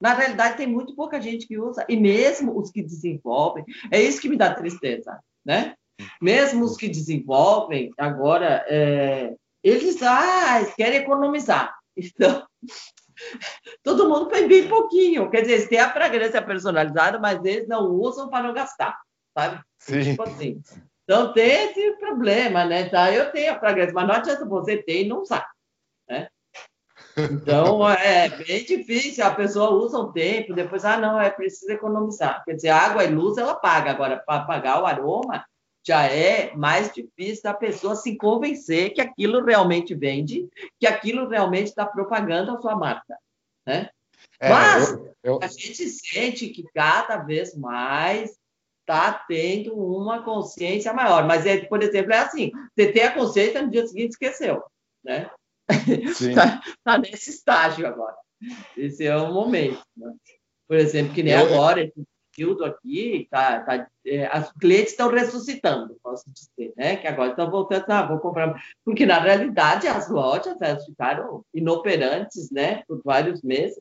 Na 0.00 0.14
realidade, 0.14 0.56
tem 0.56 0.68
muito 0.68 0.94
pouca 0.94 1.20
gente 1.20 1.48
que 1.48 1.58
usa, 1.58 1.84
e 1.88 1.96
mesmo 1.96 2.56
os 2.56 2.70
que 2.70 2.80
desenvolvem, 2.80 3.64
é 3.90 4.00
isso 4.00 4.20
que 4.20 4.28
me 4.28 4.36
dá 4.36 4.54
tristeza, 4.54 5.18
né? 5.44 5.74
Mesmo 6.22 6.64
os 6.64 6.76
que 6.76 6.88
desenvolvem, 6.88 7.90
agora, 7.98 8.64
é, 8.68 9.34
eles, 9.64 10.00
ah, 10.00 10.64
querem 10.76 11.00
economizar. 11.00 11.76
Então, 11.96 12.46
todo 13.82 14.08
mundo 14.08 14.28
põe 14.28 14.46
bem 14.46 14.68
pouquinho. 14.68 15.28
Quer 15.28 15.40
dizer, 15.40 15.54
eles 15.54 15.68
têm 15.68 15.80
a 15.80 15.92
fragrância 15.92 16.40
personalizada, 16.40 17.18
mas 17.18 17.44
eles 17.44 17.66
não 17.66 17.90
usam 17.90 18.28
para 18.28 18.46
não 18.46 18.54
gastar 18.54 18.96
sabe? 19.38 19.60
Sim. 19.78 20.02
Tipo 20.02 20.22
assim. 20.24 20.62
Então 21.04 21.32
tem 21.32 21.70
esse 21.70 21.92
problema, 21.96 22.64
né? 22.64 22.88
Tá, 22.88 23.12
eu 23.12 23.30
tenho 23.30 23.52
a 23.52 23.58
fragrância, 23.58 23.94
mas 23.94 24.06
não 24.06 24.14
adianta 24.14 24.44
você 24.44 24.76
ter 24.76 25.04
e 25.04 25.08
não 25.08 25.22
usar, 25.22 25.48
né? 26.08 26.28
Então 27.16 27.88
é 27.88 28.28
bem 28.28 28.64
difícil, 28.64 29.24
a 29.24 29.34
pessoa 29.34 29.70
usa 29.70 29.98
um 29.98 30.12
tempo, 30.12 30.52
depois, 30.52 30.84
ah, 30.84 30.98
não, 30.98 31.18
é 31.18 31.30
preciso 31.30 31.72
economizar. 31.72 32.44
Quer 32.44 32.54
dizer, 32.54 32.68
água 32.70 33.04
e 33.04 33.14
luz 33.14 33.38
ela 33.38 33.54
paga, 33.54 33.90
agora 33.90 34.22
para 34.24 34.44
pagar 34.44 34.82
o 34.82 34.86
aroma 34.86 35.44
já 35.86 36.02
é 36.04 36.54
mais 36.54 36.92
difícil 36.92 37.44
da 37.44 37.54
pessoa 37.54 37.96
se 37.96 38.14
convencer 38.16 38.92
que 38.92 39.00
aquilo 39.00 39.42
realmente 39.42 39.94
vende, 39.94 40.46
que 40.78 40.86
aquilo 40.86 41.26
realmente 41.26 41.68
está 41.68 41.86
propagando 41.86 42.50
a 42.50 42.60
sua 42.60 42.76
marca, 42.76 43.16
né? 43.66 43.88
É, 44.38 44.48
Mas 44.50 44.90
eu, 44.90 45.14
eu... 45.22 45.38
a 45.42 45.46
gente 45.46 45.88
sente 45.88 46.48
que 46.48 46.62
cada 46.74 47.16
vez 47.18 47.56
mais 47.56 48.37
está 48.88 49.12
tendo 49.28 49.74
uma 49.74 50.22
consciência 50.22 50.92
maior. 50.94 51.26
Mas, 51.26 51.44
é, 51.44 51.58
por 51.66 51.82
exemplo, 51.82 52.12
é 52.12 52.18
assim: 52.18 52.50
você 52.74 52.90
tem 52.90 53.02
a 53.02 53.12
consciência, 53.12 53.60
no 53.60 53.70
dia 53.70 53.86
seguinte 53.86 54.12
esqueceu. 54.12 54.64
Né? 55.04 55.30
Está 55.68 56.62
tá 56.82 56.98
nesse 56.98 57.30
estágio 57.30 57.86
agora. 57.86 58.16
Esse 58.76 59.04
é 59.04 59.14
o 59.14 59.32
momento. 59.32 59.82
Né? 59.94 60.12
Por 60.66 60.78
exemplo, 60.78 61.14
que 61.14 61.22
nem 61.22 61.34
Eu... 61.34 61.40
agora, 61.40 61.82
esse 61.82 62.02
período 62.34 62.64
aqui, 62.64 63.26
tá, 63.30 63.60
tá, 63.60 63.88
é, 64.06 64.38
os 64.38 64.52
clientes 64.52 64.92
estão 64.92 65.10
ressuscitando, 65.10 65.98
posso 66.02 66.24
dizer, 66.30 66.72
né? 66.76 66.96
Que 66.96 67.08
agora 67.08 67.30
estão 67.30 67.50
voltando, 67.50 67.84
ah, 67.88 68.06
vou 68.06 68.20
comprar. 68.20 68.54
Porque, 68.84 69.04
na 69.04 69.18
realidade, 69.18 69.86
as 69.86 70.08
lojas 70.08 70.56
elas 70.60 70.84
ficaram 70.86 71.44
inoperantes, 71.52 72.50
né? 72.50 72.82
Por 72.86 73.02
vários 73.04 73.42
meses. 73.42 73.80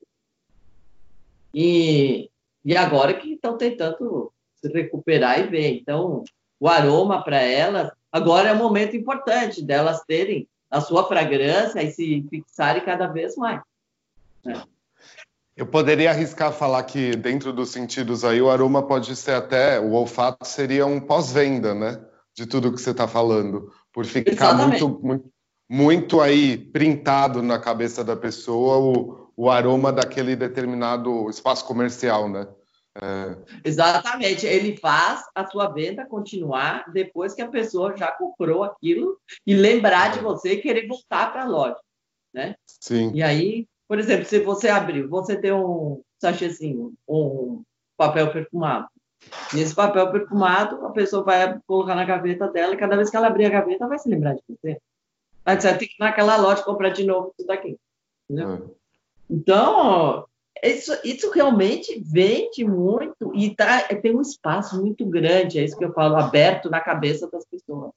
E, 1.54 2.30
e 2.66 2.76
agora 2.76 3.14
que 3.14 3.34
estão 3.34 3.58
tentando 3.58 4.34
se 4.60 4.68
recuperar 4.72 5.40
e 5.40 5.48
ver. 5.48 5.80
Então, 5.80 6.24
o 6.60 6.68
aroma 6.68 7.24
para 7.24 7.42
elas, 7.42 7.92
agora 8.12 8.50
é 8.50 8.54
um 8.54 8.58
momento 8.58 8.96
importante 8.96 9.62
delas 9.62 10.02
terem 10.08 10.48
a 10.70 10.82
sua 10.82 11.08
fragrância 11.08 11.82
e 11.82 11.92
se 11.92 12.26
fixarem 12.30 12.84
cada 12.84 13.08
vez 13.08 13.36
mais. 13.36 13.62
Né? 14.44 14.62
Eu 15.56 15.66
poderia 15.66 16.12
arriscar 16.12 16.52
falar 16.52 16.84
que 16.84 17.16
dentro 17.16 17.52
dos 17.52 17.70
sentidos 17.70 18.24
aí 18.24 18.42
o 18.42 18.50
aroma 18.50 18.84
pode 18.84 19.16
ser 19.16 19.32
até 19.32 19.80
o 19.80 19.94
olfato 19.94 20.46
seria 20.46 20.86
um 20.86 21.00
pós-venda, 21.00 21.74
né? 21.74 22.00
De 22.36 22.46
tudo 22.46 22.72
que 22.72 22.80
você 22.80 22.92
está 22.92 23.08
falando, 23.08 23.72
por 23.92 24.06
ficar 24.06 24.54
muito, 24.54 25.00
muito, 25.02 25.32
muito 25.68 26.22
aí 26.22 26.56
printado 26.56 27.42
na 27.42 27.58
cabeça 27.58 28.04
da 28.04 28.16
pessoa 28.16 28.78
o, 28.78 29.32
o 29.36 29.50
aroma 29.50 29.92
daquele 29.92 30.36
determinado 30.36 31.28
espaço 31.28 31.66
comercial, 31.66 32.30
né? 32.30 32.48
É. 33.02 33.38
Exatamente, 33.64 34.46
ele 34.46 34.78
faz 34.78 35.24
a 35.36 35.46
sua 35.46 35.68
venda 35.68 36.06
continuar 36.06 36.92
depois 36.92 37.34
que 37.34 37.42
a 37.42 37.48
pessoa 37.48 37.96
já 37.96 38.12
comprou 38.12 38.64
aquilo 38.64 39.20
e 39.46 39.54
lembrar 39.54 40.12
de 40.12 40.20
você 40.20 40.54
e 40.54 40.62
querer 40.62 40.88
voltar 40.88 41.32
para 41.32 41.44
a 41.44 41.48
loja, 41.48 41.80
né? 42.34 42.56
Sim. 42.66 43.12
E 43.14 43.22
aí, 43.22 43.68
por 43.88 44.00
exemplo, 44.00 44.26
se 44.26 44.40
você 44.40 44.70
abrir, 44.70 45.06
você 45.08 45.36
tem 45.36 45.54
um 45.54 46.02
sachêzinho, 46.20 46.94
um 47.08 47.62
papel 47.96 48.32
perfumado. 48.32 48.88
Nesse 49.54 49.76
papel 49.76 50.12
perfumado, 50.12 50.86
a 50.86 50.92
pessoa 50.92 51.24
vai 51.24 51.60
colocar 51.66 51.96
na 51.96 52.06
gaveta 52.06 52.48
dela 52.48 52.74
e 52.74 52.78
cada 52.78 52.96
vez 52.96 53.10
que 53.10 53.18
ela 53.18 53.28
abrir 53.28 53.46
a 53.46 53.50
gaveta, 53.50 53.88
vai 53.88 54.00
se 54.00 54.10
lembrar 54.10 54.34
de 54.34 54.42
você 54.48 54.80
vai 55.48 55.58
ter 55.58 55.88
que 55.88 55.94
ir 55.94 56.00
naquela 56.00 56.36
loja 56.36 56.64
comprar 56.64 56.90
de 56.90 57.06
novo 57.06 57.34
tudo 57.38 57.50
aqui. 57.52 57.80
Entendeu? 58.30 58.54
É. 58.54 58.62
Então, 59.30 60.27
isso, 60.64 60.98
isso 61.04 61.32
realmente 61.32 62.00
vende 62.00 62.64
muito 62.64 63.32
e 63.36 63.56
tá, 63.56 63.84
tem 63.84 64.16
um 64.16 64.22
espaço 64.22 64.80
muito 64.80 65.06
grande, 65.06 65.60
é 65.60 65.64
isso 65.64 65.78
que 65.78 65.86
eu 65.86 65.94
falo, 65.94 66.16
aberto 66.16 66.70
na 66.70 66.80
cabeça 66.80 67.30
das 67.30 67.46
pessoas, 67.46 67.92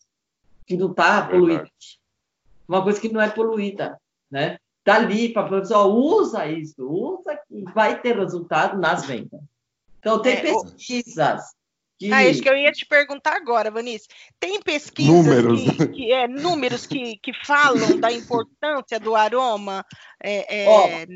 que 0.67 0.77
não 0.77 0.91
está 0.91 1.27
poluída. 1.27 1.69
Uma 2.69 2.83
coisa 2.83 3.01
que 3.01 3.13
não 3.13 3.21
é 3.21 3.29
poluída, 3.29 4.01
né? 4.31 4.59
Está 4.79 4.97
ali 4.97 5.33
para 5.33 5.47
a 5.47 5.61
pessoa, 5.61 5.85
usa 5.87 6.47
isso, 6.47 6.89
usa 6.89 7.39
que 7.49 7.63
vai 7.73 8.01
ter 8.01 8.17
resultado 8.17 8.79
nas 8.79 9.05
vendas. 9.05 9.41
Então, 9.99 10.21
tem 10.23 10.35
é, 10.37 10.41
pesquisas. 10.41 11.43
Que... 11.99 12.11
Ah, 12.11 12.25
isso 12.25 12.43
que 12.43 12.49
eu 12.49 12.57
ia 12.57 12.73
te 12.73 12.87
perguntar 12.87 13.37
agora, 13.37 13.71
Vanice. 13.71 14.09
Tem 14.39 14.61
pesquisas 14.63 15.13
números, 15.13 15.61
que, 15.61 15.89
que, 15.89 16.13
é, 16.13 16.27
números 16.27 16.87
que, 16.87 17.19
que 17.19 17.33
falam 17.45 18.01
da 18.01 18.11
importância 18.11 18.99
do 18.99 19.15
aroma? 19.15 19.85
É, 20.23 20.63
é... 20.63 21.07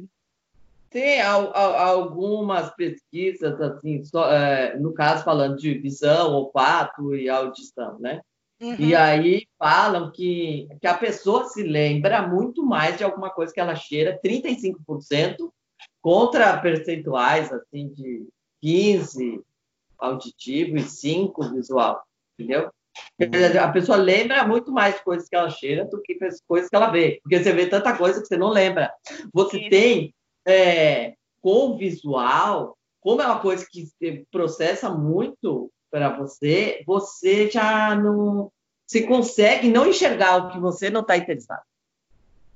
Tem 0.95 1.21
algumas 1.21 2.73
pesquisas, 2.77 3.61
assim, 3.61 4.05
só, 4.05 4.31
é, 4.33 4.79
no 4.79 4.95
caso 4.95 5.25
falando 5.25 5.57
de 5.57 5.75
visão, 5.75 6.33
olfato 6.35 7.17
e 7.17 7.29
audição, 7.29 7.99
né? 7.99 8.21
Uhum. 8.63 8.77
E 8.79 8.95
aí 8.95 9.45
falam 9.59 10.13
que, 10.13 10.69
que 10.81 10.87
a 10.87 10.97
pessoa 10.97 11.47
se 11.47 11.65
lembra 11.65 12.25
muito 12.29 12.65
mais 12.65 12.97
de 12.97 13.03
alguma 13.03 13.29
coisa 13.29 13.53
que 13.53 13.59
ela 13.59 13.75
cheira, 13.75 14.21
35%, 14.25 15.51
contra 16.01 16.57
percentuais, 16.59 17.53
assim, 17.53 17.89
de 17.89 18.29
15 18.63 19.43
auditivo 19.99 20.77
e 20.77 20.83
5 20.83 21.51
visual, 21.51 22.05
entendeu? 22.39 22.71
A 23.61 23.69
pessoa 23.73 23.99
lembra 23.99 24.47
muito 24.47 24.71
mais 24.71 25.01
coisas 25.01 25.29
que 25.29 25.35
ela 25.35 25.51
cheira 25.51 25.87
do 25.87 26.01
que 26.01 26.17
coisas 26.47 26.71
que 26.71 26.77
ela 26.77 26.93
vê, 26.93 27.19
porque 27.21 27.43
você 27.43 27.53
vê 27.53 27.67
tanta 27.67 27.99
coisa 27.99 28.21
que 28.21 28.29
você 28.29 28.37
não 28.37 28.51
lembra. 28.51 28.95
Você 29.33 29.59
Isso. 29.59 29.71
tem, 29.71 30.15
é, 30.47 31.15
com 31.41 31.71
o 31.71 31.79
visual, 31.79 32.77
como 33.01 33.21
é 33.21 33.27
uma 33.27 33.41
coisa 33.41 33.67
que 33.71 33.89
processa 34.31 34.91
muito 34.91 35.71
para 35.91 36.17
você, 36.17 36.83
você 36.87 37.51
já 37.51 37.95
não 37.95 38.51
se 38.87 39.07
consegue 39.07 39.69
não 39.69 39.87
enxergar 39.87 40.37
o 40.37 40.51
que 40.51 40.59
você 40.59 40.91
não 40.91 41.01
está 41.01 41.17
interessado. 41.17 41.63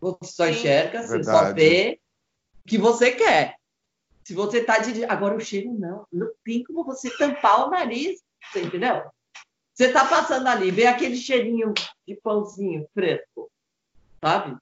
Você 0.01 0.32
só 0.32 0.49
enxerga, 0.49 1.03
você 1.03 1.24
só 1.24 1.53
vê 1.53 2.01
o 2.64 2.68
que 2.68 2.78
você 2.78 3.12
quer. 3.12 3.57
Se 4.24 4.34
você 4.34 4.59
está 4.59 4.78
de. 4.78 5.05
Agora 5.05 5.36
o 5.36 5.41
cheiro 5.41 5.72
não. 5.72 6.07
Não 6.12 6.30
tem 6.45 6.62
como 6.62 6.84
você 6.84 7.11
tampar 7.16 7.66
o 7.66 7.70
nariz. 7.70 8.20
Você 8.53 8.62
entendeu? 8.62 9.03
Você 9.74 9.86
está 9.86 10.05
passando 10.05 10.47
ali, 10.49 10.70
vê 10.70 10.86
aquele 10.86 11.16
cheirinho 11.16 11.72
de 12.07 12.16
pãozinho 12.16 12.86
fresco, 12.93 13.51
sabe? 14.20 14.57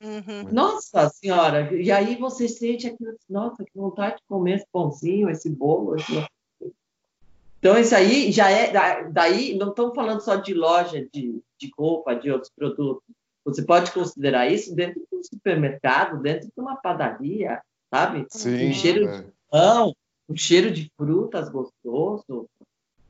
Uhum. 0.00 0.52
Nossa 0.52 1.08
senhora! 1.08 1.74
E 1.74 1.90
aí 1.90 2.16
você 2.16 2.48
sente 2.48 2.86
aquilo, 2.86 3.16
nossa, 3.28 3.64
que 3.64 3.72
vontade 3.74 4.16
de 4.16 4.22
comer 4.28 4.56
esse 4.56 4.66
pãozinho, 4.70 5.28
esse 5.28 5.50
bolo. 5.50 5.96
Esse... 5.96 6.24
Então, 7.58 7.76
isso 7.76 7.94
aí 7.94 8.30
já 8.30 8.48
é. 8.48 9.10
Daí, 9.10 9.56
não 9.56 9.70
estamos 9.70 9.94
falando 9.94 10.20
só 10.20 10.36
de 10.36 10.54
loja 10.54 11.04
de, 11.12 11.42
de 11.58 11.70
roupa, 11.76 12.14
de 12.14 12.30
outros 12.30 12.52
produtos. 12.54 13.02
Você 13.44 13.62
pode 13.62 13.90
considerar 13.90 14.46
isso 14.50 14.74
dentro 14.74 15.00
de 15.00 15.18
um 15.18 15.22
supermercado, 15.22 16.20
dentro 16.20 16.46
de 16.46 16.60
uma 16.60 16.76
padaria, 16.76 17.60
sabe? 17.92 18.26
Sim, 18.30 18.70
um 18.70 18.72
cheiro 18.72 19.08
é. 19.08 19.22
de 19.22 19.32
pão, 19.50 19.94
um 20.28 20.36
cheiro 20.36 20.70
de 20.70 20.92
frutas 20.96 21.48
gostoso, 21.48 22.48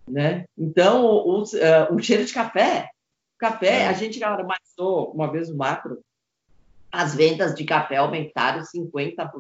né? 0.06 0.44
Então, 0.56 1.04
o, 1.04 1.40
o, 1.40 1.42
uh, 1.42 1.92
um 1.92 1.98
cheiro 1.98 2.24
de 2.24 2.32
café. 2.32 2.88
Café, 3.36 3.82
é. 3.82 3.88
a 3.88 3.92
gente 3.92 4.22
armazenou 4.22 5.12
uma 5.12 5.30
vez 5.30 5.50
o 5.50 5.56
macro, 5.56 6.00
as 6.90 7.14
vendas 7.14 7.54
de 7.54 7.64
café 7.64 7.96
aumentaram 7.96 8.62
50%. 8.62 9.30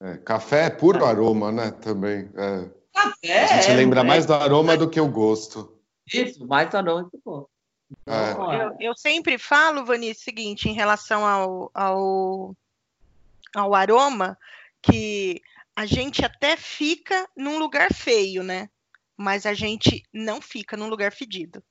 É, 0.00 0.16
café 0.18 0.66
é 0.66 0.70
puro 0.70 1.04
aroma, 1.04 1.52
né? 1.52 1.70
Também. 1.70 2.30
É. 2.36 2.68
Café. 2.92 3.44
A 3.44 3.60
gente 3.60 3.76
lembra 3.76 4.00
é, 4.00 4.04
mais 4.04 4.26
do 4.26 4.34
aroma 4.34 4.76
do 4.76 4.88
que 4.88 5.00
o 5.00 5.08
gosto. 5.08 5.78
Isso, 6.12 6.46
mais 6.46 6.68
do 6.70 6.76
aroma 6.76 7.04
do 7.04 7.10
que 7.10 7.16
o 7.16 7.22
gosto. 7.24 7.50
É. 8.06 8.62
Eu, 8.62 8.76
eu, 8.80 8.96
sempre 8.96 9.38
falo, 9.38 9.84
Vani, 9.84 10.10
o 10.10 10.14
seguinte, 10.14 10.68
em 10.68 10.72
relação 10.72 11.24
ao, 11.24 11.70
ao, 11.74 12.56
ao 13.54 13.74
aroma, 13.74 14.38
que 14.82 15.40
a 15.76 15.86
gente 15.86 16.24
até 16.24 16.56
fica 16.56 17.28
num 17.36 17.58
lugar 17.58 17.92
feio, 17.92 18.42
né? 18.42 18.68
Mas 19.16 19.46
a 19.46 19.54
gente 19.54 20.02
não 20.12 20.40
fica 20.40 20.76
num 20.76 20.88
lugar 20.88 21.12
fedido. 21.12 21.62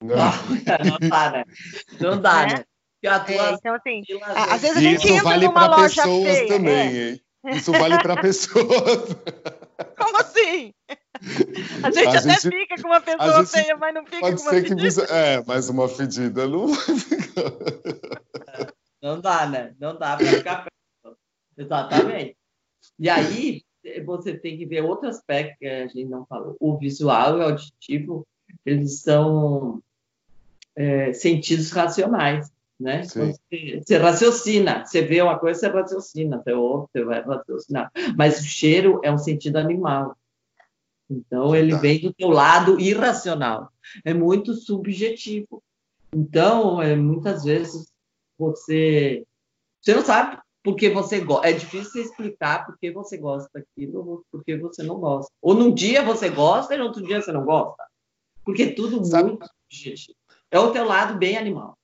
Não, 0.00 0.14
não 1.00 1.08
dá, 1.08 1.30
né? 1.30 1.44
Não 2.00 2.20
dá, 2.20 2.46
né? 2.46 2.64
É, 3.06 3.52
então, 3.52 3.74
assim, 3.74 4.02
às 4.50 4.62
vezes 4.62 4.76
a 4.78 4.80
gente 4.80 5.08
entra 5.08 5.24
vale 5.24 5.46
numa 5.46 5.66
loja 5.66 6.02
pessoas 6.02 6.24
feia. 6.24 6.48
Também, 6.48 6.72
é. 6.72 7.10
hein? 7.10 7.20
Isso 7.52 7.72
vale 7.72 7.98
para 7.98 8.16
pessoas. 8.22 9.16
Como 9.98 10.16
assim? 10.20 10.72
A 11.82 11.90
gente 11.90 12.16
a 12.16 12.18
até 12.18 12.30
gente, 12.30 12.48
fica 12.48 12.80
com 12.80 12.88
uma 12.88 13.00
pessoa 13.00 13.46
feia, 13.46 13.76
mas 13.76 13.94
não 13.94 14.04
fica 14.06 14.20
com 14.20 14.26
uma 14.28 14.50
fedida. 14.50 15.06
Que, 15.06 15.12
é, 15.12 15.44
mas 15.46 15.68
uma 15.68 15.88
fedida 15.88 16.48
não 16.48 16.68
vai 16.72 16.96
ficar. 16.96 17.52
Não 19.02 19.20
dá, 19.20 19.46
né? 19.46 19.74
Não 19.78 19.98
dá 19.98 20.16
para 20.16 20.26
ficar 20.26 20.64
perto. 20.64 21.18
Exatamente. 21.58 22.36
E 22.98 23.10
aí, 23.10 23.62
você 24.04 24.36
tem 24.36 24.56
que 24.56 24.64
ver 24.64 24.82
outro 24.82 25.08
aspecto 25.08 25.58
que 25.58 25.66
a 25.66 25.86
gente 25.86 26.06
não 26.06 26.24
falou. 26.24 26.56
O 26.58 26.78
visual 26.78 27.36
e 27.36 27.40
o 27.40 27.42
auditivo, 27.42 28.26
eles 28.64 29.00
são 29.00 29.82
é, 30.74 31.12
sentidos 31.12 31.70
racionais, 31.70 32.50
né? 32.78 33.02
Você, 33.02 33.80
você, 33.80 33.96
raciocina, 33.96 34.84
você 34.84 35.02
vê 35.02 35.22
uma 35.22 35.38
coisa, 35.38 35.60
você 35.60 35.68
raciocina, 35.68 36.42
você 36.42 36.52
ouve, 36.52 36.88
você 36.92 37.04
vai 37.04 37.22
raciocinar. 37.22 37.92
Mas 38.16 38.40
o 38.40 38.44
cheiro 38.44 39.00
é 39.02 39.10
um 39.10 39.18
sentido 39.18 39.56
animal. 39.56 40.16
Então, 41.08 41.54
ele 41.54 41.76
vem 41.76 42.00
do 42.00 42.12
teu 42.12 42.28
lado 42.28 42.80
irracional. 42.80 43.70
É 44.04 44.14
muito 44.14 44.54
subjetivo. 44.54 45.62
Então, 46.12 46.80
é, 46.80 46.96
muitas 46.96 47.44
vezes, 47.44 47.92
você, 48.38 49.24
você 49.80 49.94
não 49.94 50.04
sabe 50.04 50.38
porque 50.62 50.88
você 50.88 51.20
gosta. 51.20 51.48
É 51.48 51.52
difícil 51.52 52.02
explicar 52.02 52.64
porque 52.64 52.90
você 52.90 53.18
gosta 53.18 53.48
daquilo 53.52 54.08
ou 54.08 54.24
porque 54.32 54.56
você 54.56 54.82
não 54.82 54.98
gosta. 54.98 55.30
Ou 55.42 55.54
num 55.54 55.72
dia 55.72 56.02
você 56.02 56.30
gosta 56.30 56.74
e 56.74 56.78
no 56.78 56.84
outro 56.84 57.02
dia 57.02 57.20
você 57.20 57.30
não 57.30 57.44
gosta. 57.44 57.84
Porque 58.44 58.72
tudo 58.72 59.04
Sabe... 59.04 59.30
muito 59.30 59.46
subjetivo. 59.70 60.16
É 60.50 60.58
o 60.58 60.72
teu 60.72 60.84
lado 60.84 61.18
bem 61.18 61.36
animal. 61.36 61.76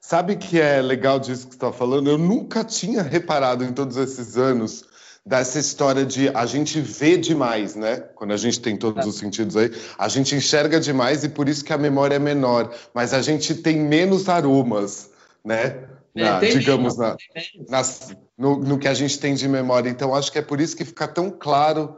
Sabe 0.00 0.36
que 0.36 0.60
é 0.60 0.82
legal 0.82 1.18
disso 1.18 1.46
que 1.46 1.54
você 1.54 1.56
está 1.56 1.72
falando? 1.72 2.10
Eu 2.10 2.18
nunca 2.18 2.62
tinha 2.62 3.02
reparado 3.02 3.64
em 3.64 3.72
todos 3.72 3.96
esses 3.96 4.36
anos 4.36 4.84
dessa 5.26 5.58
história 5.58 6.04
de 6.04 6.28
a 6.28 6.44
gente 6.44 6.80
vê 6.80 7.16
demais, 7.16 7.74
né? 7.74 7.96
Quando 8.14 8.32
a 8.32 8.36
gente 8.36 8.60
tem 8.60 8.76
todos 8.76 9.06
os 9.06 9.16
sentidos 9.16 9.56
aí, 9.56 9.70
a 9.98 10.08
gente 10.08 10.34
enxerga 10.34 10.78
demais 10.78 11.24
e 11.24 11.28
por 11.28 11.48
isso 11.48 11.64
que 11.64 11.72
a 11.72 11.78
memória 11.78 12.16
é 12.16 12.18
menor, 12.18 12.74
mas 12.92 13.14
a 13.14 13.22
gente 13.22 13.54
tem 13.54 13.78
menos 13.78 14.28
aromas, 14.28 15.10
né? 15.42 15.88
Na, 16.14 16.38
digamos, 16.38 16.96
na, 16.96 17.16
nas, 17.68 18.14
no, 18.38 18.58
no, 18.58 18.78
que 18.78 18.86
a 18.86 18.94
gente 18.94 19.18
tem 19.18 19.34
de 19.34 19.48
memória. 19.48 19.90
Então, 19.90 20.14
acho 20.14 20.30
que 20.30 20.38
é 20.38 20.42
por 20.42 20.60
isso 20.60 20.76
que 20.76 20.84
fica 20.84 21.08
tão 21.08 21.28
claro 21.28 21.96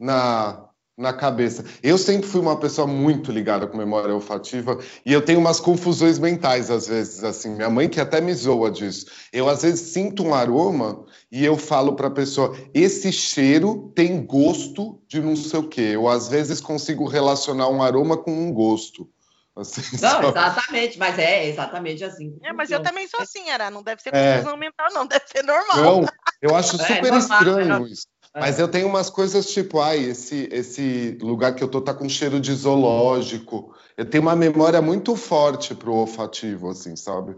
na, 0.00 0.67
na 0.98 1.12
cabeça. 1.12 1.64
Eu 1.80 1.96
sempre 1.96 2.28
fui 2.28 2.40
uma 2.40 2.58
pessoa 2.58 2.84
muito 2.84 3.30
ligada 3.30 3.68
com 3.68 3.78
memória 3.78 4.12
olfativa 4.12 4.76
e 5.06 5.12
eu 5.12 5.22
tenho 5.22 5.38
umas 5.38 5.60
confusões 5.60 6.18
mentais 6.18 6.72
às 6.72 6.88
vezes, 6.88 7.22
assim. 7.22 7.54
Minha 7.54 7.70
mãe 7.70 7.88
que 7.88 8.00
até 8.00 8.20
me 8.20 8.34
zoa 8.34 8.68
disso. 8.68 9.06
Eu 9.32 9.48
às 9.48 9.62
vezes 9.62 9.92
sinto 9.92 10.24
um 10.24 10.34
aroma 10.34 11.06
e 11.30 11.44
eu 11.44 11.56
falo 11.56 11.94
para 11.94 12.08
a 12.08 12.10
pessoa: 12.10 12.56
esse 12.74 13.12
cheiro 13.12 13.92
tem 13.94 14.26
gosto 14.26 15.00
de 15.06 15.20
não 15.20 15.36
sei 15.36 15.60
o 15.60 15.68
quê. 15.68 15.92
Eu 15.92 16.08
às 16.08 16.28
vezes 16.28 16.60
consigo 16.60 17.06
relacionar 17.06 17.68
um 17.68 17.80
aroma 17.80 18.16
com 18.16 18.32
um 18.32 18.52
gosto. 18.52 19.08
Assim, 19.56 19.82
não, 20.02 20.22
só... 20.22 20.28
exatamente, 20.30 20.98
mas 20.98 21.18
é 21.18 21.46
exatamente 21.46 22.02
assim. 22.02 22.36
É, 22.42 22.52
mas 22.52 22.70
eu 22.70 22.82
também 22.82 23.06
sou 23.06 23.20
assim, 23.20 23.48
Ara. 23.50 23.70
Não 23.70 23.84
deve 23.84 24.02
ser 24.02 24.12
é. 24.12 24.38
confusão 24.38 24.56
é... 24.56 24.58
mental, 24.58 24.88
não, 24.92 25.06
deve 25.08 25.24
ser 25.26 25.44
normal. 25.44 25.76
Não, 25.76 26.08
eu 26.42 26.56
acho 26.56 26.74
é, 26.80 26.86
super 26.86 27.12
é, 27.12 27.18
estranho 27.18 27.86
isso. 27.86 28.06
Mas 28.40 28.58
eu 28.58 28.68
tenho 28.68 28.88
umas 28.88 29.10
coisas 29.10 29.46
tipo, 29.52 29.80
ai, 29.80 29.98
esse, 29.98 30.48
esse 30.52 31.18
lugar 31.20 31.54
que 31.54 31.62
eu 31.62 31.68
tô 31.68 31.80
tá 31.80 31.94
com 31.94 32.08
cheiro 32.08 32.40
de 32.40 32.54
zoológico. 32.54 33.74
Eu 33.96 34.08
tenho 34.08 34.22
uma 34.22 34.36
memória 34.36 34.80
muito 34.80 35.16
forte 35.16 35.74
pro 35.74 35.94
olfativo, 35.94 36.70
assim, 36.70 36.94
sabe? 36.94 37.36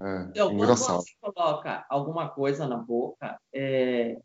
É, 0.00 0.26
então, 0.30 0.52
engraçado. 0.52 0.98
quando 0.98 1.04
você 1.04 1.14
coloca 1.20 1.86
alguma 1.88 2.28
coisa 2.28 2.66
na 2.68 2.76
boca, 2.76 3.38
é, 3.52 4.18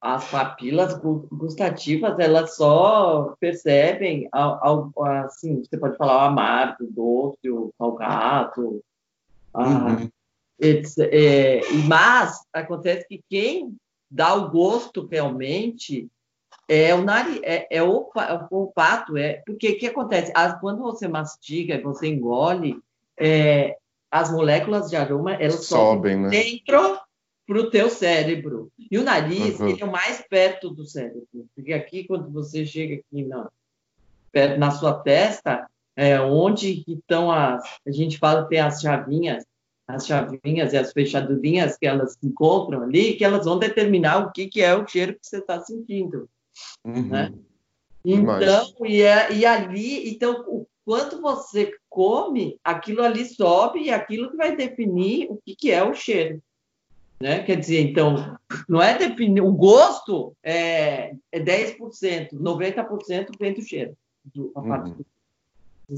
as 0.00 0.28
papilas 0.28 0.98
gustativas, 1.30 2.18
elas 2.18 2.56
só 2.56 3.34
percebem, 3.40 4.28
assim, 5.24 5.62
você 5.62 5.78
pode 5.78 5.96
falar 5.96 6.16
o 6.16 6.28
amargo, 6.28 6.84
o 6.84 6.92
doce, 6.92 7.50
o 7.50 7.72
salgado, 7.78 8.82
uhum. 9.54 10.10
é, 10.60 11.60
mas 11.86 12.40
acontece 12.52 13.06
que 13.08 13.22
quem 13.28 13.76
dá 14.10 14.34
o 14.34 14.50
gosto 14.50 15.06
realmente 15.06 16.08
é 16.68 16.94
o 16.94 17.02
nariz, 17.02 17.40
é, 17.44 17.66
é 17.70 17.82
o, 17.82 18.10
o 18.50 18.56
olfato, 18.56 19.16
é 19.16 19.42
porque 19.46 19.70
o 19.70 19.78
que 19.78 19.86
acontece? 19.86 20.32
As, 20.34 20.58
quando 20.60 20.82
você 20.82 21.06
mastiga 21.06 21.80
você 21.80 22.08
engole, 22.08 22.78
é, 23.18 23.76
as 24.10 24.30
moléculas 24.30 24.90
de 24.90 24.96
aroma 24.96 25.34
elas 25.34 25.66
sobem, 25.66 26.16
né? 26.16 26.28
dentro 26.28 26.98
para 27.46 27.60
o 27.60 27.70
teu 27.70 27.88
cérebro. 27.88 28.72
E 28.90 28.98
o 28.98 29.04
nariz 29.04 29.60
uhum. 29.60 29.68
ele 29.68 29.82
é 29.82 29.84
o 29.84 29.92
mais 29.92 30.24
perto 30.28 30.70
do 30.70 30.84
cérebro, 30.84 31.46
porque 31.54 31.72
aqui 31.72 32.04
quando 32.04 32.30
você 32.30 32.66
chega 32.66 32.96
aqui 32.96 33.24
na, 33.24 33.48
na 34.58 34.70
sua 34.72 34.94
testa, 34.94 35.68
é 35.94 36.20
onde 36.20 36.84
estão 36.86 37.30
as, 37.30 37.62
a 37.86 37.90
gente 37.90 38.18
fala 38.18 38.42
que 38.42 38.50
tem 38.50 38.60
as 38.60 38.80
chavinhas 38.80 39.44
as 39.88 40.06
chavinhas 40.06 40.72
e 40.72 40.76
as 40.76 40.92
fechadurinhas 40.92 41.76
que 41.76 41.86
elas 41.86 42.18
encontram 42.22 42.82
ali, 42.82 43.14
que 43.14 43.24
elas 43.24 43.44
vão 43.44 43.58
determinar 43.58 44.18
o 44.18 44.32
que, 44.32 44.48
que 44.48 44.60
é 44.60 44.74
o 44.74 44.86
cheiro 44.86 45.14
que 45.14 45.26
você 45.26 45.38
está 45.38 45.60
sentindo. 45.60 46.28
Uhum. 46.84 47.08
Né? 47.08 47.32
Então, 48.04 48.72
e, 48.84 49.02
é, 49.02 49.32
e 49.32 49.46
ali, 49.46 50.10
então, 50.10 50.44
o 50.48 50.66
quanto 50.84 51.20
você 51.20 51.72
come, 51.88 52.58
aquilo 52.62 53.02
ali 53.02 53.24
sobe 53.24 53.80
e 53.80 53.90
aquilo 53.90 54.30
que 54.30 54.36
vai 54.36 54.54
definir 54.56 55.28
o 55.30 55.36
que, 55.44 55.54
que 55.54 55.70
é 55.70 55.82
o 55.82 55.94
cheiro. 55.94 56.42
Né? 57.20 57.42
Quer 57.42 57.56
dizer, 57.56 57.80
então, 57.80 58.38
não 58.68 58.82
é 58.82 58.96
definir. 58.96 59.40
O 59.40 59.52
gosto 59.52 60.36
é, 60.42 61.14
é 61.32 61.40
10%, 61.40 62.30
90% 62.32 63.30
vem 63.38 63.54
do 63.54 63.62
cheiro, 63.62 63.96
do, 64.24 64.52
a 64.54 64.62
parte 64.62 64.90
uhum. 64.90 65.04
do 65.88 65.96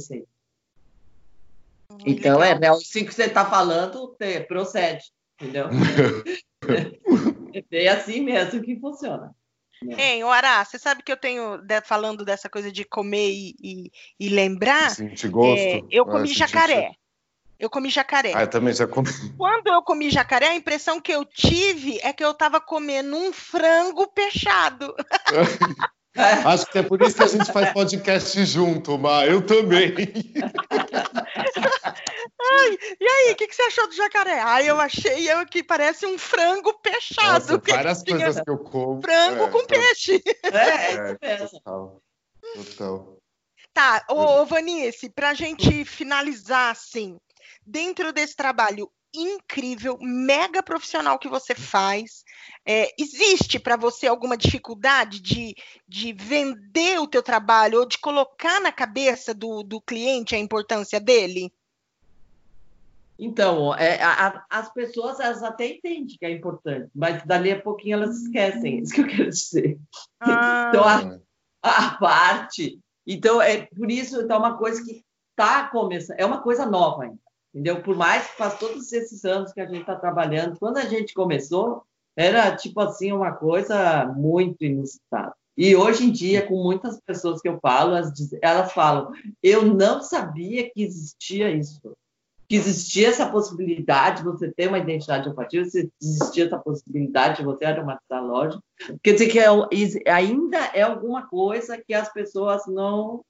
então, 2.05 2.43
é, 2.43 2.59
né, 2.59 2.69
assim 2.69 3.05
que 3.05 3.15
você 3.15 3.25
está 3.25 3.45
falando, 3.45 4.17
procede, 4.47 5.05
entendeu? 5.41 5.69
é 7.73 7.89
assim 7.89 8.21
mesmo 8.21 8.63
que 8.63 8.79
funciona. 8.79 9.35
Né? 9.83 9.95
Hein, 9.97 10.23
Ará, 10.25 10.65
você 10.65 10.79
sabe 10.79 11.03
que 11.03 11.13
eu 11.13 11.17
tenho, 11.17 11.61
falando 11.85 12.25
dessa 12.25 12.49
coisa 12.49 12.71
de 12.71 12.85
comer 12.85 13.31
e, 13.31 13.55
e, 13.63 13.93
e 14.19 14.29
lembrar, 14.29 14.91
Sentir 14.91 15.29
gosto. 15.29 15.61
É, 15.61 15.83
eu 15.91 16.05
ah, 16.05 16.11
comi 16.11 16.31
ah, 16.31 16.35
jacaré. 16.35 16.93
Eu 17.59 17.69
comi 17.69 17.91
jacaré. 17.91 18.33
Ah, 18.35 18.43
eu 18.43 18.51
também 18.51 18.73
já 18.73 18.87
comi. 18.87 19.09
Quando 19.37 19.69
eu 19.69 19.83
comi 19.83 20.11
jacaré, 20.11 20.49
a 20.49 20.55
impressão 20.55 21.01
que 21.01 21.13
eu 21.13 21.25
tive 21.25 21.99
é 22.03 22.13
que 22.13 22.25
eu 22.25 22.31
estava 22.31 22.61
comendo 22.61 23.17
um 23.17 23.33
frango 23.33 24.07
peixado. 24.09 24.95
Acho 26.45 26.67
que 26.67 26.79
é 26.79 26.83
por 26.83 27.01
isso 27.03 27.17
que 27.17 27.23
a 27.23 27.29
gente 27.29 27.53
faz 27.53 27.73
podcast 27.73 28.45
junto, 28.45 28.99
Mar. 28.99 29.29
Eu 29.29 29.45
também. 29.45 29.95
Ai, 32.41 32.79
e 33.01 33.05
aí, 33.05 33.33
o 33.33 33.37
que, 33.37 33.47
que, 33.47 33.55
você 33.55 33.63
achou 33.63 33.87
do 33.87 33.95
jacaré? 33.95 34.41
Ai, 34.41 34.69
eu 34.69 34.81
achei 34.81 35.31
eu, 35.31 35.47
que 35.47 35.63
parece 35.63 36.07
um 36.07 36.19
frango 36.19 36.73
peixado. 36.81 37.53
Nossa, 37.53 37.63
várias 37.67 38.03
que 38.03 38.13
coisas 38.13 38.41
que 38.41 38.51
eu 38.51 38.59
como. 38.59 39.01
Frango 39.01 39.45
é, 39.45 39.51
com 39.51 39.61
tá... 39.61 39.67
peixe. 39.67 40.23
É, 40.45 40.95
é, 40.95 41.17
é 41.21 41.37
total. 41.37 42.03
Total. 42.55 43.19
Tá, 43.73 44.05
ô, 44.09 44.41
ô 44.41 44.47
Vanice, 44.47 45.09
pra 45.11 45.35
gente 45.35 45.85
finalizar 45.85 46.73
assim, 46.73 47.17
dentro 47.65 48.13
desse 48.13 48.35
trabalho 48.35 48.91
incrível, 49.15 49.99
mega 50.01 50.63
profissional 50.63 51.19
que 51.19 51.29
você 51.29 51.55
faz, 51.55 52.25
é, 52.67 52.93
existe 52.99 53.59
para 53.59 53.77
você 53.77 54.07
alguma 54.07 54.37
dificuldade 54.37 55.21
de, 55.21 55.55
de 55.87 56.13
vender 56.13 56.99
o 57.01 57.07
teu 57.07 57.23
trabalho 57.23 57.81
ou 57.81 57.87
de 57.87 57.99
colocar 57.99 58.61
na 58.61 58.71
cabeça 58.71 59.33
do, 59.33 59.63
do 59.63 59.81
cliente 59.81 60.35
a 60.35 60.39
importância 60.39 61.01
dele? 61.01 61.53
Então, 63.19 63.75
é, 63.75 64.01
a, 64.01 64.45
as 64.49 64.73
pessoas 64.73 65.19
elas 65.19 65.43
até 65.43 65.67
entendem 65.67 66.07
que 66.07 66.25
é 66.25 66.31
importante, 66.31 66.89
mas 66.95 67.25
dali 67.25 67.51
a 67.51 67.61
pouquinho 67.61 67.95
elas 67.95 68.23
esquecem, 68.23 68.79
isso 68.79 68.95
que 68.95 69.01
eu 69.01 69.09
quero 69.09 69.31
dizer. 69.31 69.79
Ah. 70.21 70.67
Então, 70.69 70.85
a, 70.85 71.19
a, 71.63 71.91
parte. 71.99 72.79
Então, 73.05 73.43
é 73.43 73.67
por 73.67 73.91
isso, 73.91 74.21
então, 74.21 74.37
é 74.37 74.39
uma 74.39 74.57
coisa 74.57 74.85
que 74.85 75.05
está 75.31 75.69
começando, 75.69 76.19
é 76.21 76.25
uma 76.25 76.41
coisa 76.43 76.65
nova 76.65 77.05
ainda, 77.05 77.19
entendeu? 77.55 77.83
Por 77.83 77.97
mais 77.97 78.27
que 78.27 78.37
faz 78.37 78.59
todos 78.59 78.93
esses 78.93 79.25
anos 79.25 79.53
que 79.53 79.61
a 79.61 79.67
gente 79.67 79.81
está 79.81 79.97
trabalhando, 79.97 80.59
quando 80.59 80.79
a 80.79 80.85
gente 80.85 81.15
começou, 81.15 81.83
era 82.17 82.55
tipo 82.55 82.81
assim, 82.81 83.13
uma 83.13 83.33
coisa 83.33 84.07
muito 84.07 84.65
inusitada. 84.65 85.35
E 85.57 85.75
hoje 85.75 86.05
em 86.05 86.13
dia, 86.13 86.47
com 86.47 86.63
muitas 86.63 87.01
pessoas 87.01 87.41
que 87.41 87.49
eu 87.49 87.59
falo, 87.61 87.97
elas, 87.97 88.13
elas 88.43 88.73
falam: 88.73 89.11
eu 89.43 89.65
não 89.65 90.01
sabia 90.03 90.71
que 90.71 90.83
existia 90.83 91.51
isso 91.51 91.81
que 92.49 92.57
existia 92.57 93.09
essa 93.09 93.31
possibilidade 93.31 94.19
de 94.19 94.25
você 94.25 94.51
ter 94.51 94.69
uma 94.69 94.79
identidade 94.79 95.29
olfativa, 95.29 95.67
se 95.67 95.93
existia 96.01 96.47
essa 96.47 96.59
possibilidade 96.59 97.39
de 97.39 97.45
você 97.45 97.67
aromatizar 97.67 98.19
a 98.19 98.23
loja. 98.23 98.59
Quer 99.03 99.13
dizer 99.13 99.29
que 99.29 99.39
é, 99.39 100.11
ainda 100.11 100.59
é 100.73 100.81
alguma 100.81 101.29
coisa 101.29 101.77
que 101.77 101.93
as 101.93 102.11
pessoas 102.11 102.63
não, 102.67 103.23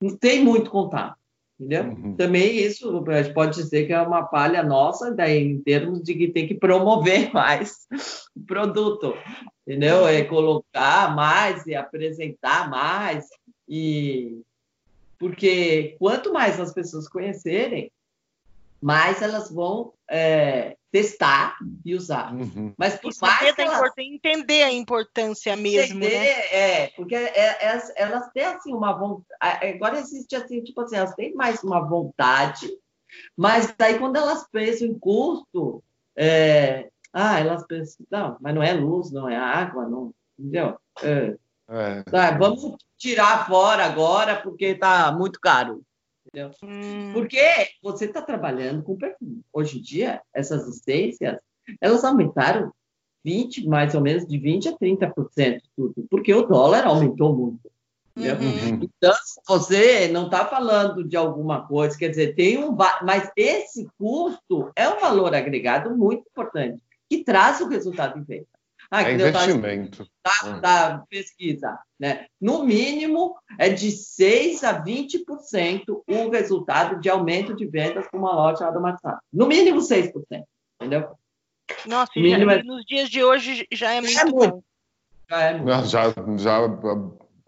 não 0.00 0.16
têm 0.16 0.44
muito 0.44 0.70
contato. 0.70 1.16
Entendeu? 1.62 1.84
Uhum. 1.84 2.16
Também 2.16 2.56
isso 2.56 3.04
a 3.08 3.22
gente 3.22 3.32
pode 3.32 3.54
dizer 3.54 3.86
que 3.86 3.92
é 3.92 4.02
uma 4.02 4.24
palha 4.24 4.64
nossa, 4.64 5.14
daí, 5.14 5.38
em 5.38 5.62
termos 5.62 6.02
de 6.02 6.12
que 6.12 6.28
tem 6.28 6.44
que 6.44 6.56
promover 6.56 7.30
mais 7.32 7.86
o 8.34 8.40
produto, 8.40 9.14
entendeu? 9.64 10.08
É 10.08 10.24
colocar 10.24 11.14
mais 11.14 11.64
e 11.66 11.74
apresentar 11.76 12.68
mais 12.68 13.28
e 13.68 14.40
porque 15.20 15.94
quanto 16.00 16.32
mais 16.32 16.58
as 16.58 16.74
pessoas 16.74 17.08
conhecerem, 17.08 17.92
mais 18.82 19.22
elas 19.22 19.48
vão 19.48 19.92
é, 20.10 20.76
testar 20.90 21.56
e 21.84 21.94
usar. 21.94 22.34
Uhum. 22.34 22.74
Mas 22.76 22.96
por 22.96 23.10
Isso 23.10 23.20
mais 23.24 23.54
que 23.54 23.62
elas... 23.62 23.92
entender 23.96 24.64
a 24.64 24.72
importância 24.72 25.54
mesmo, 25.54 26.00
né? 26.00 26.06
entender, 26.06 26.18
né? 26.18 26.46
É, 26.52 26.86
porque 26.88 27.14
é, 27.14 27.64
elas, 27.64 27.92
elas 27.96 28.28
têm 28.32 28.44
assim 28.44 28.74
uma 28.74 28.92
vontade. 28.92 29.66
Agora 29.66 29.98
existe 29.98 30.34
assim, 30.34 30.62
tipo 30.64 30.80
assim, 30.80 30.96
elas 30.96 31.14
têm 31.14 31.32
mais 31.34 31.62
uma 31.62 31.80
vontade, 31.80 32.68
mas 33.36 33.72
daí 33.78 33.98
quando 33.98 34.16
elas 34.16 34.46
pensam 34.50 34.88
em 34.88 34.98
custo, 34.98 35.82
é, 36.16 36.90
ah, 37.12 37.38
elas 37.38 37.64
pensam, 37.66 38.04
não, 38.10 38.36
mas 38.40 38.54
não 38.54 38.62
é 38.62 38.72
luz, 38.72 39.12
não 39.12 39.28
é 39.28 39.36
água, 39.36 39.88
não, 39.88 40.12
entendeu? 40.36 40.76
É, 41.02 41.36
é. 41.68 42.02
Tá, 42.02 42.36
vamos 42.36 42.76
tirar 42.98 43.46
fora 43.46 43.84
agora 43.84 44.36
porque 44.42 44.66
está 44.66 45.12
muito 45.12 45.40
caro. 45.40 45.82
Entendeu? 46.26 46.50
Hum. 46.62 47.12
Porque 47.12 47.40
você 47.82 48.06
está 48.06 48.22
trabalhando 48.22 48.82
com 48.82 48.96
perfume. 48.96 49.42
Hoje 49.52 49.78
em 49.78 49.82
dia, 49.82 50.20
essas 50.32 50.68
essências, 50.68 51.38
elas 51.80 52.04
aumentaram 52.04 52.72
20, 53.24 53.66
mais 53.66 53.94
ou 53.94 54.00
menos, 54.00 54.26
de 54.26 54.38
20% 54.38 54.72
a 54.72 54.78
30% 54.78 55.60
tudo, 55.76 56.06
porque 56.10 56.32
o 56.34 56.46
dólar 56.46 56.86
aumentou 56.86 57.34
muito. 57.36 57.70
Uhum. 58.16 58.80
Então, 58.82 59.14
você 59.48 60.08
não 60.08 60.26
está 60.26 60.44
falando 60.44 61.02
de 61.02 61.16
alguma 61.16 61.66
coisa, 61.66 61.96
quer 61.96 62.08
dizer, 62.08 62.34
tem 62.34 62.62
um. 62.62 62.76
Mas 63.02 63.30
esse 63.36 63.88
custo 63.98 64.70
é 64.76 64.88
um 64.88 65.00
valor 65.00 65.34
agregado 65.34 65.96
muito 65.96 66.28
importante, 66.28 66.82
que 67.08 67.24
traz 67.24 67.60
o 67.60 67.68
resultado 67.68 68.18
em 68.18 68.22
venda. 68.22 68.46
Ah, 68.94 69.04
é 69.04 69.14
investimento. 69.14 70.06
Da, 70.22 70.58
da, 70.58 70.98
pesquisa. 71.08 71.78
Né? 71.98 72.26
No 72.38 72.62
mínimo, 72.62 73.34
é 73.58 73.70
de 73.70 73.88
6% 73.88 74.64
a 74.64 74.84
20% 74.84 76.02
o 76.06 76.28
resultado 76.28 77.00
de 77.00 77.08
aumento 77.08 77.56
de 77.56 77.64
vendas 77.64 78.06
com 78.08 78.18
uma 78.18 78.34
loja 78.34 78.66
automatizada. 78.66 79.18
No 79.32 79.46
mínimo 79.46 79.80
6%. 79.80 80.12
Entendeu? 80.78 81.08
Nossa, 81.86 82.12
já, 82.14 82.36
é... 82.36 82.62
nos 82.62 82.84
dias 82.84 83.08
de 83.08 83.24
hoje 83.24 83.66
já 83.72 83.92
é 83.92 84.00
muito, 84.02 84.20
é 84.20 84.24
muito. 84.26 84.64
Já 85.30 85.40
é 85.40 85.54
muito. 85.54 85.86
Já, 85.86 86.02
já 86.36 86.58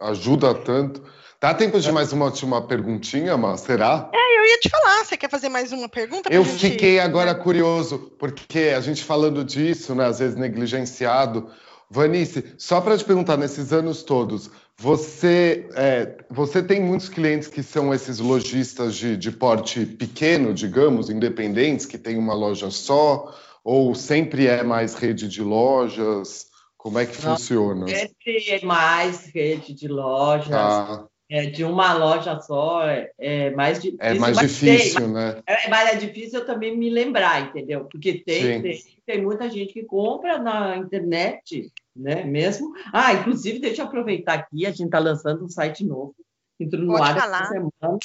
ajuda 0.00 0.54
tanto. 0.54 1.02
Dá 1.40 1.52
tempo 1.52 1.78
de 1.78 1.92
mais 1.92 2.12
uma 2.12 2.26
última 2.26 2.62
perguntinha, 2.62 3.36
mas 3.36 3.60
será? 3.60 4.08
É, 4.14 4.38
eu 4.38 4.46
ia 4.46 4.58
te 4.58 4.70
falar. 4.70 5.04
Você 5.04 5.16
quer 5.16 5.30
fazer 5.30 5.48
mais 5.48 5.72
uma 5.72 5.88
pergunta? 5.88 6.32
Eu 6.32 6.44
gente... 6.44 6.70
fiquei 6.70 6.98
agora 6.98 7.34
curioso, 7.34 8.10
porque 8.18 8.72
a 8.74 8.80
gente 8.80 9.04
falando 9.04 9.44
disso, 9.44 9.94
né, 9.94 10.06
às 10.06 10.20
vezes 10.20 10.36
negligenciado. 10.36 11.50
Vanice, 11.90 12.44
só 12.56 12.80
para 12.80 12.96
te 12.96 13.04
perguntar, 13.04 13.36
nesses 13.36 13.72
anos 13.72 14.02
todos, 14.02 14.50
você, 14.76 15.68
é, 15.74 16.16
você 16.30 16.62
tem 16.62 16.80
muitos 16.80 17.08
clientes 17.08 17.46
que 17.46 17.62
são 17.62 17.92
esses 17.92 18.18
lojistas 18.18 18.96
de, 18.96 19.16
de 19.16 19.30
porte 19.30 19.84
pequeno, 19.84 20.52
digamos, 20.52 21.10
independentes, 21.10 21.86
que 21.86 21.98
tem 21.98 22.16
uma 22.16 22.34
loja 22.34 22.70
só, 22.70 23.32
ou 23.62 23.94
sempre 23.94 24.46
é 24.46 24.62
mais 24.62 24.94
rede 24.94 25.28
de 25.28 25.42
lojas? 25.42 26.46
Como 26.84 26.98
é 26.98 27.06
que 27.06 27.24
Não, 27.24 27.36
funciona? 27.36 27.86
É 27.90 28.64
mais 28.64 29.32
rede 29.32 29.72
de 29.72 29.88
lojas. 29.88 30.52
Ah 30.52 31.06
é, 31.30 31.46
de 31.46 31.64
uma 31.64 31.94
loja 31.94 32.38
só 32.40 32.86
é, 32.86 33.10
é 33.18 33.50
mais 33.50 33.80
difícil. 33.80 33.98
É 34.00 34.14
mais 34.14 34.38
difícil, 34.38 35.00
tem, 35.00 35.08
né? 35.08 35.42
É, 35.46 35.68
mas 35.68 35.94
é 35.94 35.96
difícil 35.96 36.38
eu 36.40 36.46
também 36.46 36.76
me 36.76 36.90
lembrar, 36.90 37.48
entendeu? 37.48 37.86
Porque 37.86 38.22
tem, 38.24 38.62
tem, 38.62 38.80
tem, 39.06 39.22
muita 39.22 39.50
gente 39.50 39.72
que 39.72 39.84
compra 39.84 40.38
na 40.38 40.76
internet, 40.76 41.72
né? 41.96 42.24
Mesmo. 42.24 42.72
Ah, 42.92 43.14
inclusive, 43.14 43.58
deixa 43.58 43.82
eu 43.82 43.86
aproveitar 43.86 44.34
aqui, 44.34 44.66
a 44.66 44.70
gente 44.70 44.84
está 44.84 44.98
lançando 44.98 45.44
um 45.44 45.48
site 45.48 45.84
novo. 45.84 46.14
Entrou 46.60 46.82
no 46.82 47.02
ar 47.02 47.16
essa 47.16 47.46
semana. 47.46 47.98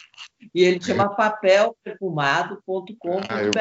E 0.56 0.64
ele 0.64 0.82
chama 0.82 1.10
papelperfumado.com.br. 1.10 3.26
Ah, 3.30 3.44
eu... 3.44 3.52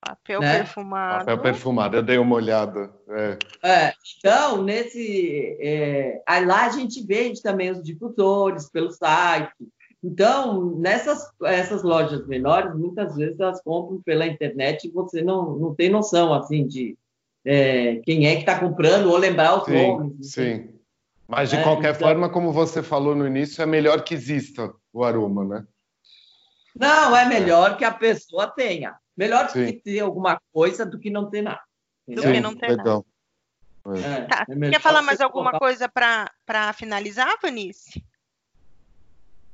Papel 0.00 0.40
né? 0.40 0.58
perfumado. 0.58 1.18
Papel 1.24 1.38
perfumado, 1.38 1.96
eu 1.96 2.02
dei 2.02 2.18
uma 2.18 2.36
olhada. 2.36 2.90
É. 3.08 3.38
É, 3.62 3.92
então, 4.18 4.62
nesse. 4.62 5.56
É, 5.60 6.22
aí 6.26 6.44
lá 6.44 6.66
a 6.66 6.70
gente 6.70 7.04
vende 7.04 7.42
também 7.42 7.70
os 7.70 7.82
difusores 7.82 8.70
pelo 8.70 8.90
site. 8.90 9.52
Então, 10.02 10.76
nessas 10.78 11.28
essas 11.44 11.82
lojas 11.82 12.24
menores, 12.26 12.74
muitas 12.74 13.16
vezes 13.16 13.38
elas 13.40 13.60
compram 13.62 14.00
pela 14.02 14.26
internet 14.26 14.86
e 14.86 14.92
você 14.92 15.22
não, 15.22 15.56
não 15.56 15.74
tem 15.74 15.90
noção 15.90 16.32
assim 16.32 16.66
de 16.66 16.96
é, 17.44 17.96
quem 18.04 18.26
é 18.26 18.34
que 18.34 18.40
está 18.40 18.58
comprando 18.58 19.10
ou 19.10 19.16
lembrar 19.16 19.58
os 19.58 19.64
sim, 19.64 19.72
nomes. 19.72 20.32
Sim. 20.32 20.68
Mas 21.26 21.50
de 21.50 21.56
é, 21.56 21.62
qualquer 21.62 21.94
então... 21.94 22.06
forma, 22.08 22.30
como 22.30 22.52
você 22.52 22.82
falou 22.82 23.14
no 23.14 23.26
início, 23.26 23.60
é 23.60 23.66
melhor 23.66 24.02
que 24.02 24.14
exista 24.14 24.72
o 24.92 25.02
aroma, 25.02 25.44
né? 25.44 25.66
Não, 26.78 27.16
é 27.16 27.24
melhor 27.24 27.76
que 27.76 27.84
a 27.84 27.92
pessoa 27.92 28.46
tenha. 28.46 28.96
Melhor 29.16 29.50
Sim. 29.50 29.66
que 29.66 29.72
ter 29.72 30.00
alguma 30.00 30.40
coisa 30.52 30.86
do 30.86 30.98
que 30.98 31.10
não 31.10 31.28
ter 31.28 31.42
nada. 31.42 31.60
Do 32.06 32.22
que 32.22 32.40
não 32.40 32.54
ter 32.54 32.68
legal. 32.68 33.04
nada. 33.84 33.98
É, 33.98 34.22
tá. 34.26 34.46
é 34.48 34.70
Quer 34.70 34.80
falar 34.80 35.02
mais 35.02 35.20
alguma 35.20 35.50
colocar... 35.50 35.58
coisa 35.58 35.88
para 35.88 36.72
finalizar, 36.74 37.36
Vanice? 37.42 38.04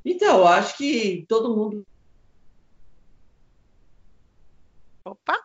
Então, 0.05 0.41
eu 0.41 0.47
acho 0.47 0.77
que 0.77 1.25
todo 1.29 1.57
mundo. 1.57 1.87
Opa! 5.05 5.39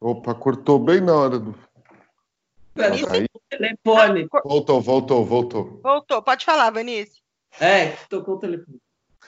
Opa, 0.00 0.34
cortou 0.34 0.78
bem 0.78 1.00
na 1.00 1.14
hora 1.14 1.38
do. 1.38 1.54
Vanice? 2.74 3.30
Telefone. 3.48 4.28
Ah, 4.32 4.40
voltou, 4.44 4.80
voltou, 4.82 5.24
voltou. 5.24 5.80
Voltou, 5.82 6.22
pode 6.22 6.44
falar, 6.44 6.70
Vanice. 6.70 7.22
É, 7.58 7.90
tocou 8.08 8.34
o 8.34 8.38
telefone. 8.38 8.78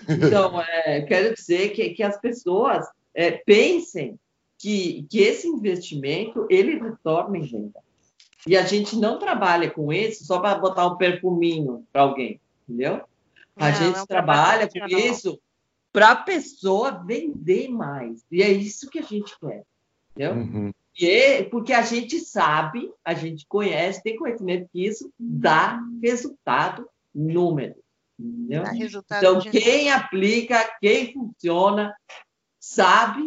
Então, 0.09 0.61
é, 0.61 1.03
quero 1.03 1.35
dizer 1.35 1.71
que, 1.71 1.91
que 1.91 2.03
as 2.03 2.21
pessoas 2.21 2.87
é, 3.15 3.31
pensem 3.31 4.19
que, 4.59 5.07
que 5.11 5.21
esse 5.21 5.47
investimento 5.47 6.47
ele 6.51 6.79
retorna 6.79 7.39
em 7.39 7.43
venda. 7.43 7.81
E 8.47 8.57
a 8.57 8.65
gente 8.65 8.97
não 8.97 9.19
trabalha 9.19 9.71
com 9.71 9.93
isso 9.93 10.25
só 10.25 10.39
para 10.39 10.59
botar 10.59 10.87
um 10.87 10.97
perfuminho 10.97 11.85
para 11.93 12.03
alguém, 12.03 12.41
entendeu? 12.69 13.03
A 13.57 13.71
não, 13.71 13.75
gente 13.75 13.99
é 13.99 14.03
um 14.03 14.07
trabalha 14.07 14.69
com 14.69 14.87
isso 14.87 15.41
para 15.93 16.11
a 16.11 16.17
pessoa 16.17 16.91
vender 16.91 17.69
mais. 17.69 18.25
E 18.31 18.43
é 18.43 18.51
isso 18.51 18.89
que 18.89 18.99
a 18.99 19.03
gente 19.03 19.37
quer, 19.41 19.65
entendeu? 20.11 20.35
Uhum. 20.35 20.73
E 20.99 21.11
é 21.11 21.43
porque 21.43 21.73
a 21.73 21.83
gente 21.83 22.21
sabe, 22.21 22.91
a 23.05 23.13
gente 23.15 23.47
conhece, 23.47 24.03
tem 24.03 24.17
conhecimento 24.17 24.69
que 24.73 24.87
isso 24.87 25.13
dá 25.19 25.81
resultado 26.03 26.89
número. 27.15 27.75
Entendeu? 28.19 28.65
Então, 29.05 29.41
quem 29.41 29.91
aplica, 29.91 30.77
quem 30.81 31.13
funciona, 31.13 31.95
sabe, 32.59 33.23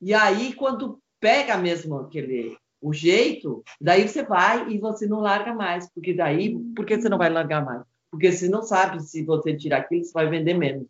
e 0.00 0.12
aí 0.12 0.52
quando 0.54 1.00
pega 1.20 1.56
mesmo 1.56 1.96
aquele 1.96 2.56
o 2.80 2.92
jeito, 2.92 3.62
daí 3.80 4.08
você 4.08 4.24
vai 4.24 4.68
e 4.68 4.78
você 4.78 5.06
não 5.06 5.20
larga 5.20 5.54
mais, 5.54 5.88
porque 5.92 6.12
daí, 6.12 6.58
por 6.74 6.84
que 6.84 7.00
você 7.00 7.08
não 7.08 7.16
vai 7.16 7.30
largar 7.30 7.64
mais? 7.64 7.84
Porque 8.10 8.32
você 8.32 8.48
não 8.48 8.62
sabe 8.62 9.00
se 9.00 9.22
você 9.24 9.56
tirar 9.56 9.78
aquilo, 9.78 10.04
você 10.04 10.12
vai 10.12 10.28
vender 10.28 10.54
menos. 10.54 10.88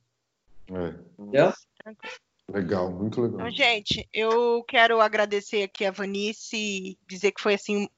É. 0.70 0.94
Entendeu? 1.18 1.52
Legal, 2.50 2.90
muito 2.90 3.20
legal. 3.20 3.40
Então, 3.40 3.50
gente, 3.50 4.08
eu 4.12 4.64
quero 4.64 5.00
agradecer 5.00 5.64
aqui 5.64 5.84
a 5.84 5.90
Vanice 5.90 6.56
e 6.56 6.98
dizer 7.06 7.32
que 7.32 7.42
foi 7.42 7.54
assim 7.54 7.88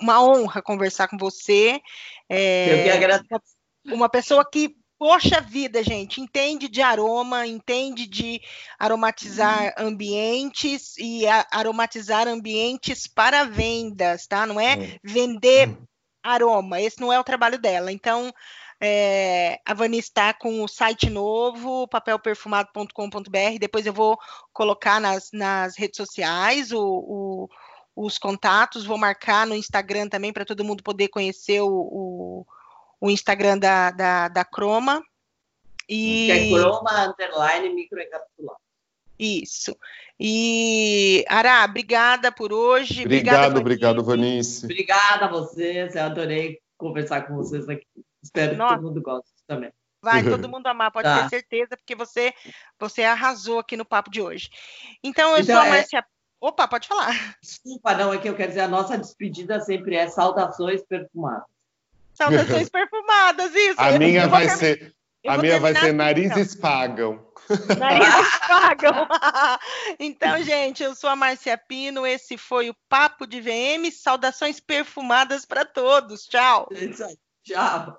uma 0.00 0.22
honra 0.22 0.62
conversar 0.62 1.08
com 1.08 1.18
você. 1.18 1.80
É, 2.28 2.80
eu 2.80 2.84
que 2.84 2.90
agradeço. 2.90 3.42
Uma 3.84 4.08
pessoa 4.08 4.44
que, 4.50 4.76
poxa 4.98 5.40
vida, 5.40 5.82
gente, 5.82 6.20
entende 6.20 6.68
de 6.68 6.82
aroma, 6.82 7.46
entende 7.46 8.06
de 8.06 8.40
aromatizar 8.78 9.74
hum. 9.78 9.86
ambientes 9.86 10.96
e 10.98 11.24
aromatizar 11.52 12.26
ambientes 12.26 13.06
para 13.06 13.44
vendas, 13.44 14.26
tá? 14.26 14.44
Não 14.44 14.60
é 14.60 14.76
hum. 14.76 14.98
vender 15.04 15.68
hum. 15.68 15.76
aroma, 16.22 16.80
esse 16.80 17.00
não 17.00 17.12
é 17.12 17.18
o 17.18 17.24
trabalho 17.24 17.58
dela. 17.58 17.92
Então, 17.92 18.32
é, 18.80 19.60
a 19.64 19.74
Vani 19.74 19.98
está 19.98 20.32
com 20.32 20.62
o 20.62 20.68
site 20.68 21.08
novo, 21.10 21.86
papelperfumado.com.br. 21.88 23.58
Depois 23.60 23.86
eu 23.86 23.92
vou 23.92 24.18
colocar 24.52 25.00
nas, 25.00 25.30
nas 25.32 25.76
redes 25.76 25.96
sociais 25.96 26.72
o, 26.72 26.80
o, 26.80 27.48
os 27.96 28.18
contatos, 28.18 28.86
vou 28.86 28.98
marcar 28.98 29.46
no 29.46 29.54
Instagram 29.54 30.08
também 30.08 30.32
para 30.32 30.44
todo 30.44 30.64
mundo 30.64 30.82
poder 30.82 31.08
conhecer 31.08 31.60
o, 31.60 31.68
o, 31.68 32.46
o 33.00 33.10
Instagram 33.10 33.58
da, 33.58 33.90
da, 33.90 34.28
da 34.28 34.44
Croma. 34.44 35.02
E... 35.88 36.26
Que 36.26 36.32
é 36.32 36.48
Croma 36.50 37.06
Underline 37.06 37.74
Microencapsulado. 37.74 38.58
Isso. 39.18 39.76
E, 40.18 41.24
Ara, 41.28 41.64
obrigada 41.64 42.30
por 42.30 42.52
hoje. 42.52 43.04
Obrigado, 43.04 43.58
obrigado, 43.58 44.04
Vanice. 44.04 44.64
Obrigada 44.64 45.26
a 45.26 45.28
vocês, 45.28 45.94
eu 45.96 46.02
adorei 46.02 46.60
conversar 46.76 47.22
com 47.22 47.34
vocês 47.34 47.68
aqui. 47.68 47.86
Espero 48.22 48.56
Nossa. 48.56 48.74
que 48.74 48.80
todo 48.80 48.88
mundo 48.88 49.02
goste 49.02 49.30
também. 49.46 49.72
Vai 50.02 50.22
todo 50.22 50.48
mundo 50.48 50.66
amar, 50.68 50.92
pode 50.92 51.08
tá. 51.08 51.22
ter 51.22 51.28
certeza, 51.28 51.76
porque 51.76 51.94
você 51.94 52.32
você 52.78 53.02
arrasou 53.02 53.58
aqui 53.58 53.76
no 53.76 53.84
papo 53.84 54.10
de 54.10 54.22
hoje. 54.22 54.48
Então, 55.02 55.32
eu 55.32 55.42
então, 55.42 55.56
sou 55.56 55.64
a 55.64 55.66
é 55.66 55.70
Márcia. 55.70 55.98
É... 55.98 56.04
Opa, 56.40 56.68
pode 56.68 56.86
falar. 56.86 57.36
Desculpa, 57.42 57.94
não, 57.94 58.14
é 58.14 58.18
que 58.18 58.28
eu 58.28 58.36
quero 58.36 58.50
dizer, 58.50 58.60
a 58.60 58.68
nossa 58.68 58.96
despedida 58.96 59.58
sempre 59.60 59.96
é 59.96 60.08
saudações 60.08 60.82
perfumadas. 60.84 61.48
Saudações 62.18 62.68
perfumadas, 62.68 63.54
isso. 63.54 63.80
A 63.80 63.92
minha 63.92 64.26
vai 64.26 64.48
ser. 64.48 64.92
A 65.26 65.38
minha 65.38 65.60
vai 65.60 65.74
ser 65.74 65.92
narizes 65.92 66.54
então. 66.54 66.60
pagam. 66.60 67.28
Narizes 67.78 68.38
pagam. 68.46 69.08
então, 69.98 70.42
gente, 70.42 70.82
eu 70.82 70.94
sou 70.94 71.08
a 71.08 71.16
Márcia 71.16 71.56
Pino. 71.56 72.06
Esse 72.06 72.36
foi 72.36 72.70
o 72.70 72.76
Papo 72.88 73.26
de 73.26 73.40
VM. 73.40 73.90
Saudações 73.92 74.58
perfumadas 74.58 75.44
para 75.44 75.64
todos. 75.64 76.24
Tchau. 76.26 76.68
Tchau. 77.44 77.98